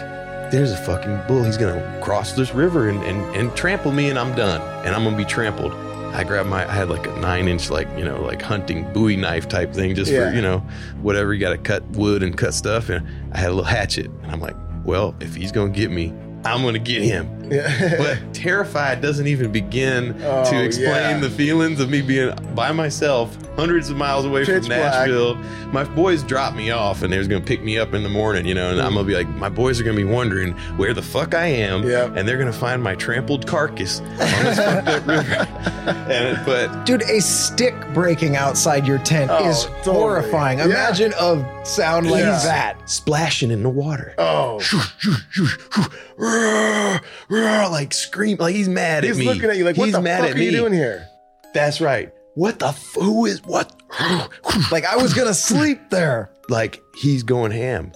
there's 0.53 0.71
a 0.71 0.77
fucking 0.77 1.19
bull. 1.27 1.43
He's 1.43 1.57
gonna 1.57 1.99
cross 2.03 2.33
this 2.33 2.53
river 2.53 2.87
and, 2.87 3.01
and, 3.03 3.35
and 3.35 3.55
trample 3.57 3.91
me 3.91 4.11
and 4.11 4.19
I'm 4.19 4.35
done. 4.35 4.61
And 4.85 4.95
I'm 4.95 5.03
gonna 5.03 5.17
be 5.17 5.25
trampled. 5.25 5.73
I 6.13 6.23
grabbed 6.23 6.47
my 6.47 6.63
I 6.69 6.71
had 6.71 6.89
like 6.89 7.07
a 7.07 7.15
nine 7.19 7.47
inch 7.47 7.71
like, 7.71 7.87
you 7.97 8.05
know, 8.05 8.21
like 8.21 8.39
hunting 8.39 8.83
Bowie 8.93 9.15
knife 9.15 9.47
type 9.49 9.73
thing 9.73 9.95
just 9.95 10.11
Yeah. 10.11 10.29
for, 10.29 10.35
you 10.35 10.43
know, 10.43 10.59
whatever 11.01 11.33
you 11.33 11.39
gotta 11.39 11.57
cut 11.57 11.83
wood 11.93 12.21
and 12.21 12.37
cut 12.37 12.53
stuff. 12.53 12.89
And 12.89 13.03
I 13.33 13.39
had 13.39 13.47
a 13.47 13.53
little 13.53 13.63
hatchet 13.63 14.05
and 14.05 14.31
I'm 14.31 14.39
like, 14.39 14.55
well, 14.85 15.15
if 15.19 15.33
he's 15.33 15.51
gonna 15.51 15.71
get 15.71 15.89
me, 15.89 16.13
I'm 16.45 16.61
gonna 16.61 16.77
get 16.77 17.01
him. 17.01 17.42
Yeah. 17.49 17.95
But 17.97 18.34
terrified 18.34 19.01
doesn't 19.01 19.27
even 19.27 19.51
begin 19.51 20.15
Oh, 20.23 20.49
to 20.49 20.63
explain 20.63 20.88
yeah. 20.88 21.17
the 21.19 21.29
feelings 21.29 21.79
of 21.79 21.89
me 21.89 22.01
being 22.01 22.34
by 22.56 22.71
myself, 22.71 23.36
hundreds 23.56 23.89
of 23.89 23.97
miles 23.97 24.25
away 24.25 24.45
Pitch 24.45 24.60
from 24.60 24.67
black. 24.67 25.08
Nashville. 25.08 25.36
My 25.71 25.84
boys 25.84 26.23
dropped 26.23 26.56
me 26.56 26.71
off, 26.71 27.01
and 27.01 27.12
they 27.12 27.17
was 27.17 27.27
gonna 27.27 27.43
pick 27.43 27.63
me 27.63 27.77
up 27.77 27.93
in 27.93 28.03
the 28.03 28.10
morning, 28.10 28.45
you 28.45 28.53
know. 28.53 28.69
And 28.71 28.79
I'm 28.82 28.93
gonna 28.93 29.06
be 29.08 29.15
like, 29.15 29.27
my 29.29 29.49
boys 29.49 29.79
are 29.82 29.84
gonna 29.84 29.97
be 29.97 30.03
wondering 30.03 30.53
where 30.77 30.93
the 30.93 31.01
fuck 31.01 31.34
I 31.34 31.45
am, 31.47 31.84
Yep. 31.84 32.15
and 32.15 32.27
they're 32.27 32.38
gonna 32.38 32.53
find 32.53 32.82
my 32.82 32.95
trampled 32.95 33.45
carcass 33.47 33.99
on 33.99 34.17
this 34.17 34.58
fucked 34.58 34.88
up 34.88 35.08
river. 35.08 35.47
And 35.84 36.39
but 36.45 36.86
Dude, 36.86 37.01
a 37.03 37.19
stick 37.19 37.73
breaking 37.93 38.38
outside 38.38 38.88
your 38.88 38.99
tent 38.99 39.29
Oh, 39.34 39.49
is 39.49 39.65
totally. 39.65 39.97
horrifying. 39.97 40.60
Yeah. 40.60 40.65
Imagine 40.65 41.13
a 41.19 41.65
sound 41.65 42.10
like 42.10 42.21
Yeah. 42.23 42.39
that. 42.43 42.89
splashing 42.89 43.51
in 43.51 43.63
the 43.63 43.69
water. 43.69 44.13
oh, 44.17 44.60
like 47.69 47.93
scream, 47.93 48.38
like 48.39 48.56
he's 48.56 48.69
mad 48.69 49.04
he's 49.04 49.13
at 49.13 49.17
me. 49.17 49.26
He's 49.26 49.34
looking 49.36 49.50
at 49.50 49.58
you 49.58 49.65
like, 49.65 49.78
what 49.78 49.86
he's 49.86 49.93
the 49.93 50.02
mad 50.02 50.22
fuck 50.22 50.30
at 50.32 50.36
are 50.36 50.39
you 50.39 50.52
me. 50.52 50.58
doing 50.58 50.74
here? 50.74 51.08
That's 51.54 51.82
right. 51.82 52.12
What 52.36 52.60
the 52.60 52.67
f- 52.69 52.93
who 52.96 53.26
is 53.26 53.43
what? 53.43 53.72
Like 54.72 54.86
I 54.86 54.96
was 54.98 55.13
gonna 55.13 55.34
sleep 55.34 55.89
there. 55.89 56.32
like 56.50 56.82
he's 56.96 57.24
going 57.24 57.52
ham. 57.52 57.91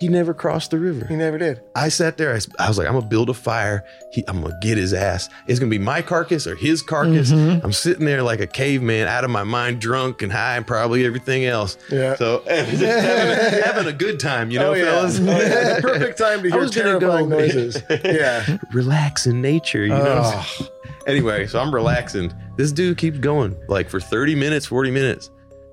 He 0.00 0.08
never 0.08 0.32
crossed 0.32 0.70
the 0.70 0.78
river. 0.78 1.04
He 1.06 1.14
never 1.14 1.36
did. 1.36 1.60
I 1.74 1.90
sat 1.90 2.16
there. 2.16 2.32
I 2.58 2.68
was 2.68 2.78
like, 2.78 2.86
I'm 2.86 2.94
gonna 2.94 3.06
build 3.06 3.28
a 3.28 3.34
fire. 3.34 3.84
He, 4.12 4.24
I'm 4.26 4.40
gonna 4.40 4.58
get 4.62 4.78
his 4.78 4.94
ass. 4.94 5.28
It's 5.46 5.58
gonna 5.58 5.68
be 5.68 5.78
my 5.78 6.00
carcass 6.00 6.46
or 6.46 6.56
his 6.56 6.80
carcass. 6.80 7.30
Mm-hmm. 7.30 7.62
I'm 7.62 7.72
sitting 7.72 8.06
there 8.06 8.22
like 8.22 8.40
a 8.40 8.46
caveman, 8.46 9.08
out 9.08 9.24
of 9.24 9.30
my 9.30 9.44
mind, 9.44 9.78
drunk 9.78 10.22
and 10.22 10.32
high, 10.32 10.56
and 10.56 10.66
probably 10.66 11.04
everything 11.04 11.44
else. 11.44 11.76
Yeah. 11.90 12.14
So 12.16 12.42
and 12.48 12.66
just 12.78 12.82
having, 12.82 13.62
having 13.62 13.86
a 13.88 13.92
good 13.92 14.18
time, 14.18 14.50
you 14.50 14.58
know, 14.58 14.70
oh, 14.70 14.74
yeah. 14.74 14.84
fellas. 14.84 15.20
Oh, 15.20 15.24
yeah. 15.24 15.80
Perfect 15.82 16.16
time 16.16 16.42
to 16.44 16.50
hear 16.50 16.66
terrifying 16.66 17.28
go- 17.28 17.38
noises. 17.38 17.82
Yeah. 18.02 18.56
Relax 18.72 19.26
in 19.26 19.42
nature, 19.42 19.82
you 19.82 19.90
know. 19.90 20.22
Oh. 20.24 20.68
Anyway, 21.06 21.46
so 21.46 21.60
I'm 21.60 21.74
relaxing. 21.74 22.32
This 22.56 22.72
dude 22.72 22.96
keeps 22.96 23.18
going 23.18 23.54
like 23.68 23.90
for 23.90 24.00
30 24.00 24.34
minutes, 24.34 24.64
40 24.64 24.90
minutes. 24.90 25.30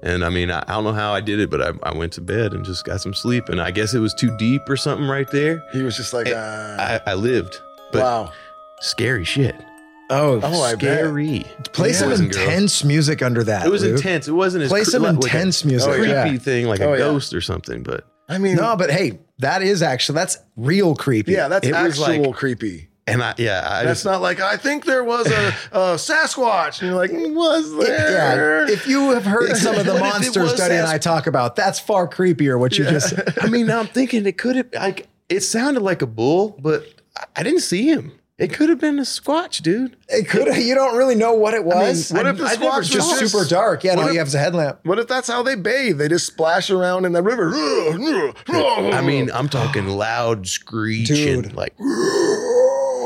And 0.08 0.24
I 0.24 0.30
mean, 0.30 0.50
I, 0.52 0.60
I 0.68 0.74
don't 0.74 0.84
know 0.86 0.94
how 0.94 1.14
I 1.14 1.20
did 1.22 1.40
it, 1.40 1.50
but 1.50 1.62
I, 1.62 1.72
I 1.84 1.94
went 1.96 2.14
to 2.14 2.22
bed 2.22 2.54
and 2.54 2.64
just 2.64 2.86
got 2.86 3.02
some 3.02 3.14
sleep. 3.14 3.50
And 3.50 3.60
I 3.60 3.72
guess 3.72 3.94
it 3.94 4.00
was 4.00 4.14
too 4.14 4.36
deep 4.38 4.62
or 4.70 4.78
something 4.78 5.08
right 5.08 5.30
there. 5.32 5.62
He 5.74 5.82
was 5.84 5.98
just 5.98 6.14
like, 6.14 6.28
uh, 6.28 6.78
I, 6.80 7.02
I 7.08 7.14
lived, 7.16 7.60
but 7.92 8.02
wow. 8.04 8.32
scary 8.80 9.26
shit. 9.26 9.56
Oh, 10.10 10.40
Oh, 10.42 10.62
I 10.64 10.76
bet. 10.76 11.00
Scary. 11.00 11.46
play 11.74 11.92
some 11.92 12.10
Boys 12.10 12.20
and 12.22 12.30
intense 12.34 12.86
music 12.86 13.22
under 13.22 13.44
that. 13.44 13.66
It 13.66 13.70
was 13.70 13.84
Luke. 13.84 13.98
intense. 13.98 14.30
It 14.30 14.32
wasn't 14.32 14.64
as 14.64 14.70
Play 14.70 14.86
cre- 14.86 14.90
some 14.92 15.02
like 15.04 15.12
a 15.12 15.16
intense 15.16 15.66
music. 15.66 15.90
Oh, 15.90 15.96
creepy 15.96 16.10
yeah. 16.12 16.38
thing 16.38 16.68
like 16.68 16.80
Oh, 16.80 16.94
a 16.94 16.98
yeah. 16.98 16.98
ghost 17.00 17.34
or 17.34 17.42
something. 17.42 17.84
But 17.84 18.06
I 18.30 18.38
mean, 18.38 18.56
No, 18.56 18.78
but 18.78 18.90
hey, 18.90 19.20
that 19.40 19.62
is 19.62 19.82
actually 19.84 20.16
that's 20.16 20.38
real 20.56 20.96
creepy. 20.96 21.34
yeah, 21.34 21.50
that's 21.50 21.68
it 21.68 21.74
was 21.74 22.00
actual 22.02 22.28
like- 22.28 22.36
creepy. 22.36 22.88
And 23.08 23.24
I 23.24 23.34
yeah, 23.38 23.64
I 23.66 23.84
That's 23.84 24.00
just 24.00 24.06
not 24.06 24.22
like 24.22 24.40
I 24.40 24.58
think 24.58 24.86
there 24.86 25.04
was 25.04 25.28
a, 25.32 25.48
a 25.72 25.80
Sasquatch, 25.96 26.82
and 26.82 26.90
you're 26.90 26.96
like, 26.98 27.12
mm, 27.12 27.34
was 27.34 27.76
there? 27.78 28.68
Yeah, 28.68 28.74
if 28.74 28.86
you 28.88 29.12
have 29.12 29.26
heard 29.26 29.56
some 29.58 29.76
of 29.76 29.86
the 29.86 29.94
What 29.94 30.02
if 30.02 30.08
it 30.08 30.10
monsters 30.10 30.44
was 30.52 30.54
Duddy 30.56 30.76
and 30.76 30.88
I 30.88 30.98
talk 30.98 31.26
about, 31.28 31.56
that's 31.56 31.80
far 31.80 32.08
creepier. 32.08 32.60
What 32.60 32.78
you 32.78 32.84
just 32.86 33.10
said. 33.10 33.34
I 33.42 33.48
mean, 33.48 33.68
now 33.68 33.80
I'm 33.80 33.88
thinking 33.88 34.26
it 34.26 34.38
could 34.38 34.56
have 34.58 34.68
like 34.74 35.08
it 35.30 35.42
sounded 35.42 35.82
like 35.82 36.02
a 36.02 36.08
bull, 36.08 36.58
but 36.62 36.84
I- 37.18 37.26
I 37.38 37.44
didn't 37.44 37.62
see 37.62 37.88
him. 37.88 38.12
It 38.38 38.54
could 38.54 38.70
have 38.70 38.80
been 38.80 39.00
a 39.00 39.02
squatch, 39.02 39.64
dude. 39.64 39.98
It 40.10 40.30
could. 40.30 40.56
You 40.58 40.76
don't 40.76 40.96
really 40.96 41.16
know 41.16 41.34
what 41.34 41.56
it 41.56 41.66
was. 41.66 42.12
what 42.12 42.28
if 42.28 42.38
the 42.38 42.46
I 42.46 42.56
Squatch 42.56 42.78
was 42.78 42.88
just 42.90 43.20
just- 43.20 43.32
super 43.34 43.50
dark? 43.50 43.84
Yeah, 43.84 43.96
no, 43.96 44.10
you 44.10 44.20
have 44.20 44.28
is 44.28 44.36
a 44.36 44.38
headlamp. 44.38 44.78
What 44.84 45.00
if 45.00 45.08
that's 45.08 45.28
how 45.28 45.42
they 45.42 45.56
bathe? 45.56 45.98
They 45.98 46.08
just 46.08 46.28
splash 46.28 46.70
around 46.70 47.06
in 47.06 47.14
the 47.14 47.24
river. 47.24 47.52
I 47.56 49.02
mean, 49.04 49.32
I'm 49.34 49.50
talking 49.50 49.88
loud 49.88 50.48
screeching, 50.48 51.42
Dude. 51.42 51.54
like 51.56 51.74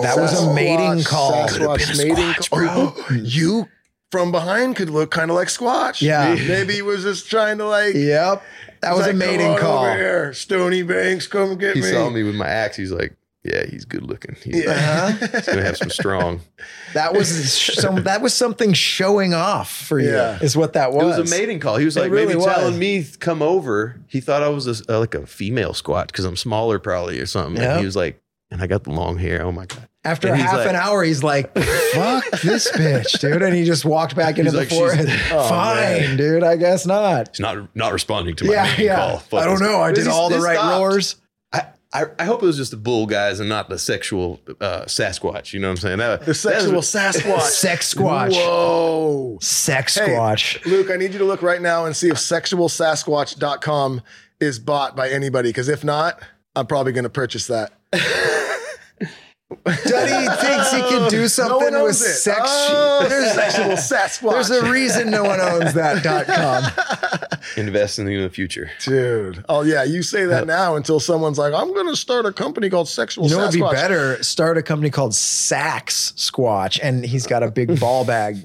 That 0.01 0.17
was 0.17 0.41
a 0.43 0.53
mating 0.53 1.03
call. 1.03 1.47
Sasquatch 1.47 1.97
mating 1.97 2.33
call. 2.33 2.91
bro. 2.91 3.15
You 3.17 3.67
from 4.11 4.31
behind 4.31 4.75
could 4.75 4.89
look 4.89 5.09
kind 5.11 5.31
of 5.31 5.35
like 5.35 5.47
Squatch. 5.47 6.01
Yeah. 6.01 6.35
maybe 6.35 6.73
he 6.73 6.81
was 6.81 7.03
just 7.03 7.29
trying 7.29 7.57
to 7.59 7.65
like. 7.65 7.95
Yep. 7.95 8.43
That 8.81 8.93
was 8.95 9.01
like, 9.05 9.13
a 9.13 9.17
mating 9.17 9.57
call. 9.57 9.85
Over 9.85 9.95
here, 9.95 10.33
Stony 10.33 10.83
Banks, 10.83 11.27
come 11.27 11.55
get 11.57 11.75
He 11.75 11.81
me. 11.81 11.87
He 11.87 11.93
saw 11.93 12.09
me 12.09 12.23
with 12.23 12.35
my 12.35 12.47
axe. 12.47 12.75
He's 12.77 12.91
like, 12.91 13.15
"Yeah, 13.43 13.63
he's 13.67 13.85
good 13.85 14.01
looking. 14.01 14.35
He's, 14.43 14.65
Yeah. 14.65 15.11
he's 15.11 15.45
gonna 15.45 15.61
have 15.61 15.77
some 15.77 15.91
strong." 15.91 16.41
That 16.95 17.13
was 17.13 17.29
some. 17.53 18.03
That 18.03 18.21
was 18.23 18.33
something 18.33 18.73
showing 18.73 19.35
off 19.35 19.71
for 19.71 19.99
you. 19.99 20.09
Yeah. 20.11 20.39
Is 20.41 20.57
what 20.57 20.73
that 20.73 20.93
was. 20.93 21.03
It 21.03 21.05
was. 21.05 21.17
was 21.19 21.31
a 21.31 21.37
mating 21.37 21.59
call. 21.59 21.77
He 21.77 21.85
was 21.85 21.95
It 21.95 22.01
like 22.01 22.11
really 22.11 22.25
maybe 22.33 22.37
was. 22.37 22.45
telling 22.47 22.79
me 22.79 23.05
come 23.19 23.43
over. 23.43 24.01
He 24.07 24.19
thought 24.19 24.41
I 24.41 24.49
was 24.49 24.65
a, 24.67 24.93
uh, 24.93 24.99
like 24.99 25.13
a 25.13 25.27
female 25.27 25.75
squat 25.75 26.07
because 26.07 26.25
I'm 26.25 26.35
smaller 26.35 26.79
probably 26.79 27.19
or 27.19 27.27
something. 27.27 27.61
Yep. 27.61 27.69
And 27.71 27.79
he 27.79 27.85
was 27.85 27.95
like, 27.95 28.19
and 28.49 28.63
I 28.63 28.67
got 28.67 28.83
the 28.83 28.91
long 28.91 29.19
hair. 29.19 29.43
Oh 29.45 29.51
my 29.51 29.67
god. 29.67 29.87
After 30.03 30.29
And 30.29 30.37
half 30.41 30.53
like- 30.57 30.67
an 30.69 30.75
hour, 30.75 31.03
he's 31.03 31.23
like, 31.23 31.53
"Fuck 31.55 32.29
this 32.43 32.71
bitch, 32.71 33.19
dude," 33.19 33.43
and 33.43 33.53
he 33.55 33.63
just 33.65 33.85
walked 33.85 34.15
back 34.15 34.39
into 34.39 34.45
He's 34.51 34.53
the 34.53 34.59
like, 34.59 34.69
forest. 34.97 35.07
Oh, 35.31 35.47
Fine, 35.47 36.17
dude. 36.17 36.43
I 36.43 36.55
guess 36.55 36.87
not. 36.87 37.29
He's 37.29 37.39
not 37.39 37.75
not 37.75 37.93
responding 37.93 38.35
to 38.37 38.45
my 38.45 38.53
Yeah, 38.53 38.75
yeah. 38.79 38.95
call. 38.95 39.19
Fuck 39.19 39.41
I 39.43 39.45
don't 39.45 39.59
know. 39.59 39.79
I 39.79 39.91
did 39.91 40.07
all 40.07 40.29
the 40.29 40.39
right 40.39 40.57
stopped. 40.57 40.79
roars. 40.79 41.15
I, 41.53 41.65
I, 41.93 42.05
I 42.17 42.23
hope 42.23 42.41
it 42.41 42.45
was 42.47 42.57
just 42.57 42.71
the 42.71 42.77
bull 42.77 43.05
guys 43.05 43.39
and 43.39 43.47
not 43.47 43.69
the 43.69 43.77
sexual 43.77 44.39
uh, 44.59 44.85
Sasquatch. 44.85 45.53
You 45.53 45.59
know 45.59 45.67
what 45.67 45.71
I'm 45.73 45.77
saying? 45.77 45.97
That, 45.99 46.25
the 46.25 46.33
sexual 46.33 46.71
that 46.71 46.75
was- 46.77 46.91
Sasquatch. 46.91 47.41
Sex 47.41 47.93
squatch. 47.93 48.31
Whoa. 48.33 49.37
Sex 49.41 49.99
Hey, 49.99 50.07
squatch. 50.09 50.65
Luke, 50.65 50.89
I 50.89 50.95
need 50.95 51.13
you 51.13 51.19
to 51.19 51.25
look 51.25 51.43
right 51.43 51.61
now 51.61 51.85
and 51.85 51.95
see 51.95 52.07
if 52.09 52.15
sexualsasquatch.com 52.15 54.01
is 54.39 54.57
bought 54.57 54.95
by 54.95 55.09
anybody. 55.09 55.49
Because 55.49 55.69
if 55.69 55.83
not, 55.83 56.19
I'm 56.55 56.65
probably 56.65 56.91
going 56.93 57.03
to 57.03 57.09
purchase 57.09 57.45
that. 57.47 57.73
Duddy 59.65 60.27
thinks 60.41 60.71
he 60.73 60.79
can 60.81 61.09
do 61.09 61.27
something 61.27 61.73
one 61.73 61.83
with 61.83 61.83
owns 61.83 61.95
sex. 61.97 62.41
Oh, 62.45 63.05
there's, 63.07 63.33
sexual 63.33 63.65
Sasquatch. 63.75 64.31
there's 64.31 64.49
a 64.49 64.71
reason 64.71 65.09
no 65.11 65.23
one 65.23 65.39
owns 65.39 65.73
that 65.73 66.03
dot 66.03 66.25
com. 66.27 67.39
investing 67.57 68.07
in 68.11 68.21
the 68.21 68.29
future. 68.29 68.71
Dude. 68.83 69.43
Oh, 69.49 69.61
yeah. 69.63 69.83
You 69.83 70.03
say 70.03 70.25
that 70.25 70.47
now 70.47 70.75
until 70.75 70.99
someone's 70.99 71.37
like, 71.37 71.53
I'm 71.53 71.73
going 71.73 71.87
to 71.87 71.95
start 71.95 72.25
a 72.25 72.31
company 72.33 72.69
called 72.69 72.87
Sexual 72.89 73.27
You 73.27 73.37
know, 73.37 73.43
it'd 73.43 73.53
be 73.53 73.61
better. 73.61 74.21
Start 74.23 74.57
a 74.57 74.63
company 74.63 74.89
called 74.89 75.13
Sax 75.13 76.13
Squatch, 76.15 76.79
and 76.81 77.05
he's 77.05 77.27
got 77.27 77.43
a 77.43 77.51
big 77.51 77.79
ball 77.79 78.05
bag. 78.05 78.37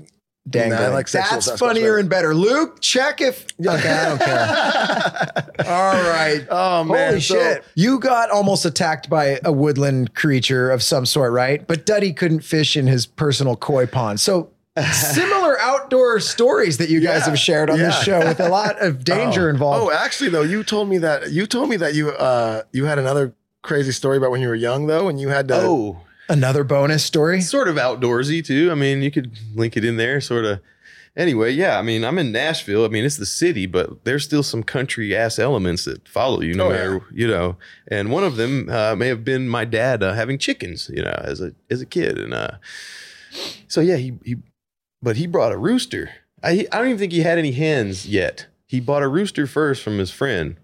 Dangling. 0.49 0.79
Nah, 0.81 0.87
I 0.87 0.89
like 0.91 1.09
sexual 1.09 1.41
That's 1.41 1.59
funnier 1.59 1.83
better. 1.85 1.99
and 1.99 2.09
better. 2.11 2.35
Luke, 2.35 2.81
check 2.81 3.21
if. 3.21 3.47
Okay, 3.67 3.91
I 3.91 4.09
don't 4.09 4.21
care. 4.21 5.67
All 5.67 5.93
right. 6.11 6.47
Oh, 6.51 6.85
man. 6.85 7.09
Holy 7.11 7.21
So- 7.21 7.35
shit. 7.35 7.65
You 7.75 7.99
got 7.99 8.31
almost 8.31 8.65
attacked 8.65 9.09
by 9.11 9.41
a 9.45 9.51
woodland 9.53 10.15
creature 10.15 10.71
of 10.71 10.83
some 10.83 11.05
sort, 11.07 11.33
right? 11.33 11.67
But 11.67 11.85
Duddy 11.87 12.13
couldn't 12.13 12.41
fish 12.41 12.77
in 12.77 12.87
his 12.87 13.07
personal 13.07 13.57
koi 13.57 13.87
pond. 13.87 14.21
So 14.21 14.51
similar 14.93 15.59
outdoor 15.61 16.21
stories 16.21 16.79
that 16.79 16.91
you 16.91 17.01
guys 17.01 17.21
Yeah, 17.23 17.31
have 17.31 17.39
shared 17.39 17.71
on 17.71 17.79
this 17.79 18.01
show 18.03 18.19
with 18.21 18.41
a 18.41 18.49
lot 18.49 18.81
of 18.81 19.05
danger 19.05 19.47
Oh, 19.49 19.51
involved. 19.51 19.85
Oh, 19.85 19.91
actually, 19.91 20.31
though, 20.31 20.43
you 20.43 20.63
told 20.63 20.89
me 20.89 20.99
that 20.99 21.31
you 21.33 21.47
told 21.47 21.69
me 21.71 21.77
that 21.79 21.95
you 21.95 22.11
uh 22.11 22.63
you 22.73 22.85
had 22.85 22.99
another 22.99 23.35
crazy 23.63 23.91
story 23.93 24.17
about 24.19 24.31
when 24.31 24.41
you 24.41 24.49
were 24.49 24.55
young, 24.55 24.87
though, 24.87 25.09
and 25.09 25.19
you 25.21 25.29
had 25.31 25.49
to. 25.49 25.57
Oh, 25.57 26.01
Another 26.29 26.65
bonus 26.65 27.05
story. 27.05 27.41
sort 27.41 27.69
of 27.69 27.77
outdoorsy 27.77 28.45
too. 28.45 28.71
I 28.71 28.75
mean, 28.75 29.03
you 29.03 29.11
could 29.11 29.39
link 29.55 29.77
it 29.77 29.85
in 29.85 29.97
there, 29.97 30.21
sort 30.21 30.45
of. 30.45 30.61
Anyway, 31.17 31.51
yeah. 31.51 31.79
I 31.79 31.83
mean, 31.83 32.05
I'm 32.05 32.19
in 32.19 32.31
Nashville. 32.31 32.85
I 32.85 32.89
mean, 32.89 33.05
it's 33.05 33.17
the 33.17 33.25
city, 33.25 33.65
but 33.65 34.05
there's 34.05 34.23
still 34.25 34.43
some 34.43 34.63
country 34.63 35.17
ass 35.17 35.39
elements 35.39 35.85
that 35.87 36.07
follow 36.07 36.43
you, 36.43 36.55
no 36.55 36.67
Oh, 36.67 36.71
matter 36.71 37.03
you 37.13 37.27
know. 37.27 37.57
And 37.89 38.11
one 38.11 38.23
of 38.25 38.37
them 38.37 38.69
uh, 38.69 38.95
may 38.97 39.09
have 39.09 39.25
been 39.25 39.49
my 39.49 39.65
dad 39.65 40.03
uh, 40.03 40.13
having 40.13 40.37
chickens, 40.37 40.91
you 40.93 41.03
know, 41.03 41.19
as 41.25 41.41
a 41.41 41.53
as 41.71 41.81
a 41.81 41.87
kid, 41.87 42.19
and 42.19 42.35
uh, 42.35 42.59
so 43.69 43.81
yeah, 43.81 43.97
he 43.97 44.19
he, 44.25 44.37
but 45.01 45.17
he 45.17 45.27
brought 45.27 45.53
a 45.53 45.57
rooster. 45.59 46.11
I 46.43 46.67
I 46.71 46.79
don't 46.79 46.89
even 46.89 46.99
think 46.99 47.13
he 47.13 47.21
had 47.21 47.39
any 47.39 47.53
hens 47.53 48.07
yet. 48.07 48.47
He 48.67 48.81
bought 48.81 49.03
a 49.03 49.09
rooster 49.09 49.47
first 49.47 49.83
from 49.83 49.99
his 49.99 50.11
friend 50.11 50.57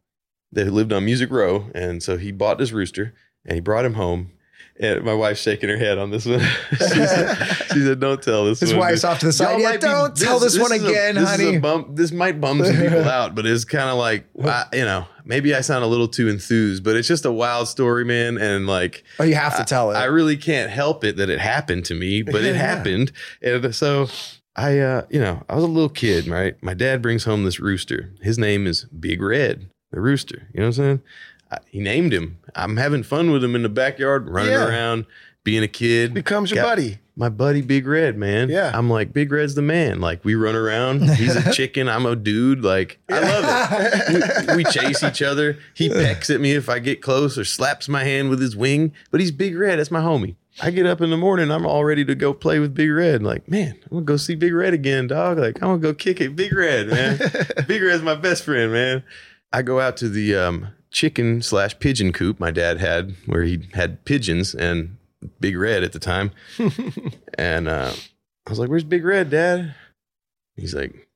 that 0.51 0.71
lived 0.73 0.93
on 0.93 1.05
Music 1.07 1.31
Row, 1.31 1.71
and 1.75 2.03
so 2.03 2.19
he 2.19 2.31
bought 2.31 2.59
this 2.59 2.73
rooster 2.73 3.15
and 3.47 3.55
he 3.55 3.61
brought 3.61 3.85
him 3.87 3.95
home. 3.95 4.33
And 4.83 5.05
my 5.05 5.15
wife's 5.15 5.41
shaking 5.41 5.69
her 5.69 5.77
head 5.79 5.97
on 5.97 6.11
this 6.11 6.27
one. 6.27 6.41
she, 6.71 6.77
said, 6.77 7.35
she 7.73 7.81
said, 7.83 8.01
"Don't 8.01 8.21
tell 8.21 8.47
this." 8.47 8.61
One. 8.61 8.67
His 8.69 8.75
one. 8.75 8.81
wife's 8.81 9.05
off 9.05 9.21
to 9.21 9.27
the 9.27 9.33
side. 9.33 9.61
Yeah, 9.61 9.77
don't 9.77 10.17
tell 10.17 10.41
this 10.41 10.59
one 10.59 10.73
is 10.73 10.83
a- 10.83 10.89
again, 10.89 11.15
this 11.15 11.29
honey. 11.31 11.85
this 11.95 12.11
might 12.11 12.41
bum 12.41 12.65
some 12.65 12.75
people 12.77 13.05
out, 13.09 13.35
but 13.37 13.47
it's 13.47 13.65
kind 13.65 13.89
of 13.89 13.97
like 13.97 14.27
I, 14.45 14.65
you 14.73 14.85
know, 14.85 15.07
maybe 15.25 15.55
I 15.55 15.61
sound 15.61 15.85
a 15.85 15.87
little 15.87 16.09
too 16.09 16.29
enthused, 16.29 16.83
but 16.83 16.97
it's 16.97 17.07
just 17.07 17.25
a 17.25 17.31
wild 17.33 17.69
story, 17.69 18.05
man. 18.05 18.39
And 18.39 18.67
like, 18.67 19.05
Oh, 19.21 19.25
you 19.25 19.37
have 19.37 19.57
to 19.59 19.65
tell 19.65 19.93
it. 19.93 19.95
I 19.95 20.07
really 20.07 20.37
can't 20.37 20.71
help 20.71 21.05
it 21.05 21.17
that 21.17 21.31
it 21.31 21.39
happened 21.39 21.85
to 21.87 21.95
me, 21.95 22.23
but 22.23 22.43
it 22.45 22.45
Yeah. 22.57 22.61
happened. 22.61 23.13
And 23.41 23.73
so 23.75 24.09
I, 24.57 24.81
uh, 24.81 25.03
you 25.11 25.21
know, 25.21 25.45
I 25.49 25.55
was 25.55 25.63
a 25.65 25.69
little 25.69 25.89
kid, 25.89 26.27
right? 26.27 26.61
My 26.61 26.75
dad 26.75 27.01
brings 27.03 27.23
home 27.25 27.45
this 27.45 27.61
rooster. 27.61 28.13
His 28.21 28.37
name 28.37 28.67
is 28.67 28.85
Big 28.87 29.23
Red, 29.23 29.71
the 29.93 30.01
rooster. 30.01 30.49
You 30.53 30.61
know 30.61 30.67
what 30.67 30.67
I'm 30.67 30.73
saying? 30.73 31.03
I, 31.53 31.59
he 31.67 31.81
named 31.81 32.13
him. 32.13 32.39
I'm 32.55 32.77
having 32.79 33.03
fun 33.03 33.31
with 33.31 33.45
him 33.45 33.55
in 33.55 33.63
the 33.63 33.69
backyard, 33.69 34.29
running 34.29 34.53
Yeah. 34.53 34.67
around, 34.69 35.07
being 35.45 35.63
a 35.63 35.69
kid. 35.69 36.15
becomes 36.15 36.51
your 36.51 36.63
Got- 36.63 36.71
buddy. 36.77 36.99
My 37.15 37.29
buddy 37.29 37.61
Big 37.61 37.87
Red, 37.87 38.17
man. 38.17 38.49
Yeah. 38.49 38.71
I'm 38.73 38.89
like, 38.89 39.13
Big 39.13 39.31
Red's 39.31 39.55
the 39.55 39.61
man. 39.61 40.01
Like, 40.01 40.25
we 40.25 40.35
run 40.35 40.55
around. 40.57 41.03
He's 41.11 41.37
a 41.37 41.53
chicken. 41.55 41.87
I'm 41.87 42.07
a 42.07 42.17
dude. 42.17 42.65
Like, 42.65 43.01
I 43.11 43.21
love 43.21 43.71
it. 43.71 44.49
we, 44.49 44.57
we 44.57 44.65
chase 44.65 45.03
each 45.03 45.21
other. 45.21 45.59
He 45.75 45.91
pecks 45.91 46.31
at 46.31 46.41
me 46.41 46.53
if 46.53 46.71
I 46.71 46.79
get 46.79 47.03
close 47.03 47.37
or 47.37 47.45
slaps 47.45 47.87
my 47.87 48.03
hand 48.03 48.31
with 48.31 48.41
his 48.41 48.57
wing. 48.57 48.95
But 49.11 49.21
he's 49.21 49.31
Big 49.31 49.55
Red. 49.59 49.79
That's 49.79 49.91
my 49.91 50.01
homie. 50.01 50.37
I 50.63 50.71
get 50.71 50.87
up 50.87 51.03
in 51.03 51.11
the 51.11 51.19
morning. 51.19 51.51
I'm 51.51 51.67
all 51.67 51.85
ready 51.85 52.03
to 52.07 52.15
go 52.15 52.33
play 52.33 52.59
with 52.59 52.73
Big 52.75 52.91
Red. 52.91 53.23
Like, 53.23 53.47
man, 53.47 53.75
I'm 53.85 53.89
gonna 53.91 54.05
go 54.07 54.17
see 54.17 54.35
Big 54.35 54.55
Red 54.55 54.73
again, 54.73 55.07
dog. 55.07 55.39
Like, 55.39 55.57
I'm 55.57 55.69
gonna 55.69 55.79
go 55.81 55.93
kick 55.93 56.19
it. 56.23 56.35
Big 56.35 56.55
Red, 56.55 56.89
man. 56.89 57.19
Big 57.69 57.83
Red's 57.83 58.03
my 58.03 58.15
best 58.15 58.43
friend, 58.45 58.73
man. 58.73 59.03
I 59.53 59.61
go 59.61 59.81
out 59.81 59.99
to 59.99 60.09
the 60.09 60.35
um, 60.35 60.69
chicken 60.93 61.43
slash 61.43 61.79
pigeon 61.79 62.13
coop 62.13 62.39
my 62.39 62.51
dad 62.51 62.79
had, 62.79 63.17
where 63.27 63.43
he 63.43 63.69
had 63.73 64.05
pigeons 64.05 64.55
and 64.55 64.97
Big 65.41 65.57
Red 65.57 65.83
at 65.83 65.93
the 65.93 65.99
time. 65.99 66.31
and 67.39 67.69
uh, 67.69 67.93
I 68.47 68.51
was 68.51 68.59
like, 68.59 68.69
"Where's 68.69 68.85
Big 68.85 69.05
Red, 69.05 69.31
Dad?" 69.31 69.75
He's 70.57 70.75
like, 70.75 71.09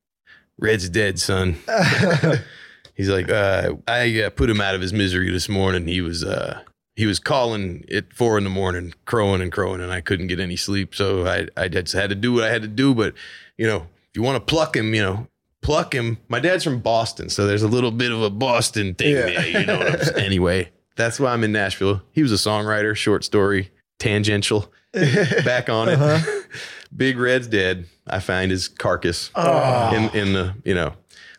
"Red's 0.59 0.89
dead, 0.89 1.19
son." 1.19 1.57
He's 2.95 3.11
like, 3.11 3.31
uh, 3.31 3.75
"I 3.87 4.23
uh, 4.23 4.31
put 4.31 4.51
him 4.51 4.61
out 4.61 4.75
of 4.75 4.81
his 4.81 4.93
misery 4.93 5.31
this 5.31 5.49
morning. 5.49 5.87
He 5.87 6.01
was 6.01 6.25
uh, 6.25 6.63
he 6.95 7.07
was 7.07 7.19
calling 7.19 7.85
at 7.93 8.13
four 8.13 8.39
in 8.39 8.45
the 8.45 8.51
morning, 8.51 8.95
crowing 9.05 9.43
and 9.43 9.53
crowing, 9.53 9.81
and 9.81 9.93
I 9.93 10.01
couldn't 10.01 10.29
get 10.29 10.41
any 10.41 10.57
sleep. 10.57 10.95
So 10.95 11.27
I 11.27 11.49
I 11.57 11.69
just 11.69 11.93
had 11.93 12.11
to 12.11 12.17
do 12.17 12.33
what 12.33 12.45
I 12.45 12.51
had 12.51 12.63
to 12.63 12.69
do. 12.69 12.95
But 12.95 13.15
you 13.59 13.67
know, 13.67 13.87
if 14.09 14.17
you 14.17 14.23
want 14.23 14.37
to 14.37 14.53
pluck 14.53 14.77
him, 14.77 14.95
you 14.95 15.03
know." 15.03 15.29
Pluck 15.67 15.93
him. 15.95 16.19
My 16.29 16.39
dad's 16.39 16.63
from 16.63 16.79
Boston, 16.79 17.29
so 17.29 17.45
there's 17.47 17.65
a 17.65 17.69
little 17.69 17.91
bit 17.91 18.13
of 18.13 18.23
a 18.23 18.31
Boston 18.31 18.95
thing 18.95 19.17
Yeah. 19.17 19.23
there. 19.23 19.47
You 19.49 19.67
know 19.67 19.79
what 19.79 19.93
I'm 19.95 20.05
saying? 20.05 20.25
Anyway, 20.25 20.71
that's 20.95 21.19
why 21.19 21.33
I'm 21.33 21.43
in 21.43 21.51
Nashville. 21.51 22.03
He 22.13 22.23
was 22.23 22.31
a 22.31 22.37
songwriter, 22.37 22.95
short 22.95 23.25
story, 23.25 23.73
tangential. 23.99 24.73
Back 24.93 25.69
on 25.69 25.89
it. 25.89 26.01
Uh-huh. 26.01 26.41
Big 26.97 27.19
Red's 27.19 27.49
dead. 27.49 27.87
I 28.07 28.21
find 28.21 28.53
his 28.53 28.69
carcass 28.69 29.33
oh. 29.35 29.93
in 29.93 30.09
in 30.17 30.33
the 30.35 30.55
you 30.65 30.73
know 30.73 30.93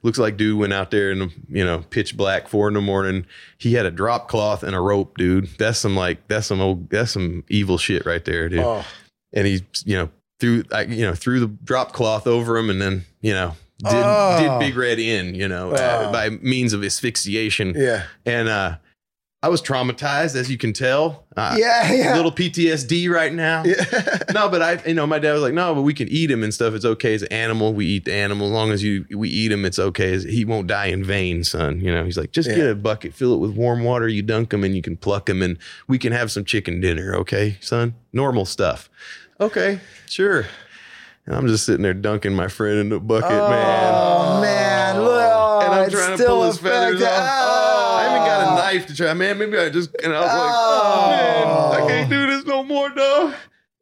looks 0.03 0.19
like 0.19 0.35
dude 0.35 0.59
went 0.59 0.73
out 0.73 0.91
there 0.91 1.09
in 1.11 1.19
the 1.19 1.31
you 1.47 1.63
know 1.63 1.85
pitch 1.89 2.17
black 2.17 2.49
four 2.49 2.67
in 2.67 2.73
the 2.73 2.81
morning. 2.81 3.25
He 3.57 3.75
had 3.75 3.85
a 3.85 3.91
drop 3.91 4.27
cloth 4.27 4.61
and 4.61 4.75
a 4.75 4.81
rope, 4.81 5.17
dude. 5.17 5.47
That's 5.57 5.79
some 5.79 5.95
like 5.95 6.27
that's 6.27 6.47
some 6.47 6.59
old 6.59 6.89
that's 6.89 7.11
some 7.11 7.45
evil 7.47 7.77
shit 7.77 8.05
right 8.05 8.23
there, 8.25 8.49
dude. 8.49 8.59
Oh, 8.59 8.83
And 9.31 9.47
he 9.47 9.63
you 9.85 9.95
know 9.95 10.09
threw 10.41 10.63
I, 10.73 10.81
you 10.81 11.05
know 11.05 11.15
threw 11.15 11.39
the 11.39 11.47
drop 11.47 11.93
cloth 11.93 12.27
over 12.27 12.57
him 12.57 12.69
and 12.69 12.81
then 12.81 13.05
you 13.21 13.33
know 13.33 13.53
did 13.79 13.89
Oh. 13.93 14.59
did 14.59 14.65
Big 14.67 14.75
Red 14.77 14.99
in 14.99 15.35
you 15.35 15.47
know 15.47 15.71
uh, 15.71 16.05
Oh. 16.07 16.11
by 16.11 16.29
means 16.29 16.73
of 16.73 16.83
asphyxiation 16.83 17.73
yeah. 17.75 18.03
and 18.25 18.47
uh 18.49 18.77
I 19.43 19.49
was 19.49 19.61
traumatized 19.61 20.35
as 20.35 20.49
you 20.49 20.57
can 20.57 20.73
tell. 20.73 21.25
Uh, 21.37 21.55
yeah, 21.59 21.93
yeah. 21.93 22.15
Little 22.15 22.31
PTSD 22.31 23.07
right 23.07 23.31
now. 23.31 23.61
no, 24.33 24.49
but 24.49 24.63
I, 24.63 24.81
you 24.87 24.95
know, 24.95 25.05
my 25.05 25.19
dad 25.19 25.33
was 25.33 25.43
like, 25.43 25.53
no, 25.53 25.75
but 25.75 25.83
we 25.83 25.93
can 25.93 26.07
eat 26.09 26.31
him 26.31 26.41
and 26.43 26.51
stuff. 26.51 26.73
It's 26.73 26.83
okay 26.83 27.13
as 27.13 27.21
an 27.21 27.31
animal. 27.31 27.71
We 27.75 27.85
eat 27.85 28.05
the 28.05 28.15
animal 28.15 28.47
as 28.47 28.51
long 28.53 28.71
as 28.71 28.83
you 28.83 29.05
we 29.15 29.29
eat 29.29 29.51
him. 29.51 29.63
It's 29.63 29.77
okay. 29.77 30.17
He 30.19 30.43
won't 30.43 30.65
die 30.65 30.87
in 30.87 31.03
vain, 31.03 31.43
son. 31.43 31.79
You 31.81 31.93
know, 31.93 32.03
he's 32.03 32.17
like, 32.17 32.31
just 32.31 32.49
get 32.49 32.67
a 32.67 32.73
bucket, 32.73 33.13
fill 33.13 33.35
it 33.35 33.37
with 33.37 33.51
warm 33.51 33.83
water. 33.83 34.07
You 34.07 34.23
dunk 34.23 34.51
him 34.51 34.63
and 34.63 34.75
you 34.75 34.81
can 34.81 34.97
pluck 34.97 35.29
him, 35.29 35.43
and 35.43 35.59
we 35.87 35.99
can 35.99 36.13
have 36.13 36.31
some 36.31 36.43
chicken 36.43 36.81
dinner. 36.81 37.13
Okay, 37.17 37.57
son. 37.61 37.93
Normal 38.11 38.45
stuff. 38.45 38.89
Okay, 39.39 39.79
sure. 40.09 40.47
And 41.27 41.35
I'm 41.35 41.45
just 41.47 41.65
sitting 41.65 41.83
there 41.83 41.93
dunking 41.93 42.33
my 42.33 42.47
friend 42.47 42.79
in 42.79 42.89
the 42.89 42.99
bucket, 42.99 43.29
man. 43.29 43.93
Oh 43.93 44.41
man, 44.41 44.95
oh, 44.97 45.59
And 45.63 45.73
I'm 45.73 45.89
trying 45.89 46.11
to 46.11 46.17
still 46.17 46.37
pull 46.37 46.43
his 46.47 46.57
feathers 46.57 47.01
off. 47.01 47.09
affected. 47.09 47.27
I 47.27 48.05
even 48.15 48.27
got 48.27 48.41
a 48.41 48.51
Oh. 48.51 48.55
knife 48.55 48.87
to 48.87 48.95
try. 48.95 49.13
Man, 49.13 49.37
maybe 49.37 49.57
I 49.57 49.69
just 49.69 49.89
and 50.03 50.13
I 50.15 50.19
was 50.21 50.27
like, 50.27 50.51
oh, 50.55 51.09
man, 51.11 51.83
I 51.83 51.87
can't 51.87 52.09
do 52.09 52.27
this 52.27 52.45
no 52.45 52.63
more, 52.63 52.89
dog. 52.89 53.33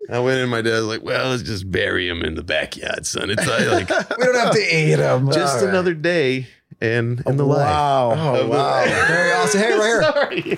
I 0.10 0.20
went 0.20 0.40
in. 0.40 0.50
My 0.50 0.62
dad's 0.62 0.86
like, 0.86 1.04
well, 1.04 1.30
let's 1.30 1.42
just 1.44 1.70
bury 1.72 2.08
him 2.08 2.22
in 2.24 2.36
the 2.36 2.44
backyard, 2.44 3.06
son. 3.08 3.30
It's 3.32 3.48
uh, 3.48 3.70
like, 3.72 3.90
like 3.90 4.10
We 4.20 4.26
don't 4.26 4.36
have 4.36 4.54
to 4.54 4.62
eat 4.76 5.00
him. 5.00 5.32
just 5.32 5.64
another 5.64 5.94
day 5.94 6.48
and 6.82 7.22
in 7.26 7.38
the 7.38 7.44
oh, 7.44 7.48
life. 7.48 7.66
Wow. 7.68 8.14
Oh, 8.16 8.36
of 8.36 8.46
the- 8.46 8.52
wow. 8.52 8.84
Very 9.08 9.32
awesome. 9.32 9.60
Hey, 9.62 9.78
right 9.78 10.44
here. 10.44 10.56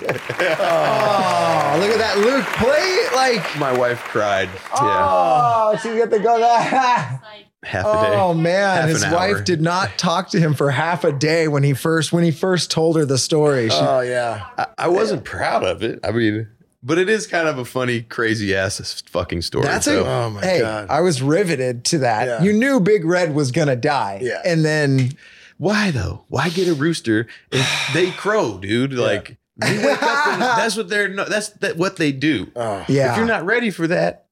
Oh, 0.60 1.78
look 1.80 1.90
at 1.90 1.98
that, 1.98 2.18
Luke. 2.18 2.44
Play 2.56 3.06
like. 3.14 3.58
My 3.58 3.76
wife 3.76 4.00
cried. 4.04 4.48
Yeah. 4.74 5.06
Oh, 5.08 5.78
she's 5.82 5.96
got 5.96 6.10
to 6.10 6.18
go 6.18 6.38
that. 6.38 7.20
half 7.62 7.84
a 7.86 7.92
day. 8.10 8.16
Oh 8.16 8.34
man, 8.34 8.80
Half 8.82 8.88
his 8.88 9.04
wife 9.04 9.36
hour. 9.36 9.42
did 9.42 9.60
not 9.60 9.98
talk 9.98 10.30
to 10.30 10.40
him 10.40 10.54
for 10.54 10.70
half 10.70 11.04
a 11.04 11.12
day 11.12 11.48
when 11.48 11.62
he 11.62 11.74
first 11.74 12.12
when 12.12 12.24
he 12.24 12.30
first 12.30 12.70
told 12.70 12.96
her 12.96 13.04
the 13.04 13.18
story. 13.18 13.68
She, 13.68 13.76
Oh 13.76 14.00
yeah. 14.00 14.46
I, 14.56 14.66
I 14.78 14.88
wasn't 14.88 15.24
proud 15.24 15.64
of 15.64 15.82
it. 15.82 16.00
I 16.04 16.12
mean, 16.12 16.48
but 16.82 16.98
it 16.98 17.08
is 17.08 17.26
kind 17.26 17.48
of 17.48 17.58
a 17.58 17.64
funny, 17.64 18.02
crazy 18.02 18.54
ass 18.54 19.02
fucking 19.08 19.42
story. 19.42 19.64
that's 19.64 19.86
so. 19.86 20.00
it. 20.00 20.06
Oh, 20.06 20.30
my 20.30 20.40
hey, 20.40 20.60
God. 20.60 20.88
I 20.88 21.00
was 21.00 21.20
riveted 21.20 21.84
to 21.86 21.98
that. 21.98 22.26
Yeah. 22.26 22.42
You 22.42 22.52
knew 22.52 22.80
Big 22.80 23.04
Red 23.04 23.34
was 23.34 23.50
gonna 23.50 23.76
die. 23.76 24.20
Yeah. 24.22 24.40
And 24.44 24.64
then 24.64 25.10
Why 25.58 25.90
though? 25.90 26.24
Why 26.28 26.48
get 26.48 26.68
a 26.68 26.74
rooster 26.74 27.26
if 27.52 27.90
they 27.94 28.10
crow, 28.10 28.58
dude? 28.58 28.92
Like 28.94 29.36
they 29.56 29.76
wake 29.78 30.02
up 30.02 30.26
and 30.28 30.40
that's 30.58 30.76
what 30.76 30.88
they're 30.88 31.08
no, 31.08 31.24
that's 31.24 31.50
that 31.50 31.76
what 31.76 31.96
they 31.96 32.12
do. 32.12 32.50
Oh. 32.56 32.84
yeah. 32.88 33.12
If 33.12 33.18
you're 33.18 33.26
not 33.26 33.44
ready 33.44 33.70
for 33.70 33.86
that, 33.88 34.26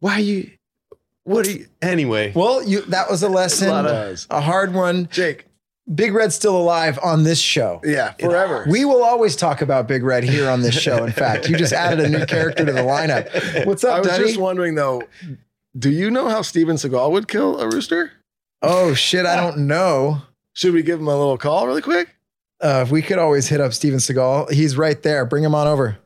why 0.00 0.18
you? 0.18 0.50
What 1.24 1.46
are 1.46 1.50
you? 1.50 1.66
Anyway, 1.82 2.32
well, 2.36 2.62
you 2.62 2.82
that 2.82 3.10
was 3.10 3.22
a 3.22 3.28
lesson. 3.28 3.68
A 3.70 3.72
of- 3.74 4.26
a 4.30 4.40
hard 4.40 4.74
one. 4.74 5.08
Jake. 5.10 5.46
Big 5.94 6.12
Red's 6.14 6.34
still 6.34 6.56
alive 6.56 6.98
on 7.00 7.22
this 7.22 7.38
show. 7.38 7.80
Yeah. 7.84 8.12
Forever. 8.14 8.66
We 8.68 8.84
will 8.84 9.04
always 9.04 9.36
talk 9.36 9.62
about 9.62 9.86
Big 9.86 10.02
Red 10.02 10.24
here 10.24 10.50
on 10.50 10.60
this 10.62 10.74
show. 10.74 11.04
In 11.04 11.12
fact, 11.24 11.48
you 11.48 11.56
just 11.56 11.72
added 11.72 12.04
a 12.04 12.08
new 12.08 12.26
character 12.26 12.64
to 12.66 12.72
the 12.72 12.80
lineup. 12.80 13.64
What's 13.66 13.84
up, 13.84 13.94
I 13.94 13.98
was 14.00 14.08
Duddy? 14.08 14.24
just 14.24 14.40
wondering 14.40 14.74
though. 14.74 15.02
Do 15.78 15.88
you 15.90 16.10
know 16.10 16.28
how 16.28 16.42
Steven 16.42 16.74
Seagal 16.74 17.12
would 17.12 17.28
kill 17.28 17.60
a 17.60 17.68
rooster? 17.68 18.10
oh 18.62 18.94
shit, 18.94 19.26
I 19.26 19.36
don't 19.36 19.58
know. 19.68 20.22
Should 20.56 20.72
we 20.72 20.82
give 20.82 20.98
him 20.98 21.06
a 21.06 21.14
little 21.14 21.36
call 21.36 21.66
really 21.66 21.82
quick? 21.82 22.16
Uh, 22.62 22.82
if 22.82 22.90
we 22.90 23.02
could 23.02 23.18
always 23.18 23.46
hit 23.46 23.60
up 23.60 23.74
Steven 23.74 23.98
Seagal. 23.98 24.50
He's 24.50 24.74
right 24.74 25.00
there. 25.02 25.26
Bring 25.26 25.44
him 25.44 25.54
on 25.54 25.66
over. 25.66 25.98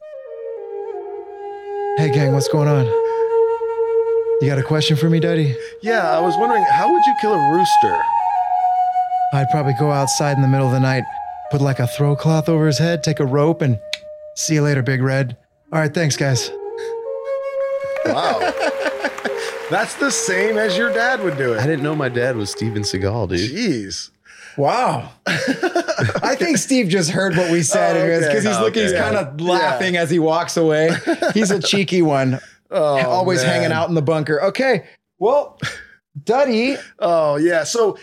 Hey, 1.98 2.10
gang, 2.12 2.32
what's 2.32 2.48
going 2.48 2.66
on? 2.66 2.84
You 2.84 4.48
got 4.48 4.58
a 4.58 4.64
question 4.64 4.96
for 4.96 5.08
me, 5.08 5.20
Duddy? 5.20 5.54
Yeah, 5.82 6.10
I 6.10 6.18
was 6.18 6.36
wondering 6.36 6.64
how 6.64 6.92
would 6.92 7.02
you 7.06 7.14
kill 7.20 7.32
a 7.32 7.52
rooster? 7.52 8.02
I'd 9.34 9.48
probably 9.52 9.74
go 9.78 9.92
outside 9.92 10.34
in 10.34 10.42
the 10.42 10.48
middle 10.48 10.66
of 10.66 10.72
the 10.72 10.80
night, 10.80 11.04
put 11.52 11.60
like 11.60 11.78
a 11.78 11.86
throw 11.86 12.16
cloth 12.16 12.48
over 12.48 12.66
his 12.66 12.78
head, 12.78 13.04
take 13.04 13.20
a 13.20 13.26
rope, 13.26 13.62
and 13.62 13.78
see 14.34 14.54
you 14.54 14.62
later, 14.62 14.82
Big 14.82 15.00
Red. 15.00 15.36
All 15.72 15.78
right, 15.78 15.94
thanks, 15.94 16.16
guys. 16.16 16.50
Wow. 18.04 18.40
That's 19.70 19.94
the 19.94 20.10
same 20.10 20.58
as 20.58 20.76
your 20.76 20.92
dad 20.92 21.22
would 21.22 21.38
do 21.38 21.52
it. 21.52 21.60
I 21.60 21.66
didn't 21.68 21.84
know 21.84 21.94
my 21.94 22.08
dad 22.08 22.34
was 22.34 22.50
Steven 22.50 22.82
Seagal, 22.82 23.28
dude. 23.28 23.48
Jeez. 23.48 24.10
Wow. 24.56 25.10
I 25.26 26.34
think 26.38 26.58
Steve 26.58 26.88
just 26.88 27.10
heard 27.10 27.36
what 27.36 27.50
we 27.50 27.62
said 27.62 27.96
Oh, 27.96 28.00
okay. 28.00 28.26
because 28.26 28.44
he's 28.44 28.56
Oh, 28.56 28.62
looking, 28.62 28.82
he's 28.82 28.92
kind 28.92 29.16
of 29.16 29.40
laughing 29.40 29.96
as 29.96 30.10
he 30.10 30.18
walks 30.18 30.56
away. 30.56 30.90
He's 31.34 31.50
a 31.50 31.60
cheeky 31.60 32.02
one, 32.02 32.40
Oh, 32.70 32.98
always 33.08 33.42
man. 33.42 33.48
hanging 33.54 33.72
out 33.72 33.88
in 33.88 33.94
the 33.94 34.02
bunker. 34.02 34.42
Okay, 34.44 34.86
well, 35.18 35.58
Duddy, 36.24 36.76
Oh 36.98 37.36
yeah. 37.36 37.64
So 37.64 37.96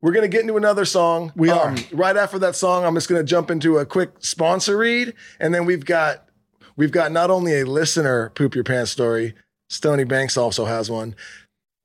we're 0.00 0.12
gonna 0.12 0.28
get 0.28 0.42
into 0.42 0.56
another 0.56 0.84
song. 0.84 1.32
We 1.36 1.50
um, 1.50 1.74
are. 1.74 1.76
right 1.92 2.16
after 2.16 2.38
that 2.40 2.56
song. 2.56 2.84
I'm 2.84 2.94
just 2.94 3.08
gonna 3.08 3.24
jump 3.24 3.50
into 3.50 3.78
a 3.78 3.86
quick 3.86 4.10
sponsor 4.20 4.76
read, 4.78 5.14
and 5.40 5.54
then 5.54 5.64
we've 5.66 5.84
got 5.84 6.28
we've 6.76 6.92
got 6.92 7.12
not 7.12 7.30
only 7.30 7.60
a 7.60 7.64
listener 7.66 8.30
poop 8.30 8.54
your 8.54 8.64
pants 8.64 8.90
story. 8.90 9.34
Stony 9.70 10.04
Banks 10.04 10.36
also 10.36 10.66
has 10.66 10.90
one. 10.90 11.14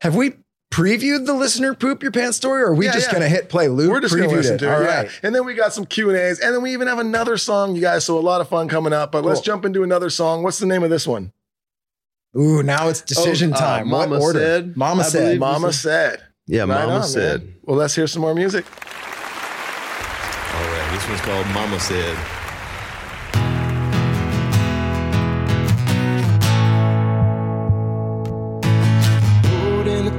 have 0.01 0.15
we 0.15 0.33
previewed 0.71 1.25
the 1.25 1.33
listener 1.33 1.73
poop 1.73 2.03
your 2.03 2.11
pants 2.11 2.37
story, 2.37 2.61
or 2.61 2.67
are 2.67 2.75
we 2.75 2.85
Yeah, 2.85 2.93
just 2.93 3.07
yeah. 3.07 3.13
going 3.13 3.23
to 3.23 3.29
hit 3.29 3.49
play 3.49 3.67
loop? 3.67 3.89
We're 3.91 4.01
just 4.01 4.15
gonna 4.15 4.27
Previewed 4.27 4.33
listen 4.35 4.57
to 4.59 4.65
it. 4.69 4.73
All 4.73 4.81
yeah. 4.83 5.01
right. 5.03 5.19
And 5.23 5.33
then 5.33 5.45
we 5.45 5.53
got 5.55 5.73
some 5.73 5.85
Q 5.85 6.09
and 6.09 6.17
A's, 6.17 6.39
and 6.39 6.53
then 6.53 6.61
we 6.61 6.73
even 6.73 6.87
have 6.87 6.99
another 6.99 7.37
song, 7.37 7.75
you 7.75 7.81
guys. 7.81 8.05
So 8.05 8.17
a 8.17 8.21
lot 8.21 8.39
of 8.41 8.47
fun 8.49 8.67
coming 8.67 8.93
up. 8.93 9.11
But 9.11 9.23
let's 9.25 9.41
jump 9.41 9.65
into 9.65 9.83
another 9.83 10.09
song. 10.09 10.43
What's 10.43 10.59
the 10.59 10.65
name 10.67 10.83
of 10.83 10.89
this 10.89 11.07
one? 11.07 11.31
Ooh, 12.37 12.61
now 12.61 12.87
it's 12.89 13.01
decision 13.01 13.51
Oh, 13.53 13.55
uh, 13.55 13.59
time. 13.59 13.89
what 13.89 14.09
Mama 14.09 14.21
order? 14.21 14.39
Said, 14.39 14.77
Mama 14.77 15.01
I 15.01 15.05
said. 15.05 15.19
believe. 15.25 15.39
Mama 15.39 15.73
said. 15.73 16.21
Yeah, 16.45 16.59
Right 16.61 16.67
Mama 16.67 16.93
on, 16.93 17.03
said. 17.03 17.43
man. 17.43 17.55
Well, 17.63 17.77
let's 17.77 17.95
hear 17.95 18.05
some 18.07 18.21
more 18.21 18.35
music. 18.35 18.65
All 18.69 20.65
right, 20.65 20.89
this 20.93 21.07
one's 21.07 21.21
called 21.21 21.47
Mama 21.47 21.79
Said. 21.79 22.17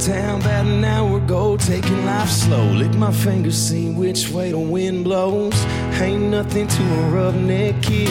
Town 0.01 0.41
about 0.41 0.65
an 0.65 0.85
hour 0.85 1.19
ago, 1.19 1.57
taking 1.57 2.05
life 2.07 2.31
slow. 2.31 2.65
Lick 2.73 2.95
my 2.95 3.13
fingers, 3.13 3.57
see 3.57 3.91
which 3.91 4.31
way 4.31 4.51
the 4.51 4.59
wind 4.59 5.05
blows. 5.05 5.55
Ain't 6.01 6.31
nothing 6.31 6.67
to 6.67 6.83
a 6.83 7.03
roughneck 7.11 7.83
kid. 7.83 8.09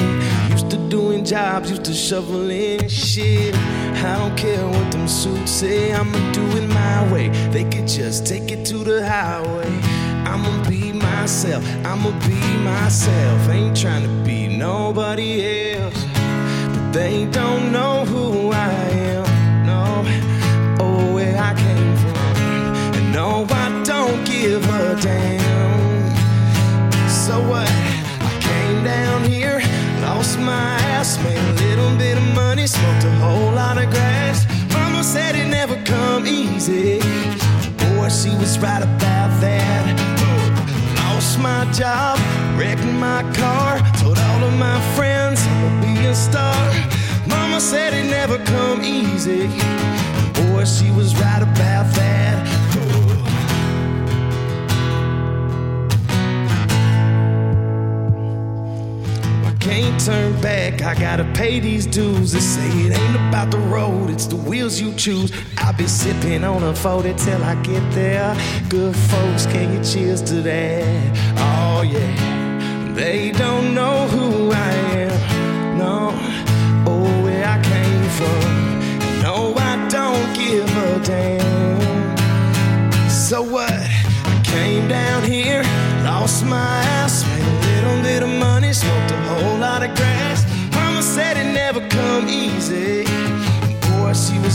Used 0.51 0.69
to 0.69 0.77
doing 0.89 1.25
jobs, 1.25 1.69
used 1.71 1.85
to 1.85 1.93
shoveling 1.93 2.87
shit. 2.87 3.55
I 3.55 4.17
don't 4.19 4.37
care 4.37 4.65
what 4.67 4.91
them 4.91 5.07
suits 5.07 5.51
say, 5.51 5.91
I'ma 5.91 6.31
do 6.31 6.45
it 6.57 6.67
my 6.67 7.11
way. 7.11 7.29
They 7.49 7.63
could 7.63 7.87
just 7.87 8.27
take 8.27 8.51
it 8.51 8.65
to 8.67 8.77
the 8.77 9.07
highway. 9.07 9.69
I'ma 10.29 10.69
be 10.69 10.93
myself, 10.93 11.65
I'ma 11.85 12.11
be 12.27 12.39
myself. 12.63 13.49
Ain't 13.49 13.75
trying 13.75 14.03
to 14.03 14.23
be 14.23 14.47
nobody 14.47 15.73
else. 15.73 16.05
But 16.73 16.91
they 16.91 17.25
don't 17.25 17.71
know 17.71 18.05
who 18.05 18.51
I 18.51 18.69
am, 18.69 19.08
And 23.31 23.51
I 23.51 23.83
don't 23.83 24.25
give 24.25 24.63
a 24.65 24.99
damn. 24.99 26.09
So 27.07 27.39
what? 27.47 27.69
I 27.69 28.39
came 28.41 28.83
down 28.83 29.23
here, 29.23 29.61
lost 30.01 30.39
my 30.39 30.73
ass, 30.95 31.21
made 31.23 31.37
a 31.37 31.53
little 31.63 31.95
bit 31.95 32.17
of 32.17 32.23
money, 32.33 32.65
smoked 32.65 33.03
a 33.05 33.11
whole 33.21 33.51
lot 33.51 33.77
of 33.77 33.89
grass. 33.91 34.47
Mama 34.73 35.03
said 35.03 35.35
it 35.35 35.47
never 35.47 35.75
come 35.83 36.25
easy. 36.25 36.99
Boy, 37.77 38.09
she 38.09 38.31
was 38.41 38.57
right 38.59 38.81
about 38.81 39.31
that. 39.41 39.83
Lost 40.97 41.39
my 41.39 41.71
job, 41.71 42.17
wrecked 42.57 42.83
my 42.85 43.21
car, 43.33 43.77
told 44.01 44.17
all 44.17 44.43
of 44.43 44.53
my 44.57 44.79
friends 44.95 45.39
I'ma 45.45 45.81
be 45.85 46.07
a 46.07 46.15
star. 46.15 46.73
Mama 47.27 47.61
said 47.61 47.93
it 47.93 48.09
never 48.09 48.39
come 48.45 48.83
easy. 48.83 49.47
Boy, 50.33 50.65
she 50.65 50.89
was 50.91 51.15
right 51.21 51.43
about 51.43 51.85
that. 51.93 52.58
Can't 59.69 60.03
turn 60.03 60.41
back, 60.41 60.81
I 60.81 60.95
gotta 60.95 61.25
pay 61.35 61.59
these 61.59 61.85
dues. 61.85 62.31
They 62.31 62.39
say 62.39 62.67
it 62.85 62.97
ain't 62.97 63.15
about 63.27 63.51
the 63.51 63.59
road, 63.59 64.09
it's 64.09 64.25
the 64.25 64.35
wheels 64.35 64.81
you 64.81 64.93
choose. 64.95 65.31
I'll 65.57 65.77
be 65.77 65.87
sipping 65.87 66.43
on 66.43 66.63
a 66.63 66.73
40 66.73 67.13
till 67.13 67.43
I 67.43 67.53
get 67.61 67.83
there. 67.91 68.35
Good 68.67 68.95
folks, 68.95 69.45
can 69.45 69.71
you 69.73 69.83
cheers 69.83 70.23
to 70.23 70.41
that? 70.41 71.17
Oh, 71.37 71.83
yeah. 71.83 72.93
They 72.95 73.31
don't 73.31 73.75
know 73.75 74.07
who 74.07 74.51
I 74.51 74.71
am, 75.05 75.77
no, 75.77 76.11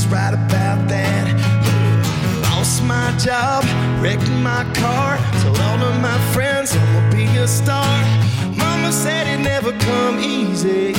was 0.05 0.13
right 0.13 0.35
about 0.35 0.89
that. 0.89 1.25
Lost 2.43 2.83
my 2.85 3.17
job, 3.19 3.65
wrecked 4.03 4.29
my 4.43 4.65
car, 4.75 5.19
told 5.43 5.59
all 5.61 5.83
of 5.83 6.01
my 6.01 6.19
friends 6.33 6.75
I'ma 6.77 7.11
be 7.11 7.25
a 7.37 7.47
star. 7.47 7.87
Mama 8.57 8.93
said 8.93 9.27
it 9.27 9.43
never 9.43 9.73
come 9.73 10.19
easy. 10.21 10.93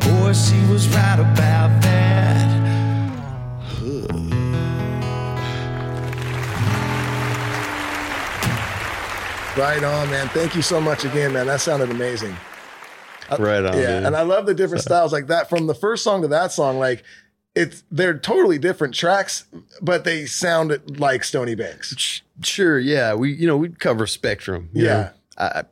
Boy, 0.00 0.32
she 0.32 0.58
was 0.70 0.88
right 0.88 1.18
about 1.18 1.70
that. 1.82 1.92
Right 9.56 9.84
on, 9.84 10.10
man. 10.10 10.28
Thank 10.28 10.56
you 10.56 10.62
so 10.62 10.80
much 10.80 11.04
again, 11.04 11.34
man. 11.34 11.46
That 11.46 11.60
sounded 11.60 11.90
amazing. 11.90 12.34
Uh, 13.30 13.36
right 13.38 13.64
on. 13.64 13.76
yeah, 13.76 13.96
dude. 13.96 14.06
and 14.06 14.16
I 14.16 14.22
love 14.22 14.46
the 14.46 14.54
different 14.54 14.82
styles 14.82 15.12
like 15.12 15.26
that. 15.26 15.50
From 15.50 15.66
the 15.66 15.74
first 15.74 16.02
song 16.02 16.22
to 16.22 16.28
that 16.28 16.52
song, 16.52 16.78
like 16.78 17.04
it's 17.54 17.84
they're 17.90 18.18
totally 18.18 18.58
different 18.58 18.94
tracks, 18.94 19.44
but 19.80 20.04
they 20.04 20.26
sound 20.26 20.98
like 20.98 21.24
Stony 21.24 21.54
Banks. 21.54 22.22
sure, 22.42 22.78
yeah. 22.78 23.14
We, 23.14 23.32
you 23.32 23.46
know, 23.46 23.56
we 23.56 23.68
cover 23.70 24.06
spectrum. 24.06 24.70
you 24.72 24.84
Yeah. 24.84 25.10
I- 25.38 25.64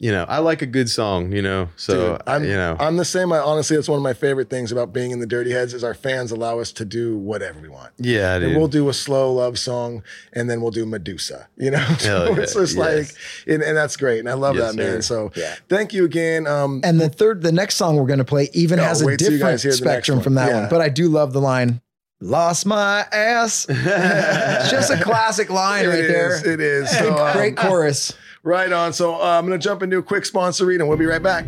you 0.00 0.12
know, 0.12 0.24
I 0.28 0.38
like 0.38 0.62
a 0.62 0.66
good 0.66 0.88
song. 0.88 1.32
You 1.32 1.42
know, 1.42 1.68
so 1.76 2.12
Dude, 2.12 2.22
I'm, 2.26 2.44
you 2.44 2.52
know, 2.52 2.76
I'm 2.78 2.96
the 2.96 3.04
same. 3.04 3.32
I 3.32 3.38
honestly, 3.38 3.76
that's 3.76 3.88
one 3.88 3.96
of 3.96 4.02
my 4.02 4.12
favorite 4.12 4.48
things 4.48 4.70
about 4.70 4.92
being 4.92 5.10
in 5.10 5.18
the 5.20 5.26
Dirty 5.26 5.50
Heads 5.50 5.74
is 5.74 5.82
our 5.82 5.94
fans 5.94 6.30
allow 6.30 6.60
us 6.60 6.70
to 6.72 6.84
do 6.84 7.16
whatever 7.16 7.58
we 7.60 7.68
want. 7.68 7.92
yeah, 7.98 8.34
And 8.36 8.44
dude. 8.44 8.56
we'll 8.56 8.68
do 8.68 8.88
a 8.88 8.94
slow 8.94 9.32
love 9.32 9.58
song, 9.58 10.02
and 10.32 10.48
then 10.48 10.60
we'll 10.60 10.70
do 10.70 10.86
Medusa. 10.86 11.48
You 11.56 11.72
know, 11.72 11.84
so 11.98 12.06
Hell 12.26 12.36
yeah, 12.36 12.42
it's 12.42 12.54
just 12.54 12.76
yes. 12.76 12.76
like, 12.76 13.16
and, 13.52 13.62
and 13.62 13.76
that's 13.76 13.96
great, 13.96 14.20
and 14.20 14.28
I 14.28 14.34
love 14.34 14.54
Yes, 14.56 14.70
that, 14.70 14.76
man. 14.76 15.02
sir. 15.02 15.30
So, 15.34 15.52
thank 15.68 15.92
you 15.92 16.04
again. 16.04 16.46
Um, 16.46 16.80
And 16.84 17.00
the 17.00 17.08
third, 17.08 17.42
the 17.42 17.52
next 17.52 17.74
song 17.76 17.96
we're 17.96 18.06
going 18.06 18.18
to 18.20 18.24
play 18.24 18.48
even 18.52 18.78
Oh, 18.78 18.84
has 18.84 19.02
a 19.02 19.06
wait 19.06 19.18
till 19.18 19.32
you 19.32 19.38
different 19.38 19.54
guys 19.54 19.62
hear 19.64 19.72
the 19.72 19.76
next 19.84 19.84
spectrum 20.06 20.20
from 20.20 20.34
that 20.34 20.48
Yeah. 20.50 20.60
one. 20.60 20.68
But 20.70 20.80
I 20.80 20.88
do 20.90 21.08
love 21.08 21.32
the 21.32 21.40
line. 21.40 21.80
Lost 22.20 22.66
my 22.66 23.06
ass. 23.12 23.66
it's 23.68 24.70
just 24.70 24.90
a 24.90 25.00
classic 25.02 25.50
line 25.50 25.84
It 25.84 25.88
right 25.88 25.98
is, 26.00 26.42
there. 26.42 26.52
It 26.54 26.60
is. 26.60 26.90
So, 26.90 27.16
um, 27.16 27.32
Great 27.36 27.56
chorus. 27.56 28.12
Right 28.42 28.72
on. 28.72 28.92
So 28.92 29.14
uh, 29.14 29.38
I'm 29.38 29.46
going 29.46 29.58
to 29.58 29.62
jump 29.62 29.82
into 29.82 29.98
a 29.98 30.02
quick 30.02 30.24
sponsor 30.24 30.66
read 30.66 30.80
and 30.80 30.88
we'll 30.88 30.98
be 30.98 31.06
right 31.06 31.22
back. 31.22 31.44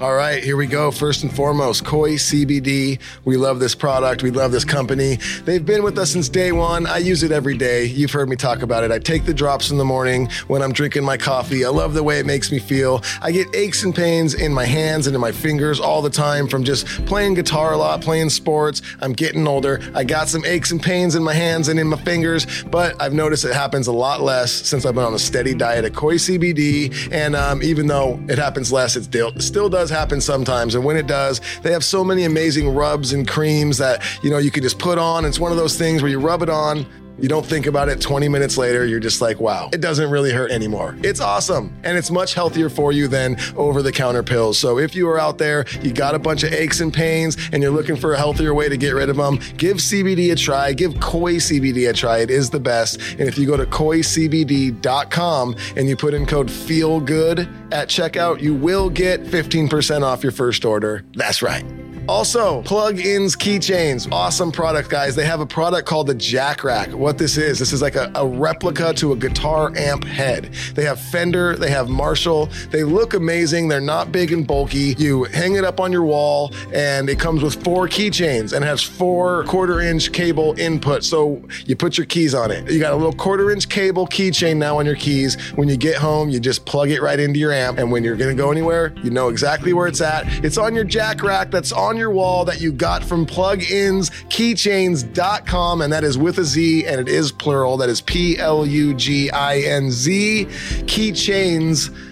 All 0.00 0.14
right, 0.14 0.44
here 0.44 0.56
we 0.56 0.68
go. 0.68 0.92
First 0.92 1.24
and 1.24 1.34
foremost, 1.34 1.84
Koi 1.84 2.12
CBD. 2.12 3.00
We 3.24 3.36
love 3.36 3.58
this 3.58 3.74
product. 3.74 4.22
We 4.22 4.30
love 4.30 4.52
this 4.52 4.64
company. 4.64 5.16
They've 5.44 5.66
been 5.66 5.82
with 5.82 5.98
us 5.98 6.12
since 6.12 6.28
day 6.28 6.52
one. 6.52 6.86
I 6.86 6.98
use 6.98 7.24
it 7.24 7.32
every 7.32 7.56
day. 7.56 7.86
You've 7.86 8.12
heard 8.12 8.28
me 8.28 8.36
talk 8.36 8.62
about 8.62 8.84
it. 8.84 8.92
I 8.92 9.00
take 9.00 9.24
the 9.24 9.34
drops 9.34 9.72
in 9.72 9.76
the 9.76 9.84
morning 9.84 10.28
when 10.46 10.62
I'm 10.62 10.72
drinking 10.72 11.02
my 11.04 11.16
coffee. 11.16 11.64
I 11.64 11.70
love 11.70 11.94
the 11.94 12.04
way 12.04 12.20
it 12.20 12.26
makes 12.26 12.52
me 12.52 12.60
feel. 12.60 13.02
I 13.20 13.32
get 13.32 13.52
aches 13.56 13.82
and 13.82 13.92
pains 13.92 14.34
in 14.34 14.54
my 14.54 14.66
hands 14.66 15.08
and 15.08 15.16
in 15.16 15.20
my 15.20 15.32
fingers 15.32 15.80
all 15.80 16.00
the 16.00 16.10
time 16.10 16.46
from 16.46 16.62
just 16.62 16.86
playing 17.06 17.34
guitar 17.34 17.72
a 17.72 17.76
lot, 17.76 18.00
playing 18.00 18.30
sports. 18.30 18.82
I'm 19.00 19.14
getting 19.14 19.48
older. 19.48 19.80
I 19.96 20.04
got 20.04 20.28
some 20.28 20.44
aches 20.44 20.70
and 20.70 20.80
pains 20.80 21.16
in 21.16 21.24
my 21.24 21.34
hands 21.34 21.66
and 21.66 21.80
in 21.80 21.88
my 21.88 21.96
fingers, 21.96 22.46
but 22.70 22.94
I've 23.02 23.14
noticed 23.14 23.44
it 23.44 23.52
happens 23.52 23.88
a 23.88 23.92
lot 23.92 24.20
less 24.20 24.52
since 24.52 24.86
I've 24.86 24.94
been 24.94 25.02
on 25.02 25.14
a 25.14 25.18
steady 25.18 25.54
diet 25.54 25.84
of 25.84 25.92
Koi 25.92 26.18
CBD. 26.18 27.10
And 27.10 27.34
um, 27.34 27.64
even 27.64 27.88
though 27.88 28.20
it 28.28 28.38
happens 28.38 28.70
less, 28.70 28.94
it 28.94 29.02
still, 29.02 29.32
still 29.40 29.68
does 29.68 29.87
happen 29.90 30.20
sometimes. 30.20 30.74
And 30.74 30.84
when 30.84 30.96
it 30.96 31.06
does, 31.06 31.40
they 31.62 31.72
have 31.72 31.84
so 31.84 32.04
many 32.04 32.24
amazing 32.24 32.74
rubs 32.74 33.12
and 33.12 33.26
creams 33.26 33.78
that, 33.78 34.02
you 34.22 34.30
know, 34.30 34.38
you 34.38 34.50
can 34.50 34.62
just 34.62 34.78
put 34.78 34.98
on. 34.98 35.24
It's 35.24 35.38
one 35.38 35.52
of 35.52 35.58
those 35.58 35.76
things 35.76 36.02
where 36.02 36.10
you 36.10 36.20
rub 36.20 36.42
it 36.42 36.48
on, 36.48 36.86
you 37.18 37.28
don't 37.28 37.44
think 37.44 37.66
about 37.66 37.88
it 37.88 38.00
20 38.00 38.28
minutes 38.28 38.56
later, 38.56 38.86
you're 38.86 39.00
just 39.00 39.20
like, 39.20 39.40
wow, 39.40 39.68
it 39.72 39.80
doesn't 39.80 40.10
really 40.10 40.32
hurt 40.32 40.50
anymore. 40.50 40.96
It's 41.02 41.20
awesome. 41.20 41.74
And 41.84 41.98
it's 41.98 42.10
much 42.10 42.34
healthier 42.34 42.68
for 42.68 42.92
you 42.92 43.08
than 43.08 43.36
over 43.56 43.82
the 43.82 43.92
counter 43.92 44.22
pills. 44.22 44.58
So 44.58 44.78
if 44.78 44.94
you 44.94 45.08
are 45.08 45.18
out 45.18 45.38
there, 45.38 45.64
you 45.82 45.92
got 45.92 46.14
a 46.14 46.18
bunch 46.18 46.42
of 46.42 46.52
aches 46.52 46.80
and 46.80 46.92
pains, 46.92 47.36
and 47.52 47.62
you're 47.62 47.72
looking 47.72 47.96
for 47.96 48.14
a 48.14 48.16
healthier 48.16 48.54
way 48.54 48.68
to 48.68 48.76
get 48.76 48.90
rid 48.90 49.10
of 49.10 49.16
them, 49.16 49.38
give 49.56 49.78
CBD 49.78 50.32
a 50.32 50.36
try. 50.36 50.72
Give 50.72 50.98
Koi 51.00 51.34
CBD 51.34 51.90
a 51.90 51.92
try. 51.92 52.18
It 52.18 52.30
is 52.30 52.50
the 52.50 52.60
best. 52.60 53.00
And 53.12 53.22
if 53.28 53.38
you 53.38 53.46
go 53.46 53.56
to 53.56 53.66
koicbd.com 53.66 55.56
and 55.76 55.88
you 55.88 55.96
put 55.96 56.14
in 56.14 56.26
code 56.26 56.48
FEELGOOD 56.48 57.72
at 57.72 57.88
checkout, 57.88 58.40
you 58.40 58.54
will 58.54 58.90
get 58.90 59.22
15% 59.24 60.02
off 60.02 60.22
your 60.22 60.32
first 60.32 60.64
order. 60.64 61.04
That's 61.14 61.42
right. 61.42 61.64
Also, 62.08 62.62
Pluginz 62.62 63.36
keychains. 63.36 64.10
Awesome 64.10 64.50
product, 64.50 64.88
guys. 64.88 65.14
They 65.14 65.26
have 65.26 65.40
a 65.40 65.46
product 65.46 65.86
called 65.86 66.06
the 66.06 66.14
Jack 66.14 66.64
Rack. 66.64 66.90
What 66.94 67.18
this 67.18 67.36
is, 67.36 67.58
this 67.58 67.74
is 67.74 67.82
like 67.82 67.96
a, 67.96 68.10
a, 68.14 68.26
replica 68.26 68.94
to 68.94 69.12
a 69.12 69.16
guitar 69.16 69.76
amp 69.76 70.04
head. 70.04 70.54
They 70.74 70.84
have 70.84 70.98
Fender, 70.98 71.54
they 71.56 71.70
have 71.70 71.90
Marshall. 71.90 72.48
They 72.70 72.82
look 72.82 73.12
amazing. 73.12 73.68
They're 73.68 73.82
not 73.82 74.10
big 74.10 74.32
and 74.32 74.46
bulky. 74.46 74.94
You 74.96 75.24
hang 75.24 75.56
it 75.56 75.64
up 75.64 75.80
on 75.80 75.92
your 75.92 76.02
wall, 76.02 76.50
and 76.72 77.10
it 77.10 77.20
comes 77.20 77.42
with 77.42 77.62
four 77.62 77.86
keychains 77.86 78.54
and 78.54 78.64
has 78.64 78.82
four 78.82 79.44
quarter-inch 79.44 80.10
cable 80.12 80.58
input. 80.58 81.04
So 81.04 81.42
you 81.66 81.76
put 81.76 81.98
your 81.98 82.06
keys 82.06 82.34
on 82.34 82.50
it. 82.50 82.70
You 82.70 82.80
got 82.80 82.94
a 82.94 82.96
little 82.96 83.12
quarter-inch 83.12 83.68
cable 83.68 84.06
keychain 84.06 84.56
now 84.56 84.78
on 84.78 84.86
your 84.86 84.96
keys. 84.96 85.38
When 85.56 85.68
you 85.68 85.76
get 85.76 85.96
home, 85.96 86.30
you 86.30 86.40
just 86.40 86.64
plug 86.64 86.88
it 86.88 87.02
right 87.02 87.20
into 87.20 87.38
your 87.38 87.52
amp, 87.52 87.76
and 87.76 87.92
when 87.92 88.02
you're 88.02 88.16
gonna 88.16 88.34
go 88.34 88.50
anywhere, 88.50 88.94
you 89.02 89.10
know 89.10 89.28
exactly 89.28 89.74
where 89.74 89.88
it's 89.88 90.00
at. 90.00 90.26
It's 90.42 90.56
on 90.56 90.74
your 90.74 90.84
Jack 90.84 91.22
Rack. 91.22 91.50
That's 91.50 91.70
on 91.70 91.97
your 91.98 92.10
wall 92.10 92.46
that 92.46 92.60
you 92.60 92.72
got 92.72 93.04
from 93.04 93.26
pluginzkeychains.com, 93.26 95.82
and 95.82 95.92
that 95.92 96.04
is 96.04 96.16
with 96.16 96.38
a 96.38 96.44
Z 96.44 96.86
and 96.86 97.00
it 97.00 97.08
is 97.08 97.32
plural. 97.32 97.76
That 97.76 97.88
is 97.88 98.00
P 98.00 98.38
L 98.38 98.64
U 98.64 98.94
G 98.94 99.28
I 99.30 99.58
N 99.58 99.90
Z 99.90 100.46
keychains.com. 100.86 102.07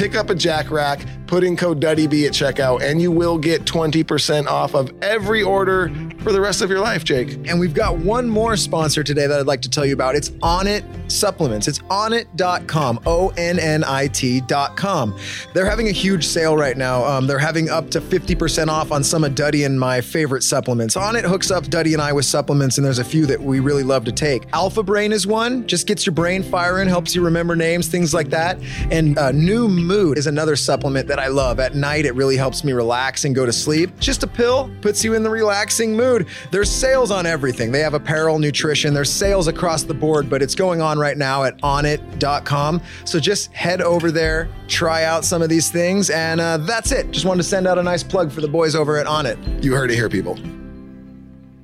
Pick 0.00 0.14
up 0.14 0.30
a 0.30 0.34
jack 0.34 0.70
rack, 0.70 1.04
put 1.26 1.44
in 1.44 1.58
code 1.58 1.78
DuddyB 1.78 2.26
at 2.26 2.32
checkout, 2.32 2.80
and 2.80 3.02
you 3.02 3.10
will 3.10 3.36
get 3.36 3.66
20% 3.66 4.46
off 4.46 4.74
of 4.74 4.90
every 5.02 5.42
order 5.42 5.92
for 6.20 6.32
the 6.32 6.40
rest 6.40 6.62
of 6.62 6.70
your 6.70 6.80
life, 6.80 7.04
Jake. 7.04 7.38
And 7.46 7.60
we've 7.60 7.74
got 7.74 7.98
one 7.98 8.28
more 8.28 8.56
sponsor 8.56 9.02
today 9.02 9.26
that 9.26 9.40
I'd 9.40 9.46
like 9.46 9.60
to 9.62 9.68
tell 9.68 9.84
you 9.84 9.92
about. 9.92 10.16
It's 10.16 10.30
Onnit 10.30 11.10
Supplements. 11.10 11.68
It's 11.68 11.80
onnit.com, 11.80 13.00
O 13.04 13.28
N 13.36 13.58
N 13.58 13.84
I 13.84 14.06
T.com. 14.06 15.18
They're 15.52 15.66
having 15.68 15.88
a 15.88 15.92
huge 15.92 16.26
sale 16.26 16.56
right 16.56 16.76
now. 16.76 17.04
Um, 17.04 17.26
they're 17.26 17.38
having 17.38 17.68
up 17.68 17.90
to 17.90 18.00
50% 18.00 18.68
off 18.68 18.90
on 18.90 19.04
some 19.04 19.24
of 19.24 19.34
Duddy 19.34 19.64
and 19.64 19.78
my 19.78 20.00
favorite 20.00 20.42
supplements. 20.42 20.96
Onnit 20.96 21.24
hooks 21.24 21.50
up 21.50 21.64
Duddy 21.64 21.92
and 21.92 22.00
I 22.00 22.12
with 22.12 22.24
supplements, 22.24 22.78
and 22.78 22.86
there's 22.86 22.98
a 22.98 23.04
few 23.04 23.26
that 23.26 23.40
we 23.40 23.60
really 23.60 23.82
love 23.82 24.04
to 24.04 24.12
take. 24.12 24.46
Alpha 24.54 24.82
Brain 24.82 25.12
is 25.12 25.26
one, 25.26 25.66
just 25.66 25.86
gets 25.86 26.06
your 26.06 26.14
brain 26.14 26.42
firing, 26.42 26.88
helps 26.88 27.14
you 27.14 27.22
remember 27.22 27.54
names, 27.54 27.88
things 27.88 28.14
like 28.14 28.30
that. 28.30 28.58
And 28.90 29.16
uh, 29.18 29.30
New 29.30 29.68
Mood 29.68 30.18
is 30.18 30.26
another 30.26 30.56
supplement 30.56 31.06
that 31.06 31.20
I 31.20 31.28
love. 31.28 31.60
At 31.60 31.76
night, 31.76 32.06
it 32.06 32.14
really 32.16 32.36
helps 32.36 32.64
me 32.64 32.72
relax 32.72 33.24
and 33.24 33.34
go 33.34 33.46
to 33.46 33.52
sleep. 33.52 33.96
Just 34.00 34.24
a 34.24 34.26
pill 34.26 34.68
puts 34.80 35.04
you 35.04 35.14
in 35.14 35.22
the 35.22 35.30
relaxing 35.30 35.96
mood. 35.96 36.26
There's 36.50 36.68
sales 36.68 37.12
on 37.12 37.24
everything. 37.24 37.70
They 37.70 37.80
have 37.80 37.94
apparel, 37.94 38.40
nutrition, 38.40 38.92
there's 38.92 39.12
sales 39.12 39.46
across 39.46 39.84
the 39.84 39.94
board, 39.94 40.28
but 40.28 40.42
it's 40.42 40.56
going 40.56 40.80
on 40.80 40.98
right 40.98 41.16
now 41.16 41.44
at 41.44 41.56
onnit.com. 41.58 42.82
So 43.04 43.20
just 43.20 43.52
head 43.52 43.80
over 43.80 44.10
there, 44.10 44.48
try 44.66 45.04
out 45.04 45.24
some 45.24 45.40
of 45.40 45.48
these 45.48 45.70
things, 45.70 46.10
and 46.10 46.40
uh, 46.40 46.56
that's 46.56 46.90
it. 46.90 47.12
Just 47.12 47.26
wanted 47.26 47.44
to 47.44 47.48
send 47.48 47.68
out 47.68 47.78
a 47.78 47.82
nice 47.82 48.02
plug 48.02 48.32
for 48.32 48.40
the 48.40 48.48
boys 48.48 48.74
over 48.74 48.96
at 48.96 49.06
Onnit. 49.06 49.62
You 49.62 49.72
heard 49.74 49.92
it 49.92 49.94
here, 49.94 50.08
people. 50.08 50.36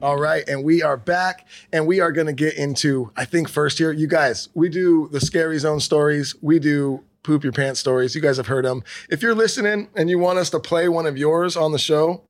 All 0.03 0.19
right, 0.19 0.47
and 0.47 0.63
we 0.63 0.83
are 0.83 0.97
back, 0.97 1.47
and 1.73 1.87
we 1.87 2.01
are 2.01 2.13
going 2.13 2.27
to 2.27 2.33
get 2.33 2.55
into, 2.55 3.11
I 3.17 3.25
think, 3.25 3.49
first 3.49 3.79
here, 3.79 3.91
you 3.91 4.07
guys, 4.07 4.51
we 4.55 4.69
do 4.69 5.09
the 5.11 5.21
scary 5.21 5.59
zone 5.59 5.81
stories. 5.81 6.35
We 6.43 6.59
do 6.59 7.03
poop 7.27 7.43
your 7.43 7.53
pants 7.53 7.81
stories. 7.81 8.15
You 8.15 8.21
guys 8.21 8.37
have 8.37 8.47
heard 8.47 8.65
them. 8.65 8.85
If 9.11 9.21
you're 9.21 9.35
listening 9.35 9.89
and 9.97 10.09
you 10.09 10.19
want 10.19 10.39
us 10.39 10.49
to 10.51 10.61
play 10.61 10.89
one 10.89 11.07
of 11.07 11.19
yours 11.19 11.57
on 11.57 11.73
the 11.73 11.79
show, 11.79 12.23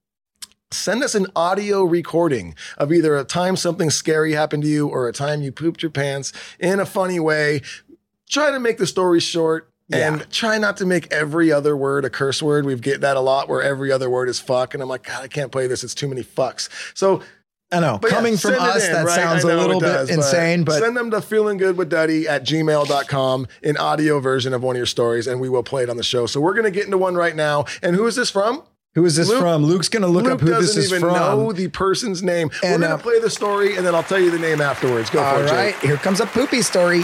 send 0.70 1.04
us 1.04 1.14
an 1.14 1.26
audio 1.36 1.84
recording 1.84 2.54
of 2.78 2.90
either 2.90 3.14
a 3.14 3.22
time 3.22 3.56
something 3.56 3.90
scary 3.90 4.32
happened 4.32 4.62
to 4.62 4.68
you 4.68 4.88
or 4.88 5.06
a 5.06 5.12
time 5.12 5.42
you 5.42 5.52
pooped 5.52 5.82
your 5.82 5.90
pants 5.90 6.32
in 6.58 6.80
a 6.80 6.86
funny 6.86 7.20
way. 7.20 7.60
Try 8.28 8.50
to 8.50 8.58
make 8.58 8.78
the 8.78 8.86
story 8.86 9.20
short. 9.20 9.70
And 9.92 10.28
try 10.32 10.58
not 10.58 10.78
to 10.78 10.84
make 10.84 11.12
every 11.12 11.52
other 11.52 11.76
word 11.76 12.04
a 12.04 12.10
curse 12.10 12.42
word. 12.42 12.66
We've 12.66 12.80
get 12.80 13.02
that 13.02 13.16
a 13.16 13.20
lot 13.20 13.48
where 13.48 13.62
every 13.62 13.92
other 13.92 14.10
word 14.10 14.28
is 14.28 14.40
fuck. 14.40 14.74
And 14.74 14.82
I'm 14.82 14.88
like, 14.88 15.04
God, 15.04 15.22
I 15.22 15.28
can't 15.28 15.52
play 15.52 15.68
this. 15.68 15.84
It's 15.84 15.94
too 15.94 16.08
many 16.08 16.24
fucks. 16.24 16.68
So 16.92 17.22
I 17.72 17.80
know. 17.80 17.98
but 18.00 18.10
yeah, 18.10 18.16
Coming 18.16 18.36
from 18.36 18.54
us, 18.54 18.86
in, 18.86 18.92
that 18.92 19.06
right? 19.06 19.14
sounds 19.14 19.42
a 19.42 19.48
little 19.48 19.80
bit 19.80 19.86
does, 19.86 20.10
insane, 20.10 20.62
but 20.64 20.78
send 20.80 20.96
them 20.96 21.10
to 21.10 21.16
feelinggoodwithduddy 21.18 22.26
at 22.26 22.44
gmail.com 22.44 23.46
in 23.62 23.76
audio 23.76 24.20
version 24.20 24.54
of 24.54 24.62
one 24.62 24.76
of 24.76 24.78
your 24.78 24.86
stories, 24.86 25.26
and 25.26 25.40
we 25.40 25.48
will 25.48 25.62
play 25.64 25.82
it 25.82 25.90
on 25.90 25.96
the 25.96 26.02
show. 26.04 26.26
So 26.26 26.40
we're 26.40 26.54
going 26.54 26.64
to 26.64 26.70
get 26.70 26.84
into 26.84 26.98
one 26.98 27.16
right 27.16 27.34
now. 27.34 27.64
And 27.82 27.96
who 27.96 28.06
is 28.06 28.14
this 28.16 28.30
from? 28.30 28.62
who 28.94 29.04
is 29.04 29.14
this 29.16 29.28
Luke- 29.28 29.40
from? 29.40 29.62
Luke's 29.64 29.88
going 29.90 30.02
to 30.02 30.08
look 30.08 30.24
Luke 30.24 30.34
up 30.34 30.40
who 30.40 30.46
this 30.46 30.74
doesn't 30.74 30.82
is 30.84 30.88
even 30.90 31.00
from. 31.00 31.12
know 31.14 31.52
the 31.52 31.68
person's 31.68 32.22
name. 32.22 32.50
And, 32.62 32.80
we're 32.80 32.88
going 32.88 32.92
uh, 32.92 32.96
to 32.96 33.02
play 33.02 33.18
the 33.20 33.28
story, 33.30 33.76
and 33.76 33.84
then 33.86 33.94
I'll 33.94 34.02
tell 34.02 34.18
you 34.20 34.30
the 34.30 34.38
name 34.38 34.60
afterwards. 34.62 35.10
Go 35.10 35.22
All 35.22 35.34
for 35.34 35.44
it, 35.44 35.50
All 35.50 35.54
right, 35.56 35.74
Jake. 35.74 35.82
here 35.82 35.96
comes 35.96 36.20
a 36.20 36.26
poopy 36.26 36.62
story. 36.62 37.02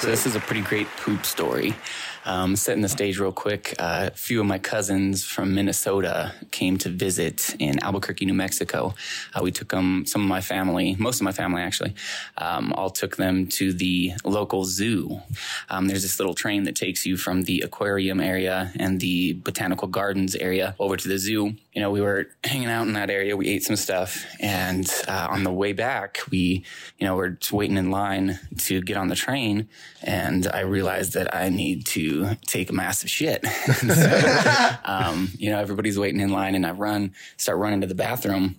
So 0.00 0.08
this 0.08 0.26
is 0.26 0.34
a 0.34 0.40
pretty 0.40 0.62
great 0.62 0.88
poop 0.96 1.24
story. 1.24 1.76
Um, 2.24 2.54
setting 2.54 2.82
the 2.82 2.88
stage 2.88 3.18
real 3.18 3.32
quick. 3.32 3.74
Uh, 3.80 4.10
a 4.12 4.16
few 4.16 4.40
of 4.40 4.46
my 4.46 4.58
cousins 4.58 5.24
from 5.24 5.54
Minnesota 5.54 6.32
came 6.52 6.78
to 6.78 6.88
visit 6.88 7.56
in 7.58 7.82
Albuquerque, 7.82 8.26
New 8.26 8.34
Mexico. 8.34 8.94
Uh, 9.34 9.40
we 9.42 9.50
took 9.50 9.70
them, 9.70 10.06
some 10.06 10.22
of 10.22 10.28
my 10.28 10.40
family, 10.40 10.94
most 11.00 11.20
of 11.20 11.24
my 11.24 11.32
family 11.32 11.62
actually, 11.62 11.94
um, 12.38 12.72
all 12.74 12.90
took 12.90 13.16
them 13.16 13.48
to 13.48 13.72
the 13.72 14.12
local 14.24 14.64
zoo. 14.64 15.20
Um, 15.68 15.88
there's 15.88 16.02
this 16.02 16.20
little 16.20 16.34
train 16.34 16.62
that 16.64 16.76
takes 16.76 17.04
you 17.04 17.16
from 17.16 17.42
the 17.42 17.62
aquarium 17.62 18.20
area 18.20 18.70
and 18.78 19.00
the 19.00 19.32
botanical 19.32 19.88
gardens 19.88 20.36
area 20.36 20.76
over 20.78 20.96
to 20.96 21.08
the 21.08 21.18
zoo. 21.18 21.56
You 21.72 21.80
know, 21.80 21.90
we 21.90 22.02
were 22.02 22.26
hanging 22.44 22.68
out 22.68 22.86
in 22.86 22.92
that 22.92 23.08
area. 23.08 23.36
We 23.36 23.48
ate 23.48 23.62
some 23.62 23.76
stuff, 23.76 24.26
and 24.40 24.90
uh, 25.08 25.28
on 25.30 25.42
the 25.42 25.52
way 25.52 25.72
back, 25.72 26.18
we, 26.30 26.64
you 26.98 27.06
know, 27.06 27.16
we're 27.16 27.30
just 27.30 27.52
waiting 27.52 27.78
in 27.78 27.90
line 27.90 28.38
to 28.58 28.82
get 28.82 28.98
on 28.98 29.08
the 29.08 29.14
train, 29.14 29.68
and 30.02 30.46
I 30.48 30.60
realized 30.60 31.14
that 31.14 31.34
I 31.34 31.48
need 31.48 31.86
to 31.86 32.34
take 32.46 32.68
a 32.68 32.74
massive 32.74 33.08
shit. 33.08 33.46
so, 33.46 34.70
um, 34.84 35.30
you 35.38 35.50
know, 35.50 35.58
everybody's 35.58 35.98
waiting 35.98 36.20
in 36.20 36.30
line, 36.30 36.54
and 36.54 36.66
I 36.66 36.72
run, 36.72 37.14
start 37.38 37.58
running 37.58 37.80
to 37.80 37.86
the 37.86 37.94
bathroom, 37.94 38.56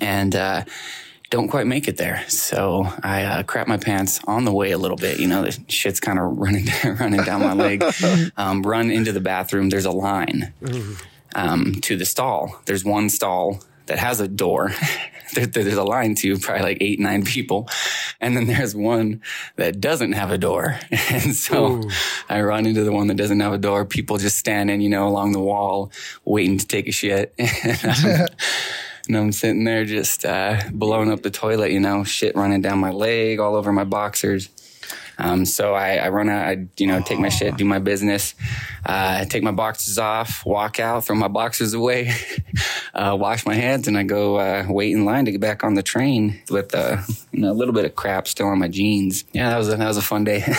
and. 0.00 0.34
Uh, 0.34 0.64
don't 1.30 1.48
quite 1.48 1.66
make 1.66 1.86
it 1.86 1.96
there. 1.96 2.24
So 2.28 2.88
I 3.04 3.22
uh, 3.22 3.42
crap 3.44 3.68
my 3.68 3.76
pants 3.76 4.20
on 4.26 4.44
the 4.44 4.52
way 4.52 4.72
a 4.72 4.78
little 4.78 4.96
bit. 4.96 5.20
You 5.20 5.28
know, 5.28 5.42
the 5.42 5.56
shit's 5.68 6.00
kind 6.00 6.18
of 6.18 6.36
running 6.36 6.66
running 6.98 7.22
down 7.22 7.40
my 7.40 7.54
leg. 7.54 7.84
Um, 8.36 8.62
run 8.62 8.90
into 8.90 9.12
the 9.12 9.20
bathroom. 9.20 9.68
There's 9.68 9.84
a 9.84 9.90
line 9.90 10.52
um, 11.34 11.74
to 11.82 11.96
the 11.96 12.04
stall. 12.04 12.60
There's 12.66 12.84
one 12.84 13.08
stall 13.08 13.60
that 13.86 13.98
has 13.98 14.20
a 14.20 14.28
door. 14.28 14.72
there, 15.34 15.46
there's 15.46 15.74
a 15.74 15.84
line 15.84 16.14
to 16.16 16.38
probably 16.38 16.62
like 16.62 16.78
eight, 16.80 17.00
nine 17.00 17.24
people. 17.24 17.68
And 18.20 18.36
then 18.36 18.46
there's 18.46 18.74
one 18.74 19.22
that 19.56 19.80
doesn't 19.80 20.12
have 20.12 20.30
a 20.30 20.38
door. 20.38 20.78
And 21.10 21.34
so 21.34 21.82
I 22.28 22.40
run 22.40 22.66
into 22.66 22.84
the 22.84 22.92
one 22.92 23.08
that 23.08 23.16
doesn't 23.16 23.40
have 23.40 23.52
a 23.52 23.58
door. 23.58 23.84
People 23.84 24.16
just 24.18 24.38
standing, 24.38 24.80
you 24.80 24.88
know, 24.88 25.08
along 25.08 25.32
the 25.32 25.40
wall 25.40 25.90
waiting 26.24 26.56
to 26.58 26.66
take 26.66 26.86
a 26.86 26.92
shit. 26.92 27.34
And 29.08 29.16
I'm 29.16 29.32
sitting 29.32 29.64
there 29.64 29.84
just 29.84 30.24
uh, 30.24 30.60
blowing 30.72 31.10
up 31.10 31.22
the 31.22 31.30
toilet, 31.30 31.72
you 31.72 31.80
know, 31.80 32.04
shit 32.04 32.36
running 32.36 32.60
down 32.60 32.78
my 32.78 32.92
leg, 32.92 33.40
all 33.40 33.56
over 33.56 33.72
my 33.72 33.82
boxers. 33.82 34.48
Um, 35.20 35.44
so 35.44 35.74
I, 35.74 35.96
I 35.96 36.08
run 36.08 36.28
out, 36.28 36.46
I, 36.48 36.66
you 36.78 36.86
know, 36.86 37.00
take 37.02 37.18
my 37.18 37.28
shit, 37.28 37.56
do 37.56 37.64
my 37.64 37.78
business, 37.78 38.34
uh, 38.86 39.24
take 39.26 39.42
my 39.42 39.52
boxes 39.52 39.98
off, 39.98 40.44
walk 40.46 40.80
out, 40.80 41.04
throw 41.04 41.14
my 41.16 41.28
boxers 41.28 41.74
away. 41.74 42.12
uh, 42.94 43.16
wash 43.20 43.44
my 43.46 43.54
hands, 43.54 43.86
and 43.86 43.96
I 43.98 44.02
go 44.02 44.36
uh, 44.36 44.64
wait 44.68 44.92
in 44.92 45.04
line 45.04 45.26
to 45.26 45.32
get 45.32 45.40
back 45.40 45.62
on 45.62 45.74
the 45.74 45.82
train 45.82 46.40
with 46.50 46.74
uh, 46.74 46.96
you 47.32 47.40
know, 47.42 47.50
a 47.50 47.54
little 47.54 47.74
bit 47.74 47.84
of 47.84 47.94
crap 47.94 48.26
still 48.26 48.46
on 48.48 48.58
my 48.58 48.68
jeans. 48.68 49.24
Yeah, 49.32 49.50
that 49.50 49.58
was 49.58 49.68
a, 49.68 49.76
that 49.76 49.86
was 49.88 49.96
a 49.96 50.02
fun 50.02 50.24
day. 50.24 50.44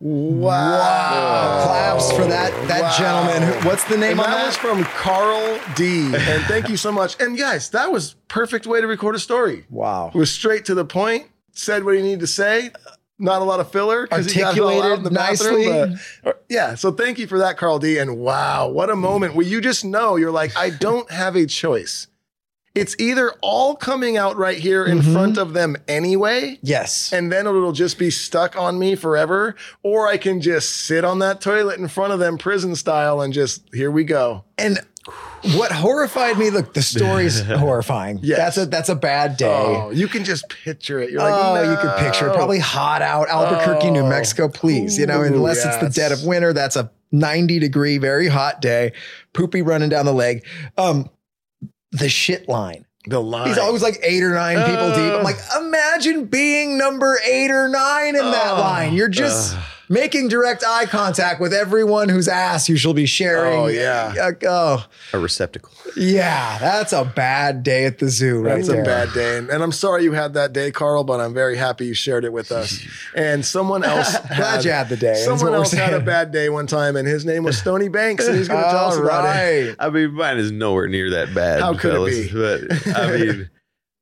Wow. 0.00 1.64
Claps 1.66 2.12
for 2.12 2.24
that 2.26 2.52
that 2.68 2.82
Wow. 2.82 2.96
gentleman. 3.32 3.64
What's 3.64 3.82
the 3.84 3.96
name 3.96 4.12
And 4.12 4.20
on 4.20 4.26
that 4.30 4.36
that? 4.36 4.46
was 4.46 4.56
from 4.56 4.84
Carl 4.84 5.58
D. 5.74 6.04
And 6.14 6.44
thank 6.44 6.68
you 6.68 6.76
so 6.76 6.92
much. 6.92 7.20
And 7.20 7.36
guys, 7.36 7.70
that 7.70 7.90
was 7.90 8.14
perfect 8.28 8.64
way 8.66 8.80
to 8.80 8.86
record 8.86 9.16
a 9.16 9.18
story. 9.18 9.64
wow. 9.70 10.12
It 10.14 10.18
was 10.18 10.30
straight 10.30 10.64
to 10.66 10.74
the 10.74 10.84
point, 10.84 11.26
said 11.52 11.82
what 11.84 11.96
he 11.96 12.02
needed 12.02 12.20
to 12.20 12.26
say. 12.28 12.70
Not 13.18 13.42
a 13.42 13.44
lot 13.44 13.58
of 13.58 13.70
filler 13.72 14.06
because 14.06 14.30
he 14.30 14.40
got 14.40 14.56
it 14.56 14.60
all 14.62 14.80
out 14.82 14.98
in 14.98 15.02
the 15.04 15.18
Articulated 15.18 15.38
bathroom. 15.38 15.64
nicely. 15.90 16.00
But, 16.22 16.28
or- 16.36 16.40
yeah, 16.48 16.74
so 16.76 16.92
thank 16.92 17.18
you 17.18 17.26
for 17.26 17.38
that, 17.38 17.56
Carl 17.56 17.78
D. 17.80 17.98
And 17.98 18.18
wow, 18.18 18.68
what 18.68 18.90
a 18.90 18.96
moment 18.96 19.34
where 19.34 19.44
you 19.46 19.60
just 19.60 19.84
know 19.84 20.16
you're 20.16 20.30
like, 20.30 20.56
I 20.56 20.70
don't 20.70 21.10
have 21.10 21.34
a 21.36 21.44
choice. 21.46 22.06
It's 22.74 22.94
either 23.00 23.32
all 23.42 23.74
coming 23.74 24.16
out 24.16 24.36
right 24.36 24.56
here 24.58 24.84
in 24.86 24.98
Mm-hmm. 25.00 25.12
front 25.12 25.36
of 25.38 25.52
them 25.52 25.76
anyway, 25.88 26.60
Yes. 26.62 27.12
and 27.12 27.32
then 27.32 27.46
it'll 27.48 27.72
just 27.72 27.98
be 27.98 28.08
stuck 28.10 28.56
on 28.56 28.78
me 28.78 28.94
forever, 28.94 29.56
or 29.82 30.06
I 30.06 30.16
can 30.16 30.40
just 30.40 30.70
sit 30.86 31.04
on 31.04 31.18
that 31.18 31.40
toilet 31.40 31.80
in 31.80 31.88
front 31.88 32.12
of 32.12 32.20
them 32.20 32.38
prison 32.38 32.76
style 32.76 33.20
and 33.20 33.32
just 33.32 33.62
here 33.74 33.90
we 33.90 34.04
go. 34.04 34.44
And 34.56 34.78
what 35.56 35.70
horrified 35.72 36.36
me, 36.38 36.50
look, 36.50 36.74
the 36.74 36.82
story's 36.82 37.40
horrifying. 37.46 38.18
Yes. 38.22 38.38
That's 38.38 38.56
a 38.58 38.66
that's 38.66 38.88
a 38.88 38.94
bad 38.96 39.36
day. 39.36 39.46
Oh, 39.46 39.90
you 39.90 40.08
can 40.08 40.24
just 40.24 40.48
picture 40.48 40.98
it. 41.00 41.10
You're 41.10 41.20
like, 41.20 41.34
oh, 41.34 41.70
you 41.70 41.76
could 41.78 41.96
picture 41.98 42.28
it. 42.28 42.34
Probably 42.34 42.58
hot 42.58 43.02
out, 43.02 43.28
Albuquerque, 43.28 43.90
New 43.90 44.00
Oh. 44.00 44.08
Mexico, 44.08 44.48
please. 44.48 44.98
You 44.98 45.06
know, 45.06 45.22
unless 45.22 45.64
it's 45.64 45.76
the 45.78 45.88
dead 45.90 46.12
of 46.12 46.24
winter, 46.24 46.52
that's 46.52 46.76
a 46.76 46.90
90 47.12 47.58
degree, 47.60 47.98
very 47.98 48.28
hot 48.28 48.60
day. 48.60 48.92
Poopy 49.32 49.62
running 49.62 49.88
down 49.88 50.04
the 50.06 50.12
leg. 50.12 50.44
Um, 50.76 51.08
the 51.92 52.08
shit 52.08 52.48
line. 52.48 52.84
the 53.06 53.20
line. 53.20 53.48
He's 53.48 53.56
always 53.58 53.82
like 53.82 53.98
eight 54.02 54.22
or 54.22 54.34
nine 54.34 54.56
people 54.58 54.88
deep. 54.90 55.14
I'm 55.14 55.22
like, 55.24 55.38
imagine 55.58 56.26
being 56.26 56.76
number 56.76 57.18
eight 57.26 57.50
or 57.50 57.66
nine 57.68 58.14
in 58.16 58.24
that 58.30 58.52
line. 58.58 58.92
You're 58.92 59.08
just 59.08 59.56
making 59.88 60.28
direct 60.28 60.64
eye 60.66 60.86
contact 60.86 61.40
with 61.40 61.52
everyone 61.52 62.08
whose 62.08 62.28
ass 62.28 62.68
you 62.68 62.76
shall 62.76 62.94
be 62.94 63.06
sharing. 63.06 63.58
Oh, 63.58 63.66
yeah. 63.66 64.14
Uh, 64.20 64.32
oh, 64.48 64.86
A 65.12 65.18
receptacle. 65.18 65.72
yeah. 65.96 66.58
That's 66.58 66.92
a 66.92 67.04
bad 67.04 67.62
day 67.62 67.84
at 67.86 67.98
the 67.98 68.08
zoo, 68.08 68.40
right 68.42 68.56
That's 68.56 68.68
there. 68.68 68.82
a 68.82 68.84
bad 68.84 69.12
day. 69.14 69.38
And, 69.38 69.48
and 69.50 69.62
I'm 69.62 69.72
sorry 69.72 70.04
you 70.04 70.12
had 70.12 70.34
that 70.34 70.52
day, 70.52 70.70
Carl, 70.70 71.04
but 71.04 71.20
I'm 71.20 71.34
very 71.34 71.56
happy 71.56 71.86
you 71.86 71.94
shared 71.94 72.24
it 72.24 72.32
with 72.32 72.52
us. 72.52 72.78
And 73.14 73.44
someone 73.44 73.82
else 73.84 74.16
Glad 74.36 74.64
you 74.64 74.70
had 74.70 74.88
the 74.88 74.96
day. 74.96 75.14
Someone 75.14 75.40
what 75.46 75.50
we're 75.52 75.56
else 75.58 75.72
had 75.72 75.94
a 75.94 76.00
bad 76.00 76.30
day 76.30 76.48
one 76.50 76.66
time, 76.66 76.94
and 76.96 77.06
his 77.08 77.24
name 77.24 77.42
was 77.42 77.58
Stony 77.58 77.88
Banks, 77.88 78.26
and 78.28 78.36
he's 78.36 78.46
going 78.48 78.62
to 78.62 78.70
tell 78.70 78.86
us 78.90 78.96
All 78.96 79.04
about 79.04 79.24
it. 79.24 79.68
right. 79.68 79.76
I 79.78 79.90
mean, 79.90 80.12
mine 80.14 80.36
is 80.38 80.52
nowhere 80.52 80.86
near 80.88 81.10
that 81.10 81.34
bad. 81.34 81.60
How 81.60 81.74
could 81.74 81.94
it 81.94 82.30
fellas, 82.30 82.84
But 82.84 82.96
I 82.96 83.16
mean, 83.16 83.50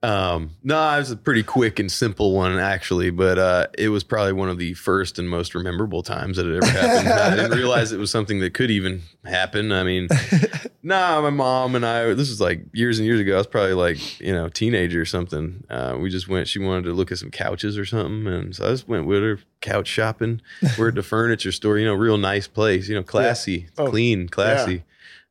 um, 0.07 0.51
no, 0.63 0.77
it 0.95 0.99
was 0.99 1.11
a 1.11 1.17
pretty 1.17 1.43
quick 1.43 1.79
and 1.81 1.91
simple 1.91 2.33
one 2.33 2.59
actually. 2.59 3.11
But 3.11 3.39
uh, 3.39 3.67
it 3.77 3.89
was 3.89 4.05
probably 4.05 4.35
one 4.35 4.49
of 4.49 4.59
the 4.59 4.75
first 4.75 5.19
and 5.19 5.29
most 5.29 5.55
memorable 5.55 6.03
times 6.03 6.37
that 6.37 6.47
it 6.47 6.57
ever 6.63 6.67
happened. 6.67 7.09
I 7.09 7.35
didn't 7.35 7.59
realize 7.59 7.91
it 7.93 7.99
was 7.99 8.11
something 8.11 8.39
that 8.41 8.55
could 8.55 8.71
even 8.71 9.03
happen. 9.25 9.73
I 9.73 9.83
mean, 9.83 10.09
nah, 10.83 11.21
my 11.21 11.31
mom 11.31 11.75
and 11.75 11.85
I. 11.85 12.15
This 12.15 12.29
was 12.29 12.41
like 12.41 12.61
years 12.73 12.99
and 12.99 13.07
years 13.07 13.19
ago. 13.19 13.35
I 13.35 13.39
was 13.39 13.47
probably 13.49 13.75
like 13.75 14.21
you 14.21 14.33
know 14.33 14.49
teenager 14.49 15.01
or 15.01 15.07
something. 15.07 15.65
Uh, 15.69 15.97
we 16.01 16.09
just 16.09 16.29
went. 16.29 16.47
She 16.47 16.61
wanted 16.61 16.85
to 16.85 16.93
look 16.93 17.11
at 17.11 17.19
some 17.19 17.31
couches 17.33 17.77
or 17.77 17.85
something, 17.85 18.27
and 18.33 18.55
so 18.55 18.67
I 18.67 18.71
just 18.71 18.87
went 18.87 19.07
with 19.07 19.23
her 19.23 19.41
couch 19.61 19.89
shopping. 19.89 20.41
We're 20.79 20.89
at 20.91 20.95
the 20.95 21.03
furniture 21.15 21.51
store. 21.53 21.79
You 21.79 21.87
know, 21.87 21.95
real 21.95 22.19
nice 22.19 22.47
place. 22.47 22.89
You 22.89 22.95
know, 22.95 23.03
classy, 23.03 23.69
Oh, 23.77 23.89
clean, 23.91 24.29
classy. 24.29 24.85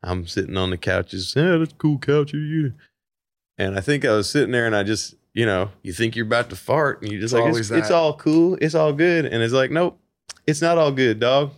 I'm 0.03 0.28
sitting 0.28 0.57
on 0.57 0.69
the 0.69 0.78
couches. 0.78 1.34
Yeah, 1.36 1.57
that's 1.57 1.71
a 1.71 1.76
cool 1.78 1.97
couch. 1.97 2.34
You- 2.34 2.73
And 3.58 3.78
I 3.78 3.82
think 3.82 4.03
I 4.06 4.12
was 4.12 4.30
sitting 4.30 4.51
there 4.51 4.66
and 4.66 4.76
I 4.76 4.84
just, 4.84 5.16
you 5.34 5.45
know, 5.45 5.70
you 5.82 5.93
think 5.93 6.16
you're 6.16 6.26
about 6.26 6.49
to 6.49 6.56
fart 6.56 7.01
and 7.01 7.12
you 7.12 7.20
just 7.20 7.34
It's 7.34 7.41
like, 7.41 7.56
it's, 7.56 7.72
it's 7.72 7.91
all 7.91 8.16
cool. 8.18 8.58
It's 8.62 8.76
all 8.76 8.93
good. 8.93 9.26
And 9.26 9.41
it's 9.41 9.53
like, 9.53 9.72
nope, 9.72 9.99
it's 10.45 10.62
not 10.62 10.78
all 10.78 10.91
good, 10.91 11.20
dog. 11.20 11.51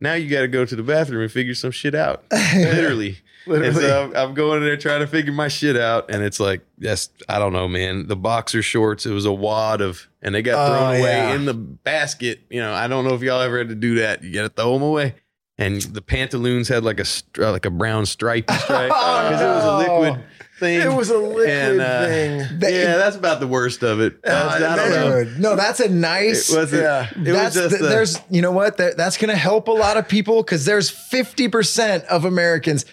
Now 0.00 0.14
you 0.14 0.28
got 0.28 0.40
to 0.42 0.48
go 0.48 0.64
to 0.64 0.76
the 0.76 0.82
bathroom 0.82 1.22
and 1.22 1.30
figure 1.32 1.54
some 1.54 1.70
shit 1.70 1.94
out. 1.94 2.24
Literally. 2.32 3.18
Literally. 3.18 3.18
And 3.46 3.76
so 3.76 4.04
I'm, 4.04 4.16
I'm 4.16 4.34
going 4.34 4.58
in 4.58 4.64
there 4.64 4.76
trying 4.78 5.00
to 5.00 5.06
figure 5.06 5.32
my 5.32 5.48
shit 5.48 5.76
out. 5.76 6.10
And 6.10 6.22
it's 6.22 6.40
like, 6.40 6.62
that's, 6.78 7.10
I 7.28 7.38
don't 7.38 7.52
know, 7.52 7.68
man. 7.68 8.06
The 8.08 8.16
boxer 8.16 8.62
shorts, 8.62 9.04
it 9.04 9.12
was 9.12 9.26
a 9.26 9.32
wad 9.32 9.82
of, 9.82 10.08
and 10.22 10.34
they 10.34 10.40
got 10.40 10.54
Oh, 10.66 10.72
thrown 10.72 11.00
away 11.00 11.12
yeah. 11.12 11.34
in 11.34 11.44
the 11.44 11.52
basket. 11.52 12.40
You 12.48 12.60
know, 12.62 12.72
I 12.72 12.88
don't 12.88 13.04
know 13.04 13.14
if 13.14 13.20
y'all 13.20 13.42
ever 13.42 13.58
had 13.58 13.68
to 13.68 13.74
do 13.74 13.96
that. 13.96 14.24
You 14.24 14.32
got 14.32 14.42
to 14.44 14.48
throw 14.48 14.72
them 14.72 14.82
away. 14.82 15.16
And 15.58 15.82
the 15.82 16.00
pantaloons 16.00 16.68
had 16.68 16.84
like 16.84 16.98
a 17.00 17.04
like 17.36 17.64
a 17.66 17.70
brown 17.70 18.06
stripe 18.06 18.46
because 18.48 19.40
it 19.40 19.44
was 19.46 19.64
a 19.64 19.76
liquid 19.78 20.24
thing. 20.58 20.80
It 20.80 20.92
was 20.92 21.10
a 21.10 21.18
liquid 21.18 21.48
And, 21.48 21.80
uh, 21.80 22.06
thing. 22.06 22.58
They- 22.58 22.82
yeah, 22.82 22.96
that's 22.96 23.16
about 23.16 23.40
the 23.40 23.46
worst 23.46 23.82
of 23.82 24.00
it. 24.00 24.22
That's- 24.22 24.62
I 24.62 24.76
don't 24.76 24.90
know. 25.38 25.50
No, 25.50 25.56
that's 25.56 25.80
a 25.80 25.88
nice. 25.88 26.50
It 26.50 26.56
wasn't. 26.56 26.82
Yeah. 26.82 27.08
It 27.10 27.18
was 27.18 27.26
that's 27.26 27.54
just. 27.56 27.70
th- 27.70 27.80
a- 27.82 27.86
there's 27.86 28.18
you 28.30 28.42
know 28.42 28.52
what 28.52 28.76
That- 28.76 28.96
that's 28.96 29.16
going 29.16 29.30
to 29.30 29.36
help 29.36 29.68
a 29.68 29.72
lot 29.72 29.96
of 29.96 30.08
people 30.08 30.42
because 30.42 30.64
there's 30.64 30.90
50% 30.90 32.04
of 32.06 32.24
Americans 32.24 32.84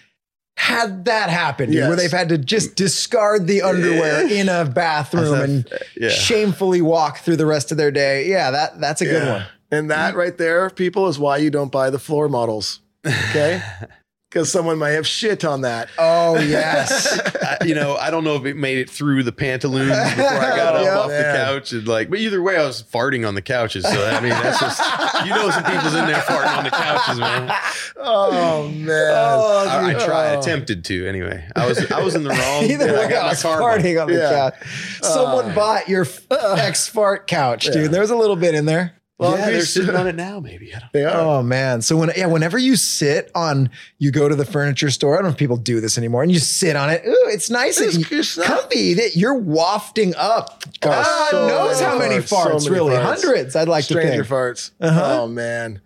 had 0.57 1.05
that 1.05 1.29
happen 1.29 1.71
Yes. 1.71 1.87
where 1.87 1.95
they've 1.95 2.11
had 2.11 2.29
to 2.29 2.37
just 2.37 2.75
discard 2.75 3.47
the 3.47 3.61
underwear 3.63 4.27
in 4.27 4.47
a 4.49 4.65
bathroom 4.65 5.33
and 5.33 5.67
yeah. 5.97 6.09
shamefully 6.09 6.81
walk 6.81 7.19
through 7.19 7.37
the 7.37 7.45
rest 7.45 7.71
of 7.71 7.77
their 7.77 7.89
day. 7.91 8.27
Yeah, 8.27 8.51
that 8.51 8.79
that's 8.79 9.01
a 9.01 9.05
good 9.05 9.23
Yeah. 9.23 9.33
one. 9.33 9.45
And 9.71 9.89
that 9.89 10.15
right 10.15 10.37
there, 10.37 10.69
people, 10.69 11.07
is 11.07 11.17
why 11.17 11.37
you 11.37 11.49
don't 11.49 11.71
buy 11.71 11.89
the 11.89 11.97
floor 11.99 12.27
models. 12.27 12.81
Okay? 13.07 13.61
Because 14.31 14.49
someone 14.49 14.77
might 14.77 14.91
have 14.91 15.05
shit 15.05 15.43
on 15.43 15.61
that. 15.61 15.89
Oh 15.97 16.39
yes. 16.39 17.19
I, 17.43 17.65
you 17.65 17.75
know, 17.75 17.97
I 17.97 18.09
don't 18.09 18.23
know 18.23 18.35
if 18.37 18.45
it 18.45 18.55
made 18.55 18.77
it 18.77 18.89
through 18.89 19.23
the 19.23 19.33
pantaloons 19.33 19.89
before 19.89 20.25
I 20.25 20.55
got 20.55 20.75
up 20.77 20.83
Yeah. 20.85 20.97
off 20.99 21.09
the 21.09 21.23
couch 21.35 21.73
and 21.73 21.85
like, 21.85 22.09
but 22.09 22.17
either 22.19 22.41
way, 22.41 22.55
I 22.55 22.63
was 22.65 22.81
farting 22.81 23.27
on 23.27 23.35
the 23.35 23.41
couches. 23.41 23.83
So 23.83 23.89
I 24.07 24.21
mean, 24.21 24.29
that's 24.29 24.57
just 24.61 24.79
you 25.25 25.31
know, 25.31 25.49
some 25.49 25.63
people's 25.65 25.95
in 25.95 26.05
there 26.05 26.21
farting 26.21 26.57
on 26.57 26.63
the 26.63 26.69
couches, 26.69 27.19
man. 27.19 27.53
Oh, 27.97 28.69
man. 28.69 28.87
Oh, 28.89 29.67
I, 29.69 29.89
I 29.89 29.93
tried, 29.95 30.35
oh. 30.35 30.39
attempted 30.39 30.85
to 30.85 31.07
anyway. 31.07 31.45
I 31.55 31.67
was 31.67 31.91
I 31.91 32.01
was 32.01 32.15
in 32.15 32.23
the 32.23 32.29
wrong. 32.29 32.63
Either 32.71 32.97
I 32.97 33.09
got 33.09 33.19
I 33.19 33.23
my 33.23 33.29
was 33.31 33.41
karma. 33.41 33.65
farting 33.65 34.01
on 34.01 34.07
the 34.07 34.17
Yeah. 34.17 34.31
couch. 34.51 34.99
Someone 35.01 35.51
oh. 35.51 35.55
bought 35.55 35.89
your 35.89 36.07
ex 36.31 36.87
fart 36.87 37.27
couch, 37.27 37.65
dude. 37.65 37.91
There 37.91 38.01
was 38.01 38.11
a 38.11 38.15
little 38.15 38.37
bit 38.37 38.55
in 38.55 38.63
there. 38.65 38.93
Long 39.21 39.37
yeah, 39.37 39.51
they're 39.51 39.61
sitting 39.61 39.95
on 39.95 40.07
it 40.07 40.15
now. 40.15 40.39
Maybe 40.39 40.73
I 40.73 40.79
don't. 40.79 40.91
They 40.93 41.05
are. 41.05 41.15
Oh 41.15 41.43
man. 41.43 41.81
So 41.83 41.95
when 41.95 42.11
yeah, 42.17 42.25
whenever 42.25 42.57
you 42.57 42.75
sit 42.75 43.29
on 43.35 43.69
you 43.99 44.11
go 44.11 44.27
to 44.27 44.35
the 44.35 44.45
furniture 44.45 44.89
store, 44.89 45.13
I 45.13 45.17
don't 45.17 45.25
know 45.25 45.31
if 45.31 45.37
people 45.37 45.57
do 45.57 45.79
this 45.79 45.97
anymore, 45.97 46.23
and 46.23 46.31
you 46.31 46.39
sit 46.39 46.75
on 46.75 46.89
it. 46.89 47.03
Ooh, 47.05 47.27
it's 47.29 47.49
nice 47.49 47.79
It's- 47.79 47.95
and 47.97 48.11
it's 48.11 48.35
not- 48.37 48.47
comfy 48.47 48.95
that 48.95 49.15
you're 49.15 49.35
wafting 49.37 50.15
up. 50.15 50.63
God 50.79 51.05
so 51.29 51.47
knows 51.47 51.79
many 51.79 51.85
how 51.91 51.99
many 51.99 52.15
farts, 52.17 52.61
so 52.61 52.69
many 52.69 52.69
really. 52.71 52.95
farts. 52.95 53.03
Hundreds, 53.23 53.55
I'd 53.55 53.67
like 53.67 53.83
Stranger 53.83 54.09
to 54.09 54.15
think. 54.17 54.27
farts. 54.27 54.71
Uh-huh. 54.81 55.21
Oh, 55.21 55.27
man. 55.27 55.81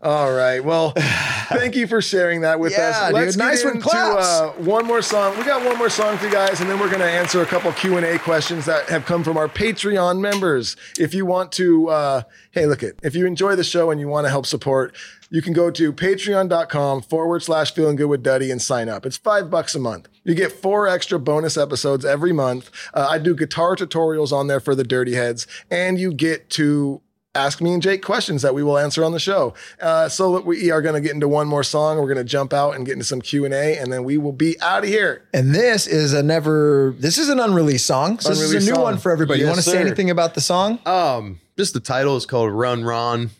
All 0.00 0.32
right. 0.32 0.62
Well, 0.62 0.92
thank 0.96 1.74
you 1.74 1.88
for 1.88 2.00
sharing 2.00 2.42
that 2.42 2.60
with 2.60 2.70
Yeah, 2.72 2.90
us. 2.90 3.06
dude. 3.06 3.14
Let's 3.14 3.36
Nice 3.36 3.62
get 3.64 3.66
one. 3.68 3.76
into 3.78 3.90
uh, 3.90 4.52
one 4.58 4.86
more 4.86 5.02
song. 5.02 5.36
We 5.36 5.44
got 5.44 5.64
one 5.66 5.76
more 5.76 5.90
song 5.90 6.16
for 6.18 6.26
you 6.26 6.30
guys, 6.32 6.60
and 6.60 6.70
then 6.70 6.78
we're 6.78 6.86
going 6.88 7.00
to 7.00 7.10
answer 7.10 7.42
a 7.42 7.46
couple 7.46 7.72
Q 7.72 7.96
and 7.96 8.06
A 8.06 8.16
questions 8.20 8.64
that 8.66 8.88
have 8.90 9.04
come 9.06 9.24
from 9.24 9.36
our 9.36 9.48
Patreon 9.48 10.20
members. 10.20 10.76
If 11.00 11.14
you 11.14 11.26
want 11.26 11.50
to, 11.52 11.88
uh, 11.88 12.22
hey, 12.52 12.66
look 12.66 12.84
it. 12.84 12.96
If 13.02 13.16
you 13.16 13.26
enjoy 13.26 13.56
the 13.56 13.64
show 13.64 13.90
and 13.90 14.00
you 14.00 14.06
want 14.06 14.26
to 14.26 14.30
help 14.30 14.46
support, 14.46 14.94
you 15.30 15.42
can 15.42 15.52
go 15.52 15.68
to 15.72 15.92
patreon.com 15.92 17.02
forward 17.02 17.42
slash 17.42 17.74
feeling 17.74 17.96
good 17.96 18.06
with 18.06 18.22
Duddy 18.22 18.52
and 18.52 18.62
sign 18.62 18.88
up. 18.88 19.04
It's 19.04 19.16
five 19.16 19.50
bucks 19.50 19.74
a 19.74 19.80
month. 19.80 20.08
You 20.22 20.34
get 20.36 20.52
four 20.52 20.86
extra 20.86 21.18
bonus 21.18 21.56
episodes 21.56 22.04
every 22.04 22.32
month. 22.32 22.70
Uh, 22.94 23.08
I 23.10 23.18
do 23.18 23.34
guitar 23.34 23.74
tutorials 23.74 24.30
on 24.32 24.46
there 24.46 24.60
for 24.60 24.76
the 24.76 24.84
Dirty 24.84 25.14
Heads, 25.14 25.48
and 25.72 25.98
you 25.98 26.12
get 26.14 26.50
to 26.50 27.02
ask 27.38 27.60
me 27.60 27.72
and 27.72 27.82
Jake 27.82 28.02
questions 28.02 28.42
that 28.42 28.54
we 28.54 28.62
will 28.62 28.76
answer 28.78 29.04
on 29.04 29.12
the 29.12 29.18
show. 29.20 29.54
Uh, 29.80 30.08
so 30.08 30.40
we 30.40 30.70
are 30.70 30.82
going 30.82 30.94
to 30.94 31.00
get 31.00 31.12
into 31.14 31.28
one 31.28 31.46
more 31.46 31.62
song. 31.62 31.98
We're 31.98 32.06
going 32.12 32.16
to 32.18 32.24
jump 32.24 32.52
out 32.52 32.72
and 32.76 32.84
get 32.84 32.92
into 32.92 33.04
some 33.04 33.20
Q 33.20 33.44
and 33.44 33.54
A, 33.54 33.78
and 33.78 33.92
then 33.92 34.04
we 34.04 34.18
will 34.18 34.32
be 34.32 34.60
out 34.60 34.82
of 34.82 34.88
here. 34.88 35.22
And 35.32 35.54
this 35.54 35.86
is 35.86 36.12
a 36.12 36.22
never. 36.22 36.94
This 36.98 37.18
is 37.18 37.28
an 37.28 37.40
unreleased 37.40 37.86
song. 37.86 38.18
So 38.18 38.30
this 38.30 38.40
is 38.40 38.52
a 38.54 38.58
new 38.70 38.74
song. 38.74 38.82
one 38.82 38.98
for 38.98 39.12
everybody. 39.12 39.40
you 39.40 39.46
want 39.46 39.56
to 39.58 39.62
say 39.62 39.80
anything 39.80 40.10
about 40.10 40.34
the 40.34 40.40
song? 40.40 40.78
Um, 40.86 41.40
just 41.56 41.74
the 41.74 41.80
title 41.80 42.16
is 42.16 42.26
called 42.26 42.52
Run 42.52 42.84
Ron. 42.84 43.30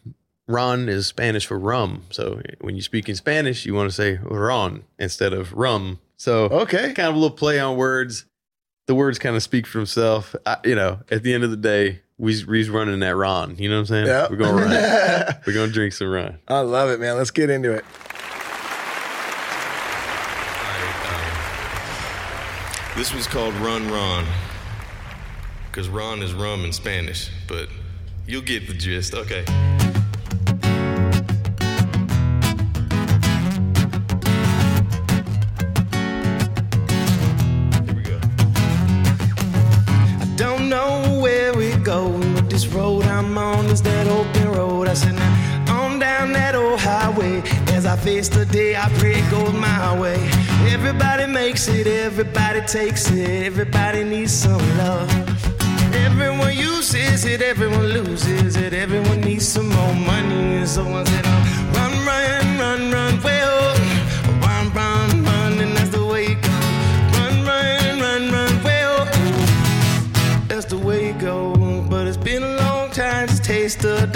Ron 0.46 0.88
is 0.88 1.06
Spanish 1.06 1.44
for 1.46 1.58
rum. 1.58 2.04
So 2.10 2.40
when 2.62 2.74
you 2.74 2.80
speak 2.82 3.08
in 3.08 3.14
Spanish, 3.14 3.66
you 3.66 3.74
want 3.74 3.90
to 3.90 3.94
say 3.94 4.18
Ron 4.22 4.84
instead 4.98 5.32
of 5.34 5.52
rum. 5.52 5.98
So 6.16 6.44
Okay. 6.46 6.94
kind 6.94 7.08
of 7.08 7.14
a 7.14 7.18
little 7.18 7.36
play 7.36 7.60
on 7.60 7.76
words. 7.76 8.24
The 8.86 8.94
words 8.94 9.18
kind 9.18 9.36
of 9.36 9.42
speak 9.42 9.66
for 9.66 9.78
himself. 9.78 10.34
I, 10.46 10.56
you 10.64 10.74
know, 10.74 11.00
at 11.10 11.22
the 11.22 11.34
end 11.34 11.44
of 11.44 11.50
the 11.50 11.56
day, 11.58 12.00
we, 12.18 12.44
we's 12.44 12.68
running 12.68 13.00
that 13.00 13.16
Ron. 13.16 13.56
You 13.56 13.68
know 13.68 13.76
what 13.76 13.80
I'm 13.80 13.86
saying? 13.86 14.06
Yeah. 14.06 14.26
We're 14.28 14.36
going 14.36 14.56
to 14.56 14.62
run. 14.62 15.36
We're 15.46 15.52
going 15.54 15.68
to 15.68 15.72
drink 15.72 15.92
some 15.92 16.08
Ron. 16.08 16.38
I 16.48 16.60
love 16.60 16.90
it, 16.90 17.00
man. 17.00 17.16
Let's 17.16 17.30
get 17.30 17.48
into 17.48 17.72
it. 17.72 17.84
Um, 21.04 21.22
this 22.96 23.14
was 23.14 23.26
called 23.26 23.54
Run 23.54 23.88
Ron. 23.88 24.26
Because 25.70 25.88
Ron 25.88 26.22
is 26.22 26.32
rum 26.32 26.64
in 26.64 26.72
Spanish, 26.72 27.30
but 27.46 27.68
you'll 28.26 28.42
get 28.42 28.66
the 28.66 28.74
gist. 28.74 29.14
Okay. 29.14 29.44
I'm 43.18 43.36
on 43.36 43.66
is 43.66 43.82
that 43.82 44.06
open 44.06 44.52
road. 44.52 44.86
I 44.86 44.94
said, 44.94 45.16
now 45.16 45.82
on 45.82 45.98
down 45.98 46.32
that 46.34 46.54
old 46.54 46.78
highway. 46.78 47.42
As 47.74 47.84
I 47.84 47.96
face 47.96 48.28
the 48.28 48.46
day, 48.46 48.76
I 48.76 48.88
pray 48.98 49.14
it 49.18 49.28
goes 49.28 49.52
my 49.54 49.98
way. 49.98 50.20
Everybody 50.70 51.26
makes 51.26 51.66
it, 51.66 51.88
everybody 51.88 52.60
takes 52.60 53.10
it, 53.10 53.28
everybody 53.44 54.04
needs 54.04 54.32
some 54.32 54.62
love. 54.78 55.10
Everyone 56.06 56.56
uses 56.56 57.24
it, 57.24 57.42
everyone 57.42 57.88
loses 57.88 58.54
it, 58.54 58.72
everyone 58.72 59.20
needs 59.22 59.48
some 59.48 59.68
more 59.68 59.94
money. 59.94 60.58
And 60.58 60.68
someone 60.68 61.04
said, 61.04 61.27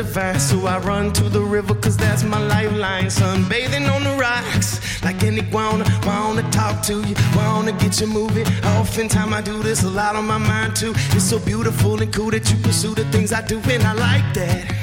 so 0.04 0.66
I 0.66 0.78
run 0.78 1.12
to 1.14 1.28
the 1.28 1.40
river, 1.40 1.74
cause 1.74 1.96
that's 1.96 2.24
my 2.24 2.38
lifeline. 2.38 3.06
Sunbathing 3.06 3.88
on 3.94 4.02
the 4.04 4.16
rocks, 4.18 5.02
like 5.02 5.22
any 5.22 5.40
iguana, 5.40 5.84
wanna 6.04 6.42
talk 6.50 6.82
to 6.86 6.94
you, 7.02 7.14
wanna 7.36 7.72
get 7.72 8.00
you 8.00 8.06
moving. 8.06 8.46
Oftentimes 8.78 9.32
I 9.32 9.40
do 9.40 9.62
this 9.62 9.84
a 9.84 9.88
lot 9.88 10.16
on 10.16 10.26
my 10.26 10.38
mind 10.38 10.76
too. 10.76 10.92
It's 11.14 11.24
so 11.24 11.38
beautiful 11.38 12.00
and 12.00 12.12
cool 12.12 12.30
that 12.30 12.50
you 12.50 12.56
pursue 12.58 12.94
the 12.94 13.04
things 13.12 13.32
I 13.32 13.42
do, 13.42 13.60
and 13.70 13.82
I 13.84 13.92
like 13.92 14.34
that. 14.34 14.74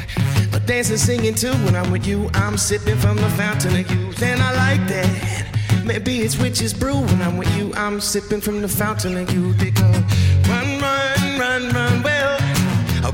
But 0.51 0.65
dancing, 0.65 0.97
singing 0.97 1.35
too, 1.35 1.53
when 1.65 1.75
I'm 1.75 1.91
with 1.91 2.07
you, 2.07 2.29
I'm 2.33 2.57
sipping 2.57 2.97
from 2.97 3.17
the 3.17 3.29
fountain 3.31 3.75
of 3.79 3.91
youth, 3.91 4.21
and 4.23 4.41
I 4.41 4.51
like 4.55 4.87
that. 4.87 5.45
Maybe 5.85 6.19
it's 6.19 6.37
witch's 6.37 6.73
brew 6.73 6.99
when 6.99 7.21
I'm 7.21 7.37
with 7.37 7.53
you, 7.57 7.73
I'm 7.75 7.99
sipping 7.99 8.41
from 8.41 8.61
the 8.61 8.67
fountain 8.67 9.17
of 9.17 9.31
youth. 9.33 9.61
It 9.61 9.75
goes 9.75 10.03
run, 10.47 10.79
run, 10.81 11.39
run, 11.39 11.73
run, 11.73 12.03
well, 12.03 12.39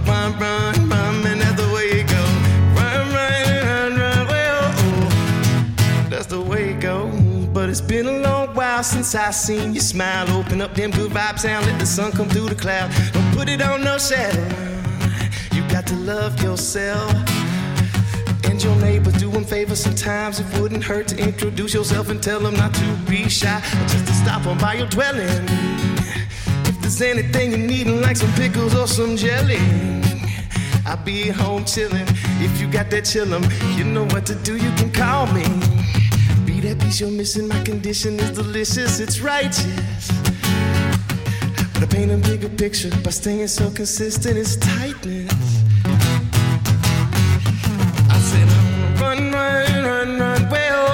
run, 0.06 0.40
run, 0.40 0.55
while 8.76 8.84
since 8.84 9.16
I 9.16 9.32
seen 9.32 9.74
you 9.74 9.80
smile. 9.80 10.30
Open 10.32 10.60
up 10.60 10.74
them 10.76 10.92
good 10.92 11.10
vibes 11.12 11.46
and 11.46 11.66
let 11.66 11.80
the 11.80 11.86
sun 11.86 12.12
come 12.12 12.28
through 12.28 12.50
the 12.50 12.56
cloud. 12.56 12.92
Don't 13.14 13.32
put 13.34 13.48
it 13.48 13.62
on 13.62 13.82
no 13.86 13.98
shadow. 13.98 14.44
You 15.56 15.62
got 15.70 15.88
to 15.88 15.96
love 15.96 16.44
yourself. 16.44 17.10
And 18.44 18.62
your 18.62 18.76
neighbors 18.76 19.14
do 19.14 19.32
them 19.32 19.46
favors 19.46 19.80
sometimes. 19.80 20.42
It 20.42 20.60
wouldn't 20.60 20.84
hurt 20.84 21.08
to 21.10 21.18
introduce 21.18 21.74
yourself 21.74 22.10
and 22.10 22.22
tell 22.22 22.42
them 22.42 22.56
not 22.56 22.74
to 22.74 22.88
be 23.10 23.30
shy. 23.30 23.62
Just 23.88 24.08
to 24.08 24.14
stop 24.14 24.46
on 24.46 24.58
by 24.58 24.74
your 24.74 24.88
dwelling. 24.88 25.46
If 26.70 26.76
there's 26.82 27.02
anything 27.02 27.52
you 27.52 27.58
need, 27.58 27.88
like 27.88 28.18
some 28.18 28.34
pickles 28.34 28.76
or 28.76 28.88
some 28.88 29.16
jelly. 29.16 29.62
I'll 30.86 31.02
be 31.04 31.30
home 31.30 31.64
chillin'. 31.64 32.08
If 32.44 32.60
you 32.60 32.68
got 32.68 32.90
that 32.90 33.06
chillin', 33.06 33.46
you 33.78 33.86
know 33.86 34.04
what 34.14 34.26
to 34.26 34.36
do, 34.36 34.58
you 34.58 34.72
can 34.76 34.92
call 34.92 35.28
me. 35.28 35.46
That 36.66 36.80
piece 36.80 37.00
you're 37.00 37.12
missing, 37.12 37.48
my 37.48 37.62
condition 37.62 38.20
is 38.20 38.32
delicious, 38.32 39.00
it's 39.00 39.22
righteous. 39.22 40.08
But 41.74 41.84
I 41.84 41.86
paint 41.88 42.10
a 42.10 42.18
bigger 42.18 42.50
picture 42.50 42.90
by 43.04 43.12
staying 43.12 43.50
so 43.50 43.70
consistent, 43.70 44.36
it's 44.36 44.56
tightness. 44.56 45.32
I 48.10 48.18
said, 48.18 48.50
run, 49.00 49.32
run, 49.32 49.86
run, 49.86 50.20
run, 50.20 50.50
well, 50.50 50.88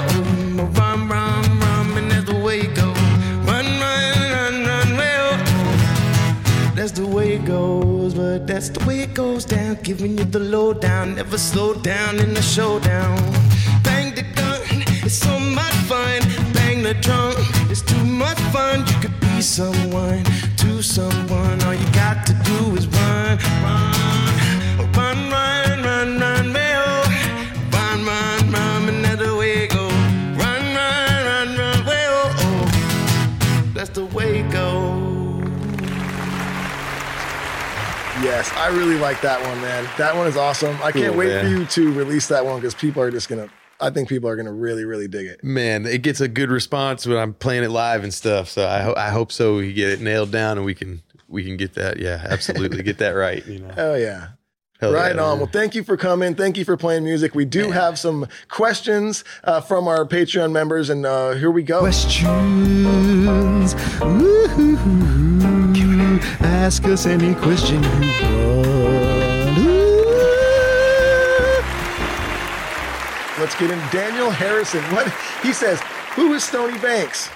run, 0.74 1.08
run, 1.08 1.60
run, 1.60 1.98
and 1.98 2.12
that's 2.12 2.26
the 2.30 2.38
way 2.38 2.60
it 2.68 2.76
goes. 2.76 2.98
Run, 3.48 3.66
run, 3.80 4.32
run, 4.36 4.66
run, 4.66 4.98
well, 4.98 5.38
that's 6.76 6.92
the 6.92 7.08
way 7.08 7.36
it 7.36 7.46
goes, 7.46 8.14
but 8.14 8.46
that's 8.46 8.68
the 8.68 8.86
way 8.86 9.00
it 9.00 9.14
goes 9.14 9.46
down. 9.46 9.78
Giving 9.84 10.18
you 10.18 10.26
the 10.26 10.40
lowdown, 10.40 11.16
never 11.16 11.38
slow 11.38 11.76
down 11.76 12.20
in 12.20 12.34
the 12.34 12.42
showdown. 12.42 13.41
Bang 15.20 15.34
the 15.34 15.34
gun, 15.34 15.40
it's 15.40 15.40
so 15.40 15.40
much 15.40 15.74
fun. 15.90 16.22
Bang 16.54 16.84
the 16.84 16.94
drum, 16.96 17.34
it's 17.70 17.82
too 17.82 18.06
much 18.06 18.40
fun. 18.54 18.80
You 18.88 18.96
could 19.02 19.20
be 19.20 19.42
someone 19.42 20.24
to 20.58 20.82
someone. 20.82 21.62
All 21.64 21.74
you 21.74 21.86
got 21.92 22.26
to 22.28 22.34
do 22.34 22.76
is 22.78 22.88
run, 22.88 23.38
run, 23.62 24.90
run, 24.96 25.30
run, 25.30 25.84
run, 25.84 26.20
run, 26.20 26.54
well, 26.54 27.04
run, 27.72 28.06
run, 28.06 28.52
run, 28.52 28.90
and 28.90 29.04
that's 29.04 29.22
the 29.22 29.36
way 29.36 29.64
it 29.66 29.72
goes. 29.72 29.92
Run, 29.92 30.76
run, 30.76 31.26
run, 31.26 31.58
run, 31.58 31.86
well, 31.86 32.32
oh, 32.38 33.72
that's 33.74 33.90
the 33.90 34.06
way 34.06 34.40
it 34.40 34.52
goes. 34.52 35.02
Yes, 38.24 38.52
I 38.56 38.68
really 38.70 38.98
like 39.00 39.20
that 39.22 39.42
one, 39.42 39.60
man. 39.62 39.88
That 39.98 40.16
one 40.16 40.28
is 40.28 40.38
awesome. 40.38 40.76
I 40.84 40.92
can't 40.92 41.08
Cool, 41.08 41.18
wait 41.18 41.28
man. 41.30 41.44
for 41.44 41.50
you 41.50 41.66
to 41.66 41.92
release 41.94 42.28
that 42.28 42.46
one 42.46 42.58
because 42.62 42.76
people 42.76 43.02
are 43.02 43.12
just 43.12 43.28
gonna. 43.28 43.50
I 43.82 43.90
think 43.90 44.08
people 44.10 44.30
are 44.30 44.36
gonna 44.36 44.54
really, 44.54 44.86
really 44.86 45.08
dig 45.08 45.28
it. 45.28 45.44
Man, 45.44 45.86
it 45.86 46.02
gets 46.02 46.22
a 46.22 46.28
good 46.28 46.50
response 46.50 47.06
when 47.08 47.18
I'm 47.18 47.34
playing 47.34 47.64
it 47.64 47.70
live 47.72 48.04
and 48.04 48.14
stuff. 48.14 48.50
So 48.50 48.68
I, 48.68 48.82
ho- 48.82 48.96
I 48.96 49.10
hope 49.10 49.32
so. 49.32 49.56
We 49.58 49.74
get 49.74 49.90
it 49.90 50.02
nailed 50.02 50.32
down 50.32 50.58
and 50.58 50.66
we 50.66 50.74
can 50.76 51.02
we 51.28 51.44
can 51.44 51.58
get 51.58 51.74
that. 51.74 52.00
Yeah, 52.00 52.26
absolutely, 52.30 52.84
get 52.84 52.98
that 53.00 53.12
right. 53.12 53.46
You 53.46 53.60
know, 53.60 53.74
Oh 53.78 53.96
yeah. 53.96 54.30
Hell 54.80 54.94
right 54.94 55.16
yeah, 55.16 55.22
on. 55.22 55.30
man. 55.30 55.38
Well, 55.40 55.50
thank 55.52 55.76
you 55.76 55.84
for 55.84 55.96
coming. 55.96 56.34
Thank 56.34 56.58
you 56.58 56.66
for 56.66 56.76
playing 56.76 57.04
music. 57.04 57.36
We 57.36 57.46
do 57.46 57.70
have 57.70 58.00
some 58.00 58.28
questions 58.48 59.24
uh, 59.44 59.62
from 59.62 59.88
our 59.88 60.06
Patreon 60.08 60.52
members, 60.52 60.90
and 60.90 61.06
uh, 61.06 61.34
here 61.34 61.52
we 61.52 61.62
go. 61.62 61.82
Questions. 61.82 62.26
Ask 66.42 66.86
us 66.86 67.06
any 67.06 67.36
question 67.36 67.84
you 67.84 67.90
want. 68.58 69.01
Let's 73.42 73.56
get 73.60 73.72
in. 73.72 73.80
Daniel 73.92 74.30
Harrison. 74.30 74.84
What 74.94 75.12
he 75.42 75.52
says? 75.52 75.82
Who 76.16 76.34
is 76.34 76.44
Stony 76.44 76.78
Banks? 76.80 77.28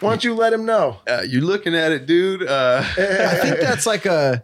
Why 0.00 0.10
don't 0.10 0.24
you 0.24 0.34
let 0.34 0.52
him 0.52 0.64
know? 0.64 0.96
Uh, 1.06 1.22
you're 1.26 1.42
looking 1.42 1.74
at 1.74 1.92
it, 1.92 2.06
dude. 2.06 2.42
Uh, 2.48 2.82
I 2.82 3.34
think 3.42 3.60
that's 3.60 3.86
like 3.86 4.06
a 4.06 4.42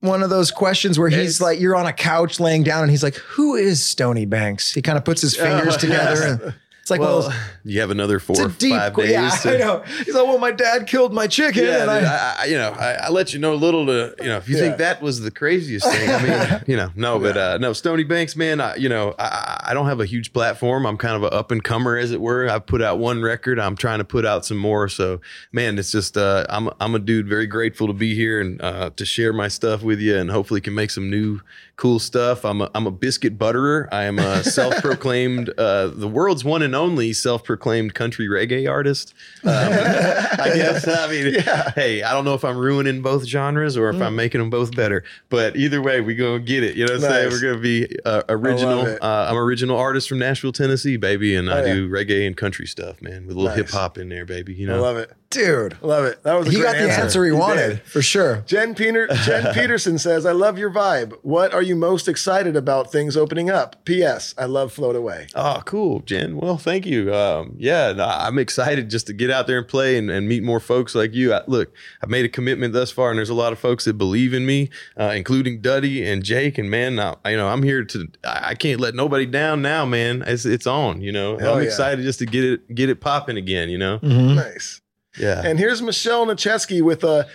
one 0.00 0.22
of 0.22 0.30
those 0.30 0.50
questions 0.50 0.98
where 0.98 1.08
he's 1.08 1.18
It's- 1.36 1.40
like, 1.40 1.60
you're 1.60 1.76
on 1.76 1.86
a 1.86 1.92
couch 1.92 2.40
laying 2.40 2.62
down, 2.62 2.82
and 2.82 2.90
he's 2.90 3.02
like, 3.02 3.14
"Who 3.16 3.54
is 3.56 3.82
Stony 3.82 4.24
Banks?" 4.26 4.72
He 4.72 4.82
kind 4.82 4.96
of 4.98 5.04
puts 5.04 5.20
his 5.20 5.36
fingers 5.44 5.74
Oh, 5.74 5.78
together, 5.78 6.20
yes. 6.20 6.40
and 6.40 6.54
it's 6.86 6.90
like, 6.92 7.00
well, 7.00 7.18
well, 7.18 7.32
you 7.64 7.80
have 7.80 7.90
another 7.90 8.20
four 8.20 8.40
or 8.42 8.48
deep. 8.48 8.70
five 8.70 8.94
days. 8.94 9.10
yeah, 9.10 9.28
to- 9.30 9.54
I 9.54 9.58
know. 9.58 9.80
He's 10.04 10.14
like, 10.14 10.24
"Well, 10.24 10.38
my 10.38 10.52
dad 10.52 10.86
killed 10.86 11.12
my 11.12 11.26
chicken," 11.26 11.64
Yeah, 11.64 11.82
and 11.82 11.90
dude, 11.90 12.08
I, 12.08 12.16
I, 12.16 12.36
I, 12.42 12.44
you 12.44 12.56
know, 12.56 12.70
I, 12.70 12.92
I 12.92 13.08
let 13.10 13.32
you 13.34 13.40
know 13.40 13.54
a 13.54 13.56
little 13.56 13.86
to, 13.86 14.14
you 14.20 14.26
know, 14.28 14.36
if 14.36 14.48
you 14.48 14.54
Yeah. 14.54 14.62
think 14.62 14.76
that 14.76 15.02
was 15.02 15.18
the 15.20 15.32
craziest 15.32 15.84
thing, 15.84 16.08
I 16.08 16.22
mean, 16.22 16.62
you 16.68 16.76
know, 16.76 16.92
no, 16.94 17.18
but 17.18 17.36
uh, 17.36 17.58
no, 17.58 17.72
Stony 17.72 18.04
Banks, 18.04 18.36
man, 18.36 18.60
I, 18.60 18.76
you 18.76 18.88
know, 18.88 19.16
I, 19.18 19.64
I 19.70 19.74
don't 19.74 19.86
have 19.86 19.98
a 19.98 20.06
huge 20.06 20.32
platform. 20.32 20.86
I'm 20.86 20.96
kind 20.96 21.16
of 21.16 21.24
an 21.24 21.36
up 21.36 21.50
and 21.50 21.64
comer, 21.64 21.96
as 21.96 22.12
it 22.12 22.20
were. 22.20 22.48
I've 22.48 22.66
put 22.66 22.80
out 22.80 23.00
one 23.00 23.20
record. 23.20 23.58
I'm 23.58 23.74
trying 23.74 23.98
to 23.98 24.04
put 24.04 24.24
out 24.24 24.44
some 24.46 24.58
more. 24.58 24.88
So, 24.88 25.20
man, 25.50 25.80
it's 25.80 25.90
just, 25.90 26.16
uh, 26.16 26.46
I'm, 26.48 26.70
I'm 26.80 26.94
a 26.94 27.00
dude 27.00 27.26
very 27.26 27.48
grateful 27.48 27.88
to 27.88 27.94
be 27.94 28.14
here 28.14 28.40
and 28.40 28.62
uh, 28.62 28.90
to 28.94 29.04
share 29.04 29.32
my 29.32 29.48
stuff 29.48 29.82
with 29.82 29.98
you, 29.98 30.16
and 30.16 30.30
hopefully 30.30 30.60
can 30.60 30.76
make 30.76 30.92
some 30.92 31.10
new 31.10 31.40
cool 31.76 31.98
stuff. 31.98 32.44
I'm 32.44 32.62
a, 32.62 32.70
I'm 32.74 32.86
a 32.86 32.90
biscuit 32.90 33.38
butterer. 33.38 33.86
I 33.92 34.04
am 34.04 34.18
a 34.18 34.42
self-proclaimed, 34.80 35.50
uh, 35.58 35.88
the 35.88 36.08
world's 36.08 36.42
one 36.44 36.62
and 36.62 36.74
only 36.74 37.12
self-proclaimed 37.12 37.92
country 37.94 38.26
reggae 38.28 38.66
artist. 38.70 39.12
Um, 39.44 39.50
I 39.52 40.52
guess. 40.54 40.88
I 40.88 41.06
mean, 41.08 41.34
hey, 41.74 42.02
I 42.02 42.12
don't 42.12 42.24
know 42.24 42.34
if 42.34 42.44
I'm 42.44 42.56
ruining 42.56 43.02
both 43.02 43.26
genres 43.26 43.76
or 43.76 43.90
if 43.90 44.00
I'm 44.00 44.16
making 44.16 44.40
them 44.40 44.48
both 44.50 44.74
better, 44.74 45.04
but 45.28 45.54
either 45.56 45.82
way, 45.82 46.00
we 46.00 46.14
gonna 46.14 46.38
get 46.38 46.62
it. 46.62 46.76
You 46.76 46.86
know 46.86 46.94
what 46.94 47.04
I'm 47.04 47.10
saying? 47.10 47.30
We're 47.30 47.42
gonna 47.42 47.60
be 47.62 47.88
uh, 48.04 48.22
original. 48.28 48.86
Uh, 49.02 49.26
I'm 49.30 49.36
original 49.36 49.76
artist 49.76 50.08
from 50.08 50.18
Nashville, 50.18 50.52
Tennessee, 50.52 50.96
baby, 50.96 51.34
and 51.36 51.50
I 51.50 51.60
Oh, 51.60 51.64
yeah. 51.66 51.74
do 51.74 51.88
reggae 51.90 52.26
and 52.26 52.36
country 52.36 52.66
stuff, 52.66 53.02
man, 53.02 53.26
with 53.26 53.36
a 53.36 53.38
little 53.38 53.50
Nice. 53.50 53.56
hip 53.56 53.68
hop 53.70 53.98
in 53.98 54.08
there, 54.08 54.24
baby. 54.24 54.54
You 54.54 54.66
know, 54.66 54.76
I 54.76 54.78
love 54.80 54.96
it. 54.96 55.12
Dude, 55.36 55.76
Love 55.82 56.04
it. 56.04 56.22
That 56.22 56.34
was 56.34 56.48
a 56.48 56.50
he 56.50 56.56
great 56.56 56.64
got 56.72 56.78
the 56.78 56.90
answer 56.92 57.24
he 57.24 57.30
did. 57.30 57.38
wanted 57.38 57.82
for 57.82 58.02
sure. 58.02 58.42
Jen, 58.46 58.74
Peter, 58.74 59.06
Jen 59.24 59.52
Peterson 59.54 59.98
says, 59.98 60.26
I 60.26 60.32
love 60.32 60.58
your 60.58 60.70
vibe. 60.70 61.14
What 61.22 61.52
are 61.54 61.62
you 61.62 61.76
most 61.76 62.08
excited 62.08 62.56
about 62.56 62.90
things 62.90 63.16
opening 63.16 63.50
up? 63.50 63.84
P.S. 63.84 64.34
I 64.38 64.46
love 64.46 64.72
Float 64.72 64.96
Away. 64.96 65.28
Oh, 65.34 65.62
cool, 65.64 66.00
Jen. 66.00 66.36
Well, 66.36 66.56
thank 66.56 66.86
you. 66.86 67.14
Um, 67.14 67.54
yeah, 67.58 67.92
no, 67.92 68.04
I'm 68.04 68.38
excited 68.38 68.90
just 68.90 69.06
to 69.08 69.12
get 69.12 69.30
out 69.30 69.46
there 69.46 69.58
and 69.58 69.68
play 69.68 69.96
and, 69.98 70.10
and 70.10 70.28
meet 70.28 70.42
more 70.42 70.60
folks 70.60 70.94
like 70.94 71.14
you. 71.14 71.32
I, 71.34 71.42
look, 71.46 71.72
I've 72.02 72.08
made 72.10 72.24
a 72.24 72.28
commitment 72.28 72.72
thus 72.72 72.90
far, 72.90 73.10
and 73.10 73.18
there's 73.18 73.30
a 73.30 73.34
lot 73.34 73.52
of 73.52 73.58
folks 73.58 73.84
that 73.84 73.94
believe 73.98 74.32
in 74.34 74.46
me, 74.46 74.70
uh, 74.98 75.12
including 75.14 75.60
Duddy 75.60 76.04
and 76.06 76.22
Jake. 76.24 76.58
And 76.58 76.70
man, 76.70 76.96
now, 76.96 77.18
you 77.26 77.36
know, 77.36 77.48
I'm 77.48 77.62
here 77.62 77.84
to. 77.84 78.08
I 78.24 78.46
I 78.50 78.54
can't 78.54 78.80
let 78.80 78.94
nobody 78.94 79.26
down 79.26 79.60
now, 79.60 79.84
man. 79.84 80.22
It's 80.26 80.46
it's 80.46 80.66
on. 80.66 81.00
You 81.02 81.12
know, 81.12 81.36
Hell 81.38 81.54
I'm 81.54 81.60
yeah. 81.60 81.66
excited 81.66 82.02
just 82.02 82.18
to 82.20 82.26
get 82.26 82.44
it 82.44 82.74
get 82.74 82.88
it 82.88 83.00
popping 83.00 83.36
again. 83.36 83.68
You 83.68 83.78
know, 83.78 83.98
Nice. 84.02 84.80
Yeah. 85.18 85.42
And 85.44 85.58
here's 85.58 85.80
Michelle 85.82 86.26
Nacheski 86.26 86.82
with 86.82 87.04
a 87.04 87.26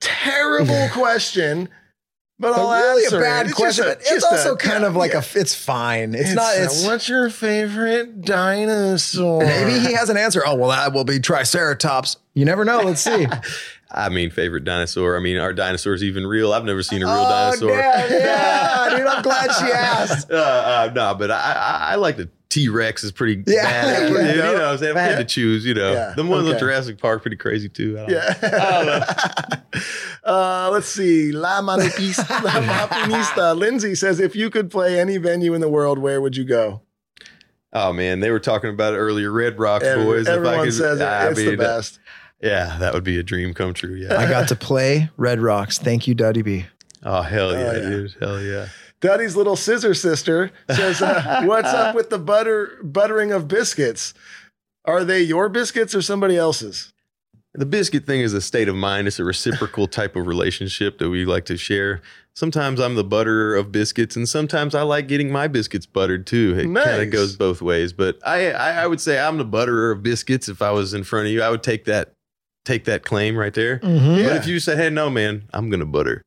terrible 0.00 0.88
question, 0.92 1.68
but 2.38 2.52
I'll 2.54 2.66
But 2.68 2.82
really 2.82 3.04
answer 3.04 3.18
a 3.18 3.20
bad 3.20 3.46
it. 3.46 3.50
It's 3.50 3.58
question. 3.58 3.84
just 3.84 3.96
a- 3.96 4.00
it's 4.00 4.10
just 4.10 4.24
a- 4.24 4.28
also 4.50 4.56
kind 4.56 4.84
of 4.84 4.96
like 4.96 5.12
yeah. 5.12 5.22
a. 5.34 5.38
It's 5.38 5.54
fine. 5.54 6.14
It's, 6.14 6.32
not. 6.34 6.56
uh, 6.56 6.62
It's 6.62 6.84
what's 6.84 7.08
your 7.08 7.30
favorite 7.30 8.22
dinosaur? 8.22 9.44
maybe 9.44 9.78
he 9.78 9.92
has 9.94 10.08
an 10.10 10.16
answer. 10.16 10.42
Oh 10.44 10.54
well, 10.56 10.70
that 10.70 10.92
will 10.92 11.04
be 11.04 11.20
Triceratops. 11.20 12.16
You 12.34 12.44
never 12.44 12.64
know. 12.64 12.80
Let's 12.80 13.00
see. 13.02 13.26
I 13.94 14.08
mean, 14.08 14.30
favorite 14.30 14.64
dinosaur. 14.64 15.16
I 15.16 15.20
mean, 15.20 15.36
are 15.36 15.52
dinosaurs 15.52 16.02
even 16.02 16.26
real? 16.26 16.52
I've 16.52 16.64
never 16.64 16.82
seen 16.82 17.02
a 17.02 17.06
real 17.06 17.14
Oh, 17.14 17.28
dinosaur. 17.28 17.76
damn, 17.76 18.10
yeah, 18.10 18.88
dude. 18.96 19.06
I'm 19.06 19.22
glad 19.22 19.50
she 19.52 19.66
asked. 19.72 20.30
uh, 20.30 20.34
uh, 20.88 20.92
no, 20.94 21.14
but 21.14 21.30
I, 21.30 21.36
I, 21.36 21.92
I 21.92 21.94
like 21.96 22.16
the 22.16 22.30
T 22.48 22.68
Rex 22.68 23.04
is 23.04 23.12
pretty 23.12 23.42
Yeah. 23.46 23.62
bad. 23.62 24.12
Yeah. 24.12 24.30
you 24.32 24.36
know, 24.42 24.52
what 24.54 24.62
I'm 24.62 24.78
saying 24.78 24.90
if 24.92 24.96
I 24.96 25.00
had 25.02 25.10
Yeah. 25.12 25.16
to 25.18 25.24
choose, 25.24 25.64
you 25.66 25.74
know, 25.74 25.92
Yeah. 25.92 26.12
the 26.16 26.24
ones 26.24 26.44
Okay. 26.46 26.54
in 26.54 26.58
Jurassic 26.58 26.98
Park 26.98 27.22
pretty 27.22 27.36
crazy 27.36 27.68
too. 27.68 27.98
I 27.98 28.06
don't 28.06 28.10
know. 28.10 28.16
Yeah. 28.52 29.62
uh, 30.24 30.70
let's 30.72 30.86
see. 30.88 31.32
La 31.32 31.60
Manipista, 31.60 32.42
La 32.42 32.52
Manipista. 32.86 33.56
Lindsay 33.56 33.94
says, 33.94 34.20
if 34.20 34.34
you 34.36 34.50
could 34.50 34.70
play 34.70 34.98
any 35.00 35.16
venue 35.18 35.54
in 35.54 35.60
the 35.60 35.68
world, 35.68 35.98
where 35.98 36.20
would 36.20 36.36
you 36.36 36.44
go? 36.44 36.82
Oh 37.74 37.92
man, 37.92 38.20
they 38.20 38.30
were 38.30 38.38
talking 38.40 38.68
about 38.70 38.92
it 38.92 38.98
earlier. 38.98 39.32
Red 39.32 39.58
Rocks 39.58 39.84
Every- 39.84 40.04
boys. 40.04 40.26
if 40.26 40.32
I 40.32 40.36
everyone 40.36 40.64
could- 40.66 40.74
says 40.74 41.00
it. 41.00 41.04
I 41.04 41.28
it's 41.28 41.38
the 41.38 41.46
mean, 41.50 41.58
best. 41.58 41.98
Yeah, 42.42 42.76
that 42.78 42.92
would 42.92 43.04
be 43.04 43.18
a 43.18 43.22
dream 43.22 43.54
come 43.54 43.72
true. 43.72 43.94
Yeah. 43.94 44.16
I 44.18 44.28
got 44.28 44.48
to 44.48 44.56
play 44.70 45.10
Red 45.16 45.40
Rocks. 45.40 45.78
Thank 45.78 46.06
you, 46.08 46.14
Duddy 46.14 46.42
B. 46.42 46.66
oh 47.04 47.22
hell 47.22 47.52
yeah, 47.52 47.72
yeah. 47.74 47.80
dude. 47.80 48.14
Hell 48.20 48.42
yeah. 48.42 48.68
Duddy's 49.00 49.34
little 49.34 49.56
scissor 49.56 49.94
sister 49.94 50.52
says, 50.68 51.02
uh, 51.02 51.42
"What's 51.46 51.68
up 51.68 51.94
with 51.94 52.10
the 52.10 52.18
butter 52.18 52.78
buttering 52.84 53.32
of 53.32 53.48
biscuits? 53.48 54.14
Are 54.84 55.04
they 55.04 55.22
your 55.22 55.48
biscuits 55.48 55.94
or 55.94 56.02
somebody 56.02 56.36
else's?" 56.36 56.92
The 57.54 57.66
biscuit 57.66 58.06
thing 58.06 58.20
is 58.20 58.32
a 58.32 58.40
state 58.40 58.68
of 58.68 58.74
mind. 58.74 59.06
It's 59.08 59.18
a 59.18 59.24
reciprocal 59.24 59.86
type 59.88 60.16
of 60.16 60.26
relationship 60.26 60.98
that 60.98 61.10
we 61.10 61.24
like 61.26 61.44
to 61.46 61.56
share. 61.58 62.00
Sometimes 62.34 62.80
I'm 62.80 62.94
the 62.94 63.04
butterer 63.04 63.56
of 63.56 63.70
biscuits, 63.70 64.16
and 64.16 64.26
sometimes 64.26 64.74
I 64.74 64.82
like 64.82 65.06
getting 65.06 65.30
my 65.30 65.48
biscuits 65.48 65.84
buttered 65.84 66.26
too. 66.26 66.54
It 66.56 66.64
kind 66.74 67.02
of 67.02 67.10
goes 67.10 67.36
both 67.36 67.60
ways. 67.60 67.92
But 67.92 68.18
I, 68.26 68.52
I, 68.52 68.70
I 68.82 68.86
would 68.86 69.02
say 69.02 69.18
I'm 69.18 69.36
the 69.36 69.44
butterer 69.44 69.90
of 69.90 70.02
biscuits. 70.02 70.48
If 70.48 70.62
I 70.62 70.70
was 70.70 70.94
in 70.94 71.04
front 71.04 71.26
of 71.26 71.32
you, 71.32 71.42
I 71.42 71.50
would 71.50 71.62
take 71.62 71.84
that, 71.84 72.14
take 72.64 72.84
that 72.84 73.04
claim 73.04 73.36
right 73.36 73.54
there. 73.54 73.78
Mm-hmm. 73.78 74.24
But 74.24 74.36
if 74.36 74.46
you 74.46 74.60
said, 74.60 74.78
"Hey, 74.78 74.90
no, 74.90 75.10
man, 75.10 75.44
I'm 75.52 75.70
gonna 75.70 75.86
butter 75.86 76.22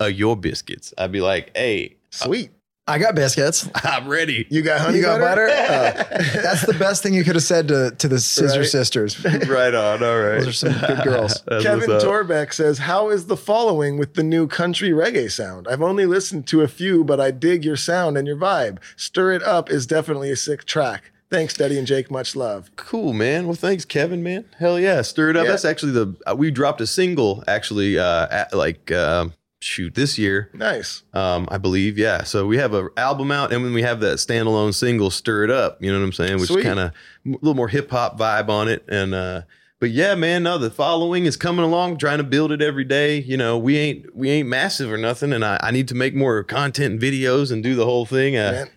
uh, 0.00 0.06
your 0.06 0.36
biscuits," 0.36 0.92
I'd 0.98 1.12
be 1.12 1.20
like, 1.20 1.56
"Hey, 1.56 1.96
Sweet. 2.10 2.50
I 2.86 2.98
got 2.98 3.14
biscuits. 3.14 3.68
I'm 3.74 4.08
ready." 4.08 4.46
You 4.50 4.62
got 4.62 4.80
honey 4.80 4.98
you 4.98 5.02
got 5.02 5.20
butter? 5.20 5.46
butter? 5.46 6.14
Uh, 6.14 6.22
that's 6.42 6.66
the 6.66 6.74
best 6.74 7.02
thing 7.02 7.14
you 7.14 7.24
could 7.24 7.34
have 7.34 7.44
said 7.44 7.68
to, 7.68 7.92
to 7.98 8.08
the 8.08 8.20
Scissor 8.20 8.60
Right. 8.60 8.68
Sisters. 8.68 9.24
right 9.48 9.74
on. 9.74 10.02
All 10.02 10.18
right. 10.18 10.38
Those 10.38 10.48
are 10.48 10.52
some 10.52 10.72
good 10.86 11.02
girls. 11.04 11.42
Kevin. 11.62 11.88
Torbeck 11.88 12.52
says, 12.52 12.78
How 12.78 13.08
is 13.10 13.26
the 13.26 13.36
following 13.36 13.96
with 13.98 14.14
the 14.14 14.22
new 14.22 14.46
country 14.46 14.90
reggae 14.90 15.30
sound? 15.30 15.66
I've 15.66 15.82
only 15.82 16.04
listened 16.06 16.46
to 16.48 16.60
a 16.60 16.68
few, 16.68 17.04
but 17.04 17.20
I 17.20 17.30
dig 17.30 17.64
your 17.64 17.76
sound 17.76 18.18
and 18.18 18.26
your 18.26 18.36
vibe. 18.36 18.78
Stir 18.96 19.32
It 19.32 19.42
Up 19.42 19.70
is 19.70 19.86
definitely 19.86 20.30
a 20.30 20.36
sick 20.36 20.64
track. 20.66 21.10
Thanks, 21.30 21.54
Duddy 21.54 21.78
and 21.78 21.86
Jake. 21.86 22.10
Much 22.10 22.36
love. 22.36 22.70
Cool, 22.76 23.12
man. 23.12 23.46
Well, 23.46 23.54
thanks, 23.56 23.84
Kevin, 23.84 24.22
man. 24.22 24.44
Hell 24.58 24.78
yeah. 24.78 25.02
Stir 25.02 25.30
it 25.30 25.36
up. 25.36 25.44
Yeah. 25.44 25.50
That's 25.50 25.64
actually 25.64 25.92
the, 25.92 26.14
uh, 26.30 26.34
we 26.36 26.50
dropped 26.50 26.80
a 26.80 26.86
single 26.86 27.42
actually, 27.48 27.98
uh, 27.98 28.28
at, 28.30 28.54
like, 28.54 28.92
um, 28.92 29.32
shoot, 29.60 29.94
this 29.94 30.18
year, 30.18 30.50
Nice. 30.52 31.02
um, 31.14 31.48
I 31.50 31.56
believe. 31.58 31.96
Yeah. 31.98 32.22
So 32.24 32.46
we 32.46 32.58
have 32.58 32.74
an 32.74 32.88
album 32.96 33.30
out 33.32 33.52
and 33.52 33.64
then 33.64 33.72
we 33.72 33.82
have 33.82 34.00
that 34.00 34.18
standalone 34.18 34.74
single, 34.74 35.10
Stir 35.10 35.44
It 35.44 35.50
Up. 35.50 35.82
You 35.82 35.90
know 35.90 35.98
what 35.98 36.04
I'm 36.04 36.12
saying? 36.12 36.38
Which 36.38 36.50
kind 36.62 36.78
of 36.78 36.90
a 36.90 36.92
little 37.24 37.54
more 37.54 37.68
hip 37.68 37.90
hop 37.90 38.18
vibe 38.18 38.48
on 38.48 38.68
it. 38.68 38.84
And, 38.88 39.14
uh, 39.14 39.42
but 39.80 39.90
yeah, 39.90 40.14
man, 40.14 40.42
no, 40.44 40.56
the 40.58 40.70
following 40.70 41.24
is 41.24 41.36
coming 41.36 41.64
along, 41.64 41.96
trying 41.98 42.18
to 42.18 42.24
build 42.24 42.52
it 42.52 42.62
every 42.62 42.84
day. 42.84 43.18
You 43.18 43.36
know, 43.36 43.58
we 43.58 43.76
ain't, 43.76 44.14
we 44.14 44.30
ain't 44.30 44.48
massive 44.48 44.92
or 44.92 44.98
nothing. 44.98 45.32
And 45.32 45.44
I, 45.44 45.58
I 45.62 45.70
need 45.72 45.88
to 45.88 45.94
make 45.94 46.14
more 46.14 46.44
content 46.44 46.92
and 46.92 47.02
videos 47.02 47.50
and 47.50 47.62
do 47.62 47.74
the 47.74 47.84
whole 47.86 48.06
thing. 48.06 48.36
Uh, 48.36 48.52
Man, 48.52 48.70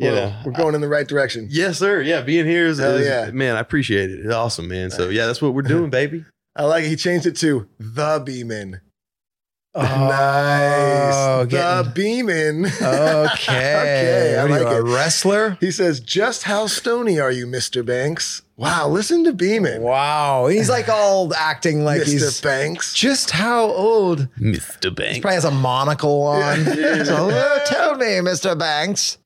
you 0.00 0.10
well, 0.10 0.30
know, 0.30 0.36
we're 0.46 0.52
going 0.52 0.74
in 0.74 0.80
the 0.80 0.88
right 0.88 1.06
direction. 1.06 1.46
Yes, 1.50 1.78
sir. 1.78 2.00
Yeah, 2.02 2.20
being 2.22 2.46
here 2.46 2.66
is, 2.66 2.78
Hell 2.78 2.96
is- 2.96 3.06
yeah. 3.06 3.30
man. 3.32 3.56
I 3.56 3.60
appreciate 3.60 4.10
it. 4.10 4.20
It's 4.24 4.34
awesome, 4.34 4.68
man. 4.68 4.90
So 4.90 5.08
yeah, 5.08 5.26
that's 5.26 5.40
what 5.42 5.54
we're 5.54 5.62
doing, 5.62 5.90
baby. 6.00 6.24
I 6.56 6.64
like 6.64 6.84
it. 6.84 6.88
He 6.88 6.96
changed 6.96 7.26
it 7.26 7.36
to 7.38 7.68
The 7.78 8.22
Beeman. 8.24 8.80
Oh, 9.72 9.82
nice. 9.82 11.46
getting- 11.46 11.84
The 11.84 11.90
Beeman. 11.94 12.66
Okay. 12.66 12.76
Okay, 13.50 14.36
I 14.38 14.42
What 14.42 14.50
are 14.50 14.64
like 14.64 14.72
you, 14.72 14.84
a 14.84 14.84
it. 14.90 14.94
wrestler? 14.94 15.56
He 15.60 15.70
says, 15.70 16.00
Just 16.00 16.42
how 16.44 16.66
stony 16.66 17.18
are 17.20 17.30
you, 17.30 17.46
Mr. 17.46 17.84
Banks? 17.86 18.42
Wow, 18.56 18.88
listen 18.88 19.24
to 19.24 19.32
Beeman. 19.32 19.82
Wow. 19.82 20.48
He's 20.48 20.68
like 20.68 20.88
all 20.88 21.32
acting 21.34 21.84
like 21.84 22.02
Mr. 22.02 22.06
he's 22.12 22.40
Banks. 22.40 22.92
just 22.94 23.30
how 23.30 23.64
old. 23.70 24.28
Mr. 24.38 24.94
Banks. 24.94 25.20
Probably 25.20 25.34
has 25.36 25.44
a 25.44 25.50
monocle 25.50 26.22
on. 26.24 26.64
Yeah. 26.80 27.04
So, 27.04 27.30
uh, 27.30 27.64
tell 27.66 27.94
me, 27.96 28.06
Mr. 28.20 28.58
Banks. 28.58 29.18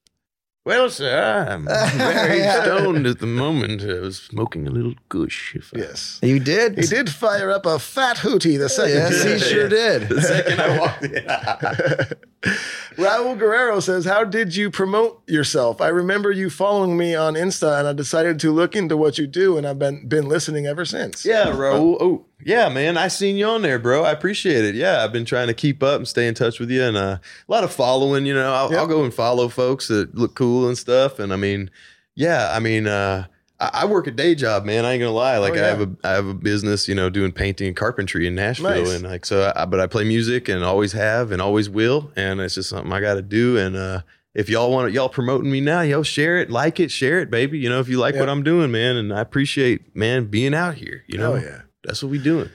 Well, 0.66 0.88
sir, 0.88 1.46
I'm 1.46 1.66
very 1.98 2.38
Yeah. 2.38 2.62
stoned 2.62 3.06
at 3.06 3.18
the 3.18 3.26
moment. 3.26 3.82
I 3.82 4.00
was 4.00 4.16
smoking 4.16 4.66
a 4.66 4.70
little 4.70 4.94
gush. 5.10 5.54
If 5.54 5.72
I- 5.74 5.80
Yes. 5.80 6.18
You 6.22 6.40
did? 6.40 6.78
He 6.78 6.86
did 6.86 7.10
fire 7.10 7.50
up 7.50 7.66
a 7.66 7.78
fat 7.78 8.16
hootie 8.18 8.58
the 8.58 8.70
second 8.70 8.94
Yes, 8.96 9.22
he 9.22 9.28
time. 9.30 9.38
sure 9.40 9.68
did. 9.68 10.08
The 10.08 10.22
second 10.22 10.60
I 10.60 10.78
walked 10.78 11.02
in. 11.04 11.24
Raul 12.96 13.38
Guerrero 13.38 13.80
says, 13.80 14.04
How 14.04 14.24
did 14.24 14.54
you 14.56 14.70
promote 14.70 15.22
yourself? 15.28 15.80
I 15.80 15.88
remember 15.88 16.30
you 16.30 16.48
following 16.48 16.96
me 16.96 17.14
on 17.14 17.34
Insta 17.34 17.78
and 17.78 17.88
I 17.88 17.92
decided 17.92 18.38
to 18.40 18.50
look 18.52 18.74
into 18.76 18.96
what 18.96 19.18
you 19.18 19.26
do 19.26 19.58
and 19.58 19.66
I've 19.66 19.78
been 19.78 20.06
been 20.08 20.28
listening 20.28 20.66
ever 20.66 20.84
since. 20.84 21.24
yeah, 21.26 21.46
Raul. 21.46 21.96
Oh, 22.00 22.26
yeah, 22.44 22.68
man. 22.68 22.96
I 22.96 23.08
seen 23.08 23.36
you 23.36 23.46
on 23.46 23.62
there, 23.62 23.78
bro. 23.78 24.04
I 24.04 24.12
appreciate 24.12 24.64
it. 24.64 24.74
Yeah, 24.74 25.02
I've 25.04 25.12
been 25.12 25.24
trying 25.24 25.48
to 25.48 25.54
keep 25.54 25.82
up 25.82 25.96
and 25.96 26.06
stay 26.08 26.26
in 26.28 26.34
touch 26.34 26.60
with 26.60 26.70
you, 26.70 26.82
and 26.82 26.96
uh, 26.96 27.18
a 27.18 27.20
lot 27.48 27.64
of 27.64 27.72
following. 27.72 28.26
You 28.26 28.34
know, 28.34 28.52
I'll, 28.52 28.70
Yep. 28.70 28.78
I'll 28.80 28.86
go 28.86 29.04
and 29.04 29.12
follow 29.14 29.48
folks 29.48 29.88
that 29.88 30.14
look 30.14 30.34
cool 30.34 30.68
and 30.68 30.76
stuff. 30.78 31.18
And 31.18 31.32
I 31.32 31.36
mean, 31.36 31.70
yeah, 32.14 32.50
I 32.52 32.60
mean, 32.60 32.86
uh, 32.86 33.26
I, 33.60 33.70
I 33.72 33.84
work 33.86 34.06
a 34.06 34.10
day 34.10 34.34
job, 34.34 34.64
man. 34.64 34.84
I 34.84 34.92
ain't 34.92 35.00
gonna 35.00 35.12
lie. 35.12 35.38
Like 35.38 35.54
Oh, 35.54 35.62
I 35.62 35.66
have 35.66 35.80
a 35.80 35.90
I 36.04 36.10
have 36.10 36.26
a 36.26 36.34
business, 36.34 36.88
you 36.88 36.94
know, 36.94 37.08
doing 37.10 37.32
painting 37.32 37.68
and 37.68 37.76
carpentry 37.76 38.26
in 38.26 38.34
Nashville, 38.34 38.84
Nice. 38.84 38.90
and 38.94 39.04
like 39.04 39.24
so. 39.24 39.52
I, 39.54 39.64
but 39.64 39.80
I 39.80 39.86
play 39.86 40.04
music 40.04 40.48
and 40.48 40.62
always 40.64 40.92
have 40.92 41.30
and 41.32 41.40
always 41.40 41.68
will, 41.70 42.10
and 42.16 42.40
it's 42.40 42.54
just 42.56 42.68
something 42.70 42.92
I 42.92 43.00
got 43.00 43.14
to 43.14 43.22
do. 43.22 43.56
And 43.56 43.76
uh, 43.76 44.00
if 44.34 44.48
y'all 44.48 44.72
want 44.72 44.92
y'all 44.92 45.08
promoting 45.08 45.50
me 45.50 45.60
now, 45.60 45.82
y'all 45.82 46.02
share 46.02 46.38
it, 46.38 46.50
like 46.50 46.80
it, 46.80 46.90
share 46.90 47.20
it, 47.20 47.30
baby. 47.30 47.58
You 47.58 47.68
know, 47.68 47.78
if 47.80 47.88
you 47.88 47.98
like 47.98 48.14
Yep. 48.14 48.20
what 48.20 48.28
I'm 48.28 48.42
doing, 48.42 48.72
man, 48.72 48.96
and 48.96 49.12
I 49.14 49.20
appreciate, 49.20 49.94
man, 49.94 50.26
being 50.26 50.54
out 50.54 50.74
here. 50.74 51.04
You 51.06 51.18
know, 51.18 51.34
Oh, 51.34 51.36
yeah. 51.36 51.60
That's 51.84 52.02
what 52.02 52.10
we 52.10 52.18
doing. 52.18 52.50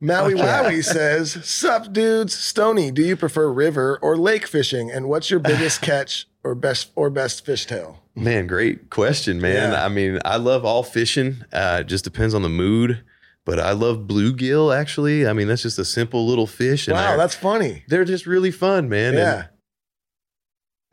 Maui 0.00 0.34
Okay. 0.34 0.42
Wowie 0.42 0.84
says, 0.84 1.32
Sup 1.48 1.92
dudes, 1.92 2.34
Stony, 2.34 2.90
do 2.90 3.02
you 3.02 3.16
prefer 3.16 3.50
river 3.50 3.98
or 4.02 4.16
lake 4.16 4.46
fishing? 4.46 4.90
And 4.90 5.08
what's 5.08 5.30
your 5.30 5.40
biggest 5.40 5.80
catch 5.82 6.26
or 6.44 6.54
best 6.54 6.90
or 6.94 7.08
best 7.10 7.46
fishtail? 7.46 7.96
Man, 8.14 8.46
great 8.46 8.90
question, 8.90 9.40
man. 9.40 9.72
Yeah. 9.72 9.84
I 9.84 9.88
mean, 9.88 10.18
I 10.24 10.36
love 10.36 10.64
all 10.64 10.82
fishing. 10.82 11.44
Uh, 11.52 11.78
it 11.80 11.84
just 11.86 12.04
depends 12.04 12.34
on 12.34 12.42
the 12.42 12.48
mood. 12.48 13.02
But 13.46 13.60
I 13.60 13.72
love 13.72 14.08
bluegill, 14.08 14.76
actually. 14.76 15.26
I 15.26 15.32
mean, 15.32 15.46
that's 15.46 15.62
just 15.62 15.78
a 15.78 15.84
simple 15.84 16.26
little 16.26 16.48
fish. 16.48 16.88
And 16.88 16.96
Wow, 16.96 17.08
they're, 17.10 17.16
that's 17.18 17.34
funny. 17.36 17.84
they're 17.88 18.04
just 18.04 18.26
really 18.26 18.50
fun, 18.50 18.88
man. 18.88 19.10
And- 19.14 19.18
Yeah. 19.18 19.46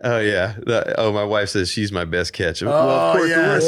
oh, 0.04 0.20
yeah. 0.20 0.54
The- 0.66 1.00
oh, 1.00 1.12
my 1.12 1.24
wife 1.24 1.50
says 1.50 1.70
she's 1.70 1.92
my 1.92 2.06
best 2.06 2.32
catch. 2.32 2.62
well, 2.62 2.74
Oh, 2.74 3.12
of 3.12 3.18
course, 3.18 3.30
yes. 3.30 3.64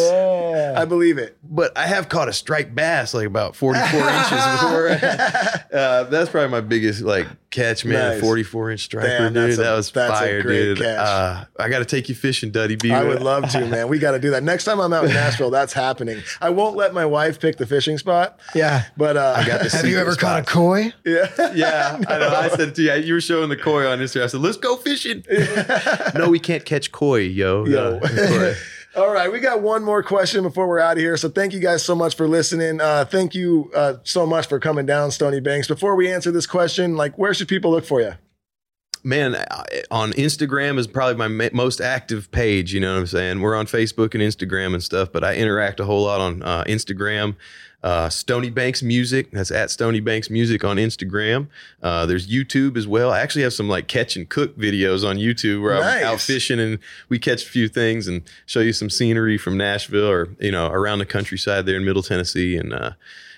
Yeah. 0.75 0.81
I 0.81 0.85
believe 0.85 1.17
it. 1.17 1.37
but 1.43 1.77
I 1.77 1.87
have 1.87 2.09
caught 2.09 2.27
a 2.29 2.33
striped 2.33 2.75
bass 2.75 3.13
like 3.13 3.25
about 3.27 3.55
44 3.55 3.99
inches 3.99 4.29
before. 4.29 4.89
uh, 5.79 6.03
that's 6.05 6.29
probably 6.29 6.49
my 6.49 6.61
biggest 6.61 7.01
like 7.01 7.27
catch, 7.51 7.85
man. 7.85 8.13
Nice. 8.13 8.21
44 8.21 8.71
inch 8.71 8.81
striper, 8.81 9.07
Damn, 9.07 9.33
dude. 9.33 9.51
a- 9.51 9.55
that 9.55 9.75
was 9.75 9.91
that's 9.91 10.11
a 10.11 10.15
fire, 10.15 10.41
great 10.41 10.55
dude. 10.61 10.77
catch. 10.79 10.97
Uh, 10.99 11.45
I 11.59 11.69
got 11.69 11.79
to 11.79 11.85
take 11.85 12.09
you 12.09 12.15
fishing, 12.15 12.51
Duddy 12.51 12.75
B. 12.75 12.91
I 12.91 13.03
would 13.03 13.21
love 13.21 13.49
to, 13.51 13.65
man. 13.65 13.87
We 13.87 13.97
got 13.99 14.11
to 14.11 14.19
do 14.19 14.31
that. 14.31 14.43
Next 14.43 14.65
time 14.65 14.79
I'm 14.79 14.91
out 14.93 15.05
in 15.05 15.11
Nashville, 15.13 15.49
that's 15.51 15.71
happening. 15.73 16.21
I 16.41 16.49
won't 16.49 16.75
let 16.75 16.93
my 16.93 17.05
wife 17.05 17.39
pick 17.39 17.57
the 17.57 17.65
fishing 17.65 17.97
spot, 17.97 18.39
Yeah. 18.53 18.83
but 18.97 19.15
uh, 19.17 19.35
I 19.37 19.45
got 19.47 19.63
the 19.63 19.69
Have 19.69 19.85
you 19.85 19.91
secret 19.95 20.01
ever 20.01 20.15
caught 20.15 20.39
a 20.41 20.43
koi? 20.43 20.93
yeah. 21.05 21.53
Yeah, 21.53 22.01
I 22.09 22.19
know. 22.19 22.29
I 22.35 22.49
said 22.49 22.75
to 22.75 22.81
you, 22.81 22.93
you 22.95 23.13
were 23.13 23.21
showing 23.21 23.47
the 23.49 23.55
koi 23.57 23.87
on 23.87 23.99
Instagram. 23.99 24.23
I 24.23 24.27
said, 24.27 24.41
let's 24.41 24.57
go 24.57 24.75
fishing. 24.75 25.23
no, 26.15 26.29
we 26.29 26.39
can't 26.39 26.65
catch 26.65 26.91
koi, 26.91 27.19
yo. 27.21 27.65
Yo. 27.65 27.99
Koi. 28.01 28.53
All 28.95 29.11
right, 29.11 29.29
we 29.29 29.41
got 29.41 29.61
one 29.61 29.83
more 29.83 30.01
question 30.01 30.43
before 30.43 30.69
we're 30.69 30.79
out 30.79 30.93
of 30.93 30.99
here. 30.99 31.17
So 31.17 31.27
thank 31.27 31.51
you 31.51 31.59
guys 31.59 31.83
so 31.83 31.95
much 31.95 32.15
for 32.15 32.29
listening. 32.29 32.79
Uh, 32.79 33.03
thank 33.03 33.35
you 33.35 33.69
uh, 33.75 33.95
so 34.03 34.25
much 34.25 34.47
for 34.47 34.57
coming 34.57 34.85
down, 34.85 35.11
Stony 35.11 35.41
Banks. 35.41 35.67
Before 35.67 35.97
we 35.97 36.09
answer 36.09 36.31
this 36.31 36.47
question, 36.47 36.95
like 36.95 37.17
where 37.17 37.33
should 37.33 37.49
people 37.49 37.71
look 37.71 37.83
for 37.83 37.99
you? 37.99 38.13
Man, 39.03 39.35
on 39.91 40.13
Instagram 40.13 40.79
is 40.79 40.87
probably 40.87 41.27
my 41.27 41.49
most 41.51 41.81
active 41.81 42.31
page. 42.31 42.73
You 42.73 42.79
know 42.79 42.93
what 42.93 43.01
I'm 43.01 43.07
saying? 43.07 43.41
We're 43.41 43.57
on 43.57 43.65
Facebook 43.65 44.13
and 44.13 44.23
Instagram 44.23 44.73
and 44.73 44.81
stuff, 44.81 45.11
but 45.11 45.25
I 45.25 45.35
interact 45.35 45.81
a 45.81 45.85
whole 45.85 46.03
lot 46.03 46.21
on 46.21 46.41
uh, 46.41 46.63
Instagram. 46.63 47.35
Uh, 47.85 48.09
Stony 48.09 48.49
Banks 48.49 48.81
Music. 48.81 49.29
That's 49.29 49.51
at 49.51 49.69
Stony 49.69 49.99
Banks 49.99 50.31
Music 50.31 50.63
on 50.63 50.77
Instagram. 50.77 51.47
Uh, 51.83 52.07
there's 52.07 52.27
YouTube 52.27 52.77
as 52.77 52.87
well. 52.87 53.11
I 53.11 53.19
actually 53.19 53.43
have 53.43 53.53
some 53.53 53.69
like 53.69 53.87
catch 53.87 54.15
and 54.15 54.27
cook 54.27 54.57
videos 54.57 55.07
on 55.07 55.17
YouTube 55.17 55.61
where 55.61 55.75
Nice. 55.75 56.01
I'm 56.03 56.13
out 56.13 56.19
fishing 56.19 56.59
and 56.59 56.79
we 57.09 57.19
catch 57.19 57.43
a 57.43 57.47
few 57.47 57.67
things 57.67 58.07
and 58.07 58.23
show 58.47 58.61
you 58.61 58.73
some 58.73 58.89
scenery 58.89 59.37
from 59.37 59.55
Nashville 59.55 60.09
or 60.09 60.29
you 60.39 60.51
know 60.51 60.67
around 60.71 60.97
the 60.97 61.05
countryside 61.05 61.67
there 61.67 61.77
in 61.77 61.85
Middle 61.85 62.01
Tennessee. 62.01 62.57
And 62.57 62.73
uh, 62.73 62.91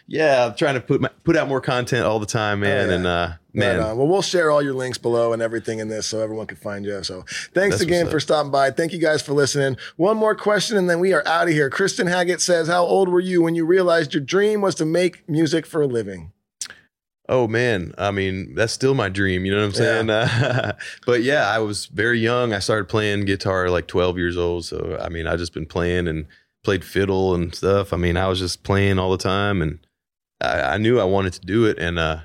yeah, 0.07 0.45
I'm 0.45 0.55
trying 0.55 0.75
to 0.75 0.81
put 0.81 1.01
my, 1.01 1.09
put 1.23 1.35
out 1.35 1.49
more 1.49 1.59
content 1.59 2.05
all 2.05 2.19
the 2.19 2.25
time, 2.25 2.61
man. 2.61 2.87
Oh, 2.87 2.89
yeah. 2.89 2.95
And 2.95 3.07
uh, 3.07 3.31
man, 3.53 3.79
Right 3.79 3.93
well, 3.93 4.07
we'll 4.07 4.21
share 4.21 4.49
all 4.49 4.61
your 4.61 4.73
links 4.73 4.97
below 4.97 5.33
and 5.33 5.41
everything 5.41 5.79
in 5.79 5.89
this 5.89 6.07
so 6.07 6.21
everyone 6.21 6.47
can 6.47 6.57
find 6.57 6.85
you. 6.85 7.03
So 7.03 7.25
thanks 7.53 7.75
That's 7.75 7.81
again 7.81 8.09
for 8.09 8.19
stopping 8.21 8.51
by. 8.51 8.71
Thank 8.71 8.93
you 8.93 8.99
guys 8.99 9.21
for 9.21 9.33
listening. 9.33 9.75
One 9.97 10.15
more 10.15 10.33
question 10.33 10.77
and 10.77 10.89
then 10.89 11.01
we 11.01 11.13
are 11.13 11.27
out 11.27 11.47
of 11.47 11.53
here. 11.53 11.69
Kristen 11.69 12.07
Haggett 12.07 12.39
says, 12.39 12.69
How 12.69 12.85
old 12.85 13.09
were 13.09 13.19
you 13.19 13.41
when 13.41 13.55
you 13.55 13.65
realized 13.65 14.13
your 14.13 14.23
dream 14.23 14.61
was 14.61 14.75
to 14.75 14.85
make 14.85 15.27
music 15.27 15.65
for 15.65 15.81
a 15.81 15.87
living? 15.87 16.31
Oh 17.29 17.45
man, 17.45 17.93
I 17.97 18.11
mean 18.11 18.55
that's 18.55 18.71
still 18.71 18.93
my 18.93 19.09
dream. 19.09 19.43
You 19.43 19.51
know 19.51 19.59
what 19.59 19.65
I'm 19.65 19.73
saying? 19.73 20.09
Uh, 20.09 20.77
but 21.05 21.23
yeah, 21.23 21.49
I 21.49 21.59
was 21.59 21.87
very 21.87 22.19
young. 22.19 22.53
I 22.53 22.59
started 22.59 22.87
playing 22.87 23.25
guitar 23.25 23.69
like 23.69 23.87
12 23.87 24.17
years 24.17 24.37
old. 24.37 24.63
So 24.63 24.97
I 25.01 25.09
mean, 25.09 25.27
I 25.27 25.35
just 25.35 25.53
been 25.53 25.65
playing 25.65 26.07
and 26.07 26.27
played 26.63 26.85
fiddle 26.85 27.35
and 27.35 27.53
stuff. 27.53 27.91
I 27.91 27.97
mean, 27.97 28.15
I 28.15 28.27
was 28.27 28.39
just 28.39 28.63
playing 28.63 28.97
all 28.97 29.11
the 29.11 29.17
time, 29.17 29.61
and 29.61 29.79
I, 30.41 30.61
I 30.61 30.77
knew 30.77 30.99
I 30.99 31.03
wanted 31.05 31.33
to 31.33 31.41
do 31.41 31.65
it. 31.65 31.79
And 31.79 31.97
uh, 31.97 32.19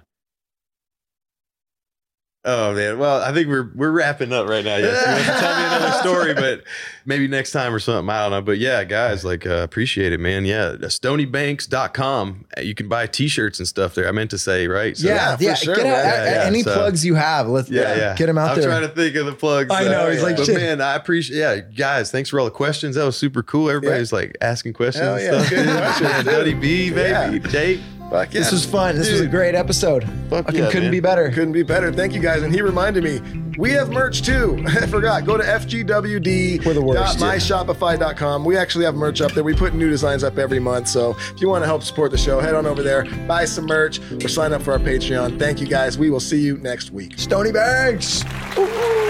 oh 2.44 2.74
man, 2.74 2.98
well, 2.98 3.22
I 3.22 3.32
think 3.32 3.48
we're 3.48 3.70
we're 3.74 3.90
wrapping 3.92 4.32
up 4.32 4.48
right 4.48 4.64
now. 4.64 4.76
Yes, 4.76 5.00
you 5.06 5.12
want 5.12 5.24
to 5.24 5.40
tell 5.40 5.58
me 5.58 5.64
another 5.76 5.98
story, 6.00 6.34
but 6.34 6.64
maybe 7.06 7.26
next 7.28 7.52
time 7.52 7.72
or 7.74 7.78
something. 7.78 8.10
I 8.10 8.22
don't 8.22 8.30
know. 8.32 8.42
But 8.42 8.58
yeah, 8.58 8.82
guys, 8.84 9.24
like 9.24 9.46
uh, 9.46 9.62
appreciate 9.62 10.12
it, 10.12 10.18
man. 10.20 10.44
Yeah, 10.44 10.72
stonybanks.com. 10.78 12.44
You 12.60 12.74
can 12.74 12.88
buy 12.88 13.06
T-shirts 13.06 13.58
and 13.60 13.66
stuff 13.68 13.94
there. 13.94 14.08
I 14.08 14.12
meant 14.12 14.30
to 14.32 14.38
say 14.38 14.66
right. 14.68 14.96
So- 14.96 15.06
yeah, 15.08 15.36
for 15.36 15.42
yeah. 15.44 15.54
sure, 15.54 15.76
get 15.76 15.86
out, 15.86 16.04
Yeah, 16.04 16.24
yeah, 16.24 16.44
any 16.46 16.62
so- 16.62 16.74
plugs 16.74 17.04
you 17.06 17.14
have. 17.14 17.48
Let's 17.48 17.70
Yeah, 17.70 17.94
yeah. 17.96 18.14
get 18.16 18.26
them 18.26 18.36
out 18.38 18.56
there. 18.56 18.64
I'm 18.70 18.78
trying 18.80 18.88
to 18.90 18.94
think 18.94 19.14
of 19.16 19.26
the 19.26 19.32
plugs. 19.32 19.70
I 19.70 19.84
know, 19.84 20.10
he's 20.10 20.22
like, 20.22 20.36
but 20.36 20.46
shit. 20.46 20.56
man, 20.56 20.80
I 20.80 20.96
appreciate. 20.96 21.38
Yeah, 21.38 21.56
guys, 21.60 22.10
thanks 22.10 22.28
for 22.28 22.38
all 22.40 22.44
the 22.44 22.50
questions. 22.50 22.96
That 22.96 23.04
was 23.04 23.16
super 23.16 23.42
cool. 23.42 23.70
Everybody's 23.70 24.12
like 24.12 24.36
asking 24.42 24.74
questions. 24.74 25.04
Hell 25.04 25.14
and 25.14 25.22
yeah, 25.24 25.38
stuff. 25.44 25.50
good 25.50 25.66
questions, 25.78 26.10
Man, 26.10 26.24
dude. 26.24 26.34
Duddy 26.34 26.54
B, 26.54 26.90
baby, 26.90 27.08
Yeah. 27.38 27.50
Jake. 27.50 27.80
Fuck 28.12 28.34
yeah. 28.34 28.40
this 28.40 28.52
was 28.52 28.66
fun. 28.66 28.96
This 28.96 29.10
was 29.10 29.22
a 29.22 29.26
great 29.26 29.54
episode. 29.54 30.04
Fuck 30.28 30.44
Fucking 30.44 30.60
yeah, 30.60 30.66
couldn't 30.66 30.84
man. 30.84 30.90
be 30.90 31.00
better. 31.00 31.30
Couldn't 31.30 31.52
be 31.52 31.62
better. 31.62 31.90
Thank 31.90 32.12
you 32.12 32.20
guys. 32.20 32.42
And 32.42 32.54
he 32.54 32.60
reminded 32.60 33.04
me, 33.04 33.22
we 33.56 33.70
have 33.70 33.88
merch 33.88 34.20
too. 34.20 34.62
I 34.66 34.86
forgot. 34.86 35.24
Go 35.24 35.38
to 35.38 35.42
FGWD. 35.42 36.66
We're 36.66 36.74
the 36.74 36.82
worst, 36.82 37.18
myshopify.com. 37.18 38.44
We 38.44 38.58
actually 38.58 38.84
have 38.84 38.96
merch 38.96 39.22
up 39.22 39.32
there. 39.32 39.42
We 39.42 39.54
put 39.54 39.72
new 39.72 39.88
designs 39.88 40.24
up 40.24 40.36
every 40.36 40.58
month. 40.58 40.88
So 40.88 41.16
if 41.34 41.40
you 41.40 41.48
want 41.48 41.62
to 41.62 41.66
help 41.66 41.82
support 41.82 42.10
the 42.10 42.18
show, 42.18 42.38
head 42.38 42.54
on 42.54 42.66
over 42.66 42.82
there, 42.82 43.06
buy 43.26 43.46
some 43.46 43.64
merch, 43.64 43.98
or 44.22 44.28
sign 44.28 44.52
up 44.52 44.60
for 44.60 44.72
our 44.72 44.78
Patreon. 44.78 45.38
Thank 45.38 45.62
you 45.62 45.66
guys. 45.66 45.96
We 45.96 46.10
will 46.10 46.20
see 46.20 46.40
you 46.40 46.58
next 46.58 46.90
week. 46.90 47.18
Stony 47.18 47.50
Banks. 47.50 48.24
Come 48.54 48.68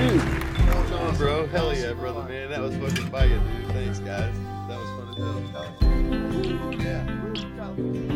on, 0.00 0.29
bro. 1.20 1.46
Hell 1.48 1.76
yeah, 1.76 1.92
brother, 1.92 2.22
man. 2.22 2.48
That 2.48 2.60
was 2.60 2.74
fucking 2.76 3.10
fire, 3.10 3.28
dude. 3.28 3.66
Thanks, 3.72 3.98
guys. 3.98 4.34
That 4.68 4.78
was 4.78 4.88
fun 4.96 5.08
as 5.10 5.50
hell. 5.50 6.74
Yeah. 6.80 8.09